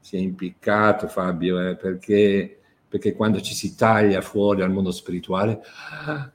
si 0.00 0.16
è 0.16 0.18
impiccato 0.18 1.06
Fabio, 1.06 1.60
eh? 1.60 1.76
perché, 1.76 2.58
perché 2.88 3.14
quando 3.14 3.40
ci 3.40 3.54
si 3.54 3.76
taglia 3.76 4.20
fuori 4.20 4.58
dal 4.58 4.72
mondo 4.72 4.90
spirituale 4.90 5.60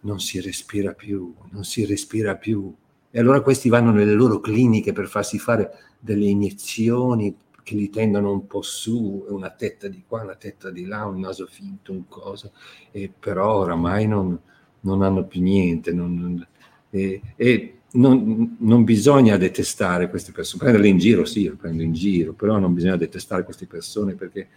non 0.04 0.22
si 0.22 0.40
respira 0.40 0.94
più, 0.94 1.36
non 1.50 1.66
si 1.66 1.84
respira 1.84 2.38
più. 2.38 2.74
E 3.12 3.20
allora 3.20 3.42
questi 3.42 3.68
vanno 3.68 3.92
nelle 3.92 4.14
loro 4.14 4.40
cliniche 4.40 4.94
per 4.94 5.08
farsi 5.08 5.38
fare 5.38 5.70
delle 6.00 6.28
iniezioni 6.28 7.36
che 7.64 7.76
li 7.76 7.90
tendono 7.90 8.32
un 8.32 8.48
po' 8.48 8.62
su, 8.62 9.26
una 9.30 9.50
tetta 9.50 9.88
di 9.88 10.04
qua, 10.08 10.24
una 10.24 10.36
tetta 10.36 10.70
di 10.70 10.86
là, 10.86 11.06
un 11.06 11.20
naso 11.20 11.46
finto, 11.46 11.92
un 11.92 12.08
coso, 12.08 12.52
e 12.92 13.12
però 13.18 13.58
oramai 13.58 14.08
non, 14.08 14.40
non 14.82 15.02
hanno 15.02 15.26
più 15.26 15.42
niente. 15.42 15.92
Non, 15.92 16.46
e, 16.90 17.22
e 17.36 17.76
non, 17.94 18.58
non, 18.60 18.84
bisogna 18.84 19.38
detestare 19.38 20.10
queste 20.10 20.32
persone, 20.32 20.64
prenderle 20.64 20.88
in 20.88 20.98
giro, 20.98 21.26
sì, 21.26 21.48
lo 21.48 21.56
prendo 21.56 21.84
in 21.84 21.94
giro, 21.94 22.34
però 22.34 22.58
non 22.58 22.74
bisogna 22.74 22.98
detestare 22.98 23.44
queste 23.44 23.66
persone 23.66 24.16
perché 24.16 24.48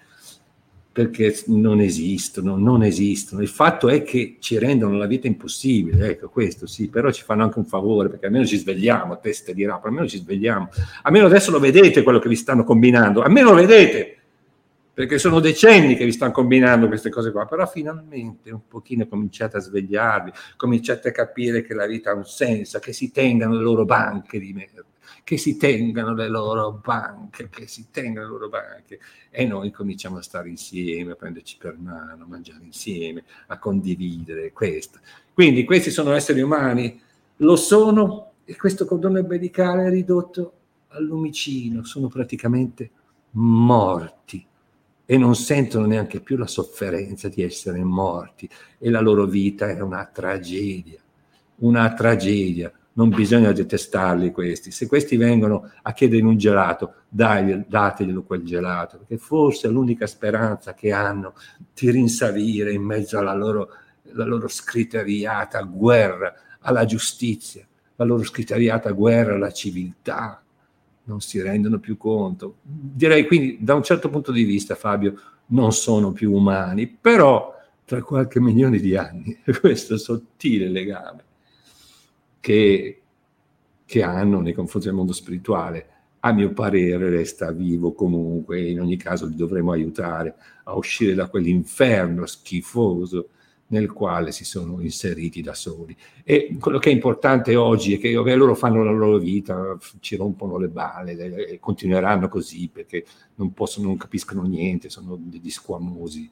perché 0.94 1.36
non 1.46 1.80
esistono, 1.80 2.56
non 2.56 2.84
esistono. 2.84 3.42
Il 3.42 3.48
fatto 3.48 3.88
è 3.88 4.04
che 4.04 4.36
ci 4.38 4.60
rendono 4.60 4.96
la 4.96 5.06
vita 5.06 5.26
impossibile, 5.26 6.10
ecco 6.10 6.28
questo 6.28 6.68
sì, 6.68 6.88
però 6.88 7.10
ci 7.10 7.24
fanno 7.24 7.42
anche 7.42 7.58
un 7.58 7.64
favore 7.64 8.08
perché 8.08 8.26
almeno 8.26 8.46
ci 8.46 8.56
svegliamo, 8.56 9.18
teste 9.18 9.54
di 9.54 9.64
rapa, 9.64 9.88
almeno 9.88 10.06
ci 10.06 10.18
svegliamo, 10.18 10.68
almeno 11.02 11.26
adesso 11.26 11.50
lo 11.50 11.58
vedete 11.58 12.04
quello 12.04 12.20
che 12.20 12.28
vi 12.28 12.36
stanno 12.36 12.62
combinando, 12.62 13.22
almeno 13.22 13.50
lo 13.50 13.56
vedete. 13.56 14.18
Perché 14.94 15.18
sono 15.18 15.40
decenni 15.40 15.96
che 15.96 16.04
vi 16.04 16.12
stanno 16.12 16.30
combinando 16.30 16.86
queste 16.86 17.10
cose 17.10 17.32
qua, 17.32 17.46
però 17.46 17.66
finalmente 17.66 18.52
un 18.52 18.66
pochino 18.68 19.08
cominciate 19.08 19.56
a 19.56 19.60
svegliarvi, 19.60 20.30
cominciate 20.56 21.08
a 21.08 21.12
capire 21.12 21.62
che 21.62 21.74
la 21.74 21.84
vita 21.84 22.12
ha 22.12 22.14
un 22.14 22.24
senso, 22.24 22.78
che 22.78 22.92
si 22.92 23.10
tengano 23.10 23.56
le 23.56 23.62
loro 23.62 23.84
banche 23.84 24.38
di 24.38 24.52
merda, 24.52 24.84
che 25.24 25.36
si 25.36 25.56
tengano 25.56 26.14
le 26.14 26.28
loro 26.28 26.80
banche, 26.80 27.48
che 27.50 27.66
si 27.66 27.88
tengano 27.90 28.26
le 28.26 28.32
loro 28.32 28.48
banche. 28.48 29.00
E 29.30 29.44
noi 29.44 29.72
cominciamo 29.72 30.18
a 30.18 30.22
stare 30.22 30.48
insieme, 30.48 31.12
a 31.12 31.16
prenderci 31.16 31.56
per 31.58 31.76
mano, 31.76 32.22
a 32.22 32.26
mangiare 32.28 32.62
insieme, 32.62 33.24
a 33.48 33.58
condividere 33.58 34.52
questo. 34.52 35.00
Quindi 35.32 35.64
questi 35.64 35.90
sono 35.90 36.12
esseri 36.12 36.40
umani, 36.40 37.00
lo 37.38 37.56
sono 37.56 38.30
e 38.44 38.54
questo 38.56 38.84
cordone 38.84 39.18
ombelicale 39.18 39.86
è 39.86 39.90
ridotto 39.90 40.52
al 40.88 41.02
lumicino, 41.02 41.82
sono 41.82 42.06
praticamente 42.06 42.90
morti 43.32 44.46
e 45.06 45.18
non 45.18 45.34
sentono 45.34 45.86
neanche 45.86 46.20
più 46.20 46.36
la 46.36 46.46
sofferenza 46.46 47.28
di 47.28 47.42
essere 47.42 47.82
morti 47.82 48.48
e 48.78 48.90
la 48.90 49.00
loro 49.00 49.26
vita 49.26 49.68
è 49.68 49.80
una 49.80 50.04
tragedia, 50.12 51.00
una 51.56 51.92
tragedia. 51.92 52.72
Non 52.96 53.08
bisogna 53.08 53.50
detestarli 53.50 54.30
questi. 54.30 54.70
Se 54.70 54.86
questi 54.86 55.16
vengono 55.16 55.68
a 55.82 55.92
chiedere 55.92 56.22
un 56.22 56.36
gelato, 56.36 56.94
dai, 57.08 57.64
dateglielo 57.66 58.22
quel 58.22 58.44
gelato, 58.44 58.98
perché 58.98 59.18
forse 59.18 59.66
è 59.66 59.70
l'unica 59.70 60.06
speranza 60.06 60.74
che 60.74 60.92
hanno 60.92 61.34
di 61.74 61.90
rinsavire 61.90 62.72
in 62.72 62.82
mezzo 62.82 63.18
alla 63.18 63.34
loro, 63.34 63.70
alla 64.12 64.24
loro 64.24 64.46
scriteriata 64.46 65.62
guerra 65.62 66.34
alla 66.64 66.84
giustizia, 66.84 67.66
la 67.96 68.04
loro 68.04 68.22
scriteriata 68.24 68.90
guerra 68.90 69.34
alla 69.34 69.52
civiltà, 69.52 70.42
non 71.04 71.20
si 71.20 71.40
rendono 71.40 71.78
più 71.78 71.96
conto. 71.96 72.56
Direi 72.62 73.26
quindi, 73.26 73.58
da 73.60 73.74
un 73.74 73.82
certo 73.82 74.08
punto 74.08 74.32
di 74.32 74.44
vista, 74.44 74.74
Fabio, 74.74 75.20
non 75.46 75.72
sono 75.72 76.12
più 76.12 76.32
umani, 76.32 76.86
però 76.86 77.52
tra 77.84 78.02
qualche 78.02 78.40
milione 78.40 78.78
di 78.78 78.96
anni 78.96 79.36
questo 79.60 79.96
sottile 79.98 80.68
legame 80.68 81.24
che, 82.40 83.02
che 83.84 84.02
hanno 84.02 84.40
nei 84.40 84.54
confronti 84.54 84.88
del 84.88 84.96
mondo 84.96 85.12
spirituale, 85.12 85.88
a 86.20 86.32
mio 86.32 86.52
parere, 86.52 87.10
resta 87.10 87.52
vivo 87.52 87.92
comunque 87.92 88.62
in 88.62 88.80
ogni 88.80 88.96
caso 88.96 89.26
li 89.26 89.34
dovremo 89.34 89.72
aiutare 89.72 90.34
a 90.64 90.74
uscire 90.74 91.14
da 91.14 91.28
quell'inferno 91.28 92.24
schifoso 92.24 93.28
nel 93.68 93.92
quale 93.92 94.32
si 94.32 94.44
sono 94.44 94.80
inseriti 94.80 95.40
da 95.40 95.54
soli. 95.54 95.96
E 96.22 96.56
quello 96.60 96.78
che 96.78 96.90
è 96.90 96.92
importante 96.92 97.56
oggi 97.56 97.94
è 97.94 97.98
che 97.98 98.16
okay, 98.16 98.36
loro 98.36 98.54
fanno 98.54 98.82
la 98.82 98.90
loro 98.90 99.18
vita, 99.18 99.76
ci 100.00 100.16
rompono 100.16 100.58
le 100.58 100.68
balle 100.68 101.48
e 101.48 101.58
continueranno 101.58 102.28
così 102.28 102.68
perché 102.72 103.04
non 103.36 103.52
possono, 103.52 103.86
non 103.88 103.96
capiscono 103.96 104.42
niente, 104.42 104.90
sono 104.90 105.18
degli 105.18 105.50
squamosi, 105.50 106.30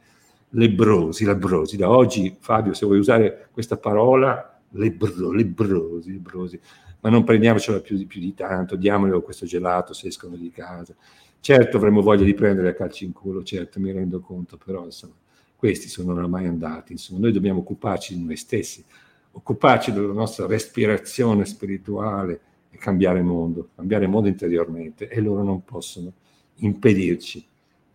lebrosi, 0.51 1.25
lebrosi. 1.25 1.77
Da 1.77 1.91
oggi, 1.91 2.37
Fabio, 2.39 2.75
se 2.75 2.87
vuoi 2.87 2.99
usare 2.99 3.49
questa 3.53 3.77
parola, 3.77 4.61
lebro, 4.71 5.33
lebrosi, 5.33 6.13
lebrosi, 6.13 6.61
ma 7.01 7.11
non 7.11 7.25
prendiamocela 7.25 7.81
più 7.81 7.97
di, 7.97 8.07
più 8.07 8.21
di 8.21 8.35
tanto, 8.35 8.77
diamolo 8.77 9.23
questo 9.23 9.47
gelato 9.47 9.93
se 9.93 10.09
escono 10.09 10.37
di 10.37 10.51
casa. 10.51 10.95
Certo 11.41 11.77
avremo 11.77 12.03
voglia 12.03 12.23
di 12.25 12.35
prendere 12.35 12.69
a 12.69 12.75
calci 12.75 13.05
in 13.05 13.13
culo, 13.13 13.43
certo 13.43 13.81
mi 13.81 13.91
rendo 13.91 14.21
conto, 14.21 14.57
però 14.65 14.85
insomma 14.85 15.15
questi 15.63 15.87
sono 15.87 16.11
oramai 16.11 16.49
andati. 16.49 16.91
Insomma, 16.91 17.21
noi 17.21 17.31
dobbiamo 17.31 17.61
occuparci 17.61 18.17
di 18.17 18.25
noi 18.25 18.35
stessi, 18.35 18.85
occuparci 19.31 19.93
della 19.93 20.13
nostra 20.13 20.45
respirazione 20.49 21.45
spirituale 21.45 22.41
e 22.69 22.79
cambiare 22.79 23.23
mondo, 23.23 23.69
cambiare 23.77 24.09
mondo 24.09 24.27
interiormente 24.27 25.07
e 25.07 25.21
loro 25.21 25.45
non 25.45 25.65
possono 25.65 26.15
impedirci 26.57 27.47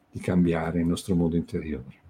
di 0.10 0.20
cambiare 0.22 0.80
il 0.80 0.86
nostro 0.86 1.14
mondo 1.14 1.36
interiore. 1.36 2.07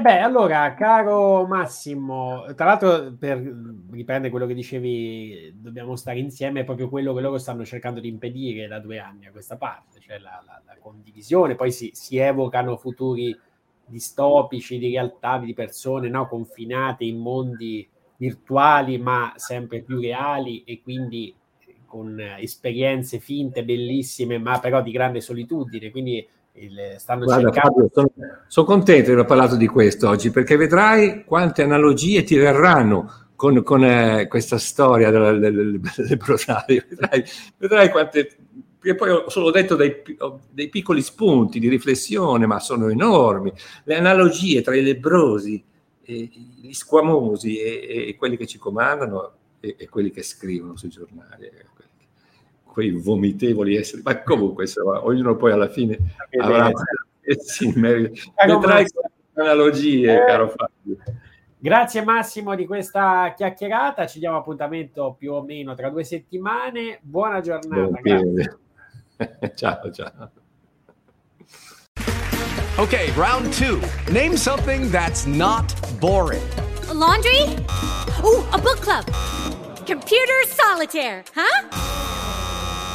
Beh, 0.00 0.20
allora, 0.20 0.74
caro 0.74 1.44
Massimo, 1.46 2.44
tra 2.54 2.66
l'altro 2.66 3.12
per 3.18 3.38
riprendere 3.90 4.30
quello 4.30 4.46
che 4.46 4.54
dicevi, 4.54 5.54
dobbiamo 5.56 5.96
stare 5.96 6.20
insieme, 6.20 6.60
è 6.60 6.64
proprio 6.64 6.88
quello 6.88 7.12
che 7.14 7.20
loro 7.20 7.38
stanno 7.38 7.64
cercando 7.64 7.98
di 7.98 8.06
impedire 8.06 8.68
da 8.68 8.78
due 8.78 8.98
anni 8.98 9.26
a 9.26 9.32
questa 9.32 9.56
parte, 9.56 9.98
cioè 9.98 10.18
la, 10.18 10.40
la, 10.46 10.62
la 10.64 10.76
condivisione, 10.78 11.56
poi 11.56 11.72
si, 11.72 11.90
si, 11.94 12.16
evocano 12.16 12.76
futuri 12.76 13.36
distopici 13.86 14.78
di 14.78 14.90
realtà 14.90 15.38
di 15.38 15.52
persone 15.52 16.08
no, 16.08 16.28
confinate 16.28 17.04
in 17.04 17.18
mondi 17.18 17.88
virtuali 18.18 18.98
ma 18.98 19.32
sempre 19.36 19.82
più 19.82 20.00
reali 20.00 20.62
e 20.64 20.80
quindi 20.82 21.34
con 21.86 22.20
esperienze 22.20 23.18
finte, 23.18 23.64
bellissime, 23.64 24.38
ma 24.38 24.60
però 24.60 24.82
di 24.82 24.92
grande 24.92 25.20
solitudine, 25.20 25.90
quindi 25.90 26.26
il, 26.60 26.94
stanno 26.98 27.24
Guarda, 27.24 27.50
cercando... 27.50 27.74
Fabio, 27.74 27.90
sono, 27.92 28.10
sono, 28.46 28.66
contento 28.66 29.06
di 29.06 29.12
aver 29.12 29.24
parlato 29.24 29.56
di 29.56 29.66
questo 29.66 30.08
oggi 30.08 30.30
perché 30.30 30.56
vedrai 30.56 31.24
quante 31.24 31.62
analogie 31.62 32.22
ti 32.22 32.36
verranno 32.36 33.26
con, 33.38 33.62
con 33.62 33.84
eh, 33.84 34.26
questa 34.26 34.58
storia 34.58 35.10
del, 35.10 35.38
del, 35.38 35.80
del 35.80 36.16
brosario. 36.16 36.84
Vedrai, 36.90 37.24
vedrai 37.56 37.90
quante. 37.90 38.36
Perché 38.78 38.96
poi 38.96 39.10
ho 39.10 39.28
solo 39.28 39.50
detto 39.50 39.74
dei, 39.74 40.02
dei, 40.50 40.68
piccoli 40.68 41.02
spunti 41.02 41.58
di 41.58 41.68
riflessione, 41.68 42.46
ma 42.46 42.60
sono 42.60 42.88
enormi. 42.88 43.52
Le 43.84 43.96
analogie 43.96 44.62
tra 44.62 44.74
i 44.74 44.82
lebrosi, 44.82 45.64
e, 46.02 46.30
gli 46.60 46.72
squamosi 46.72 47.58
e, 47.58 48.08
e, 48.08 48.16
quelli 48.16 48.36
che 48.36 48.46
ci 48.46 48.58
comandano 48.58 49.32
e, 49.60 49.74
e 49.78 49.88
quelli 49.88 50.10
che 50.10 50.22
scrivono 50.22 50.76
sui 50.76 50.88
giornali 50.88 51.50
quei 52.78 52.92
vomitevoli 52.92 53.74
esseri, 53.74 54.02
ma 54.04 54.22
comunque 54.22 54.62
insomma, 54.62 55.04
ognuno 55.04 55.34
poi 55.34 55.50
alla 55.50 55.66
fine 55.66 55.98
avrà 56.40 56.70
sì, 57.44 57.72
vedrai 57.72 58.86
analogie, 59.34 60.14
eh, 60.14 60.24
caro 60.24 60.48
Fabio. 60.48 60.96
Grazie 61.58 62.04
Massimo 62.04 62.54
di 62.54 62.66
questa 62.66 63.34
chiacchierata, 63.36 64.06
ci 64.06 64.20
diamo 64.20 64.36
appuntamento 64.36 65.16
più 65.18 65.32
o 65.32 65.42
meno 65.42 65.74
tra 65.74 65.90
due 65.90 66.04
settimane, 66.04 67.00
buona 67.02 67.40
giornata. 67.40 67.98
ciao 69.56 69.90
ciao. 69.90 70.30
Ok, 72.76 73.12
round 73.16 73.52
two. 73.54 73.80
Name 74.12 74.36
something 74.36 74.88
that's 74.88 75.26
not 75.26 75.74
boring. 75.98 76.44
A 76.88 76.94
laundry? 76.94 77.56
Oh, 78.22 78.46
a 78.52 78.58
book 78.58 78.78
club. 78.78 79.04
Computer 79.84 80.46
solitaire, 80.46 81.24
huh? 81.34 82.17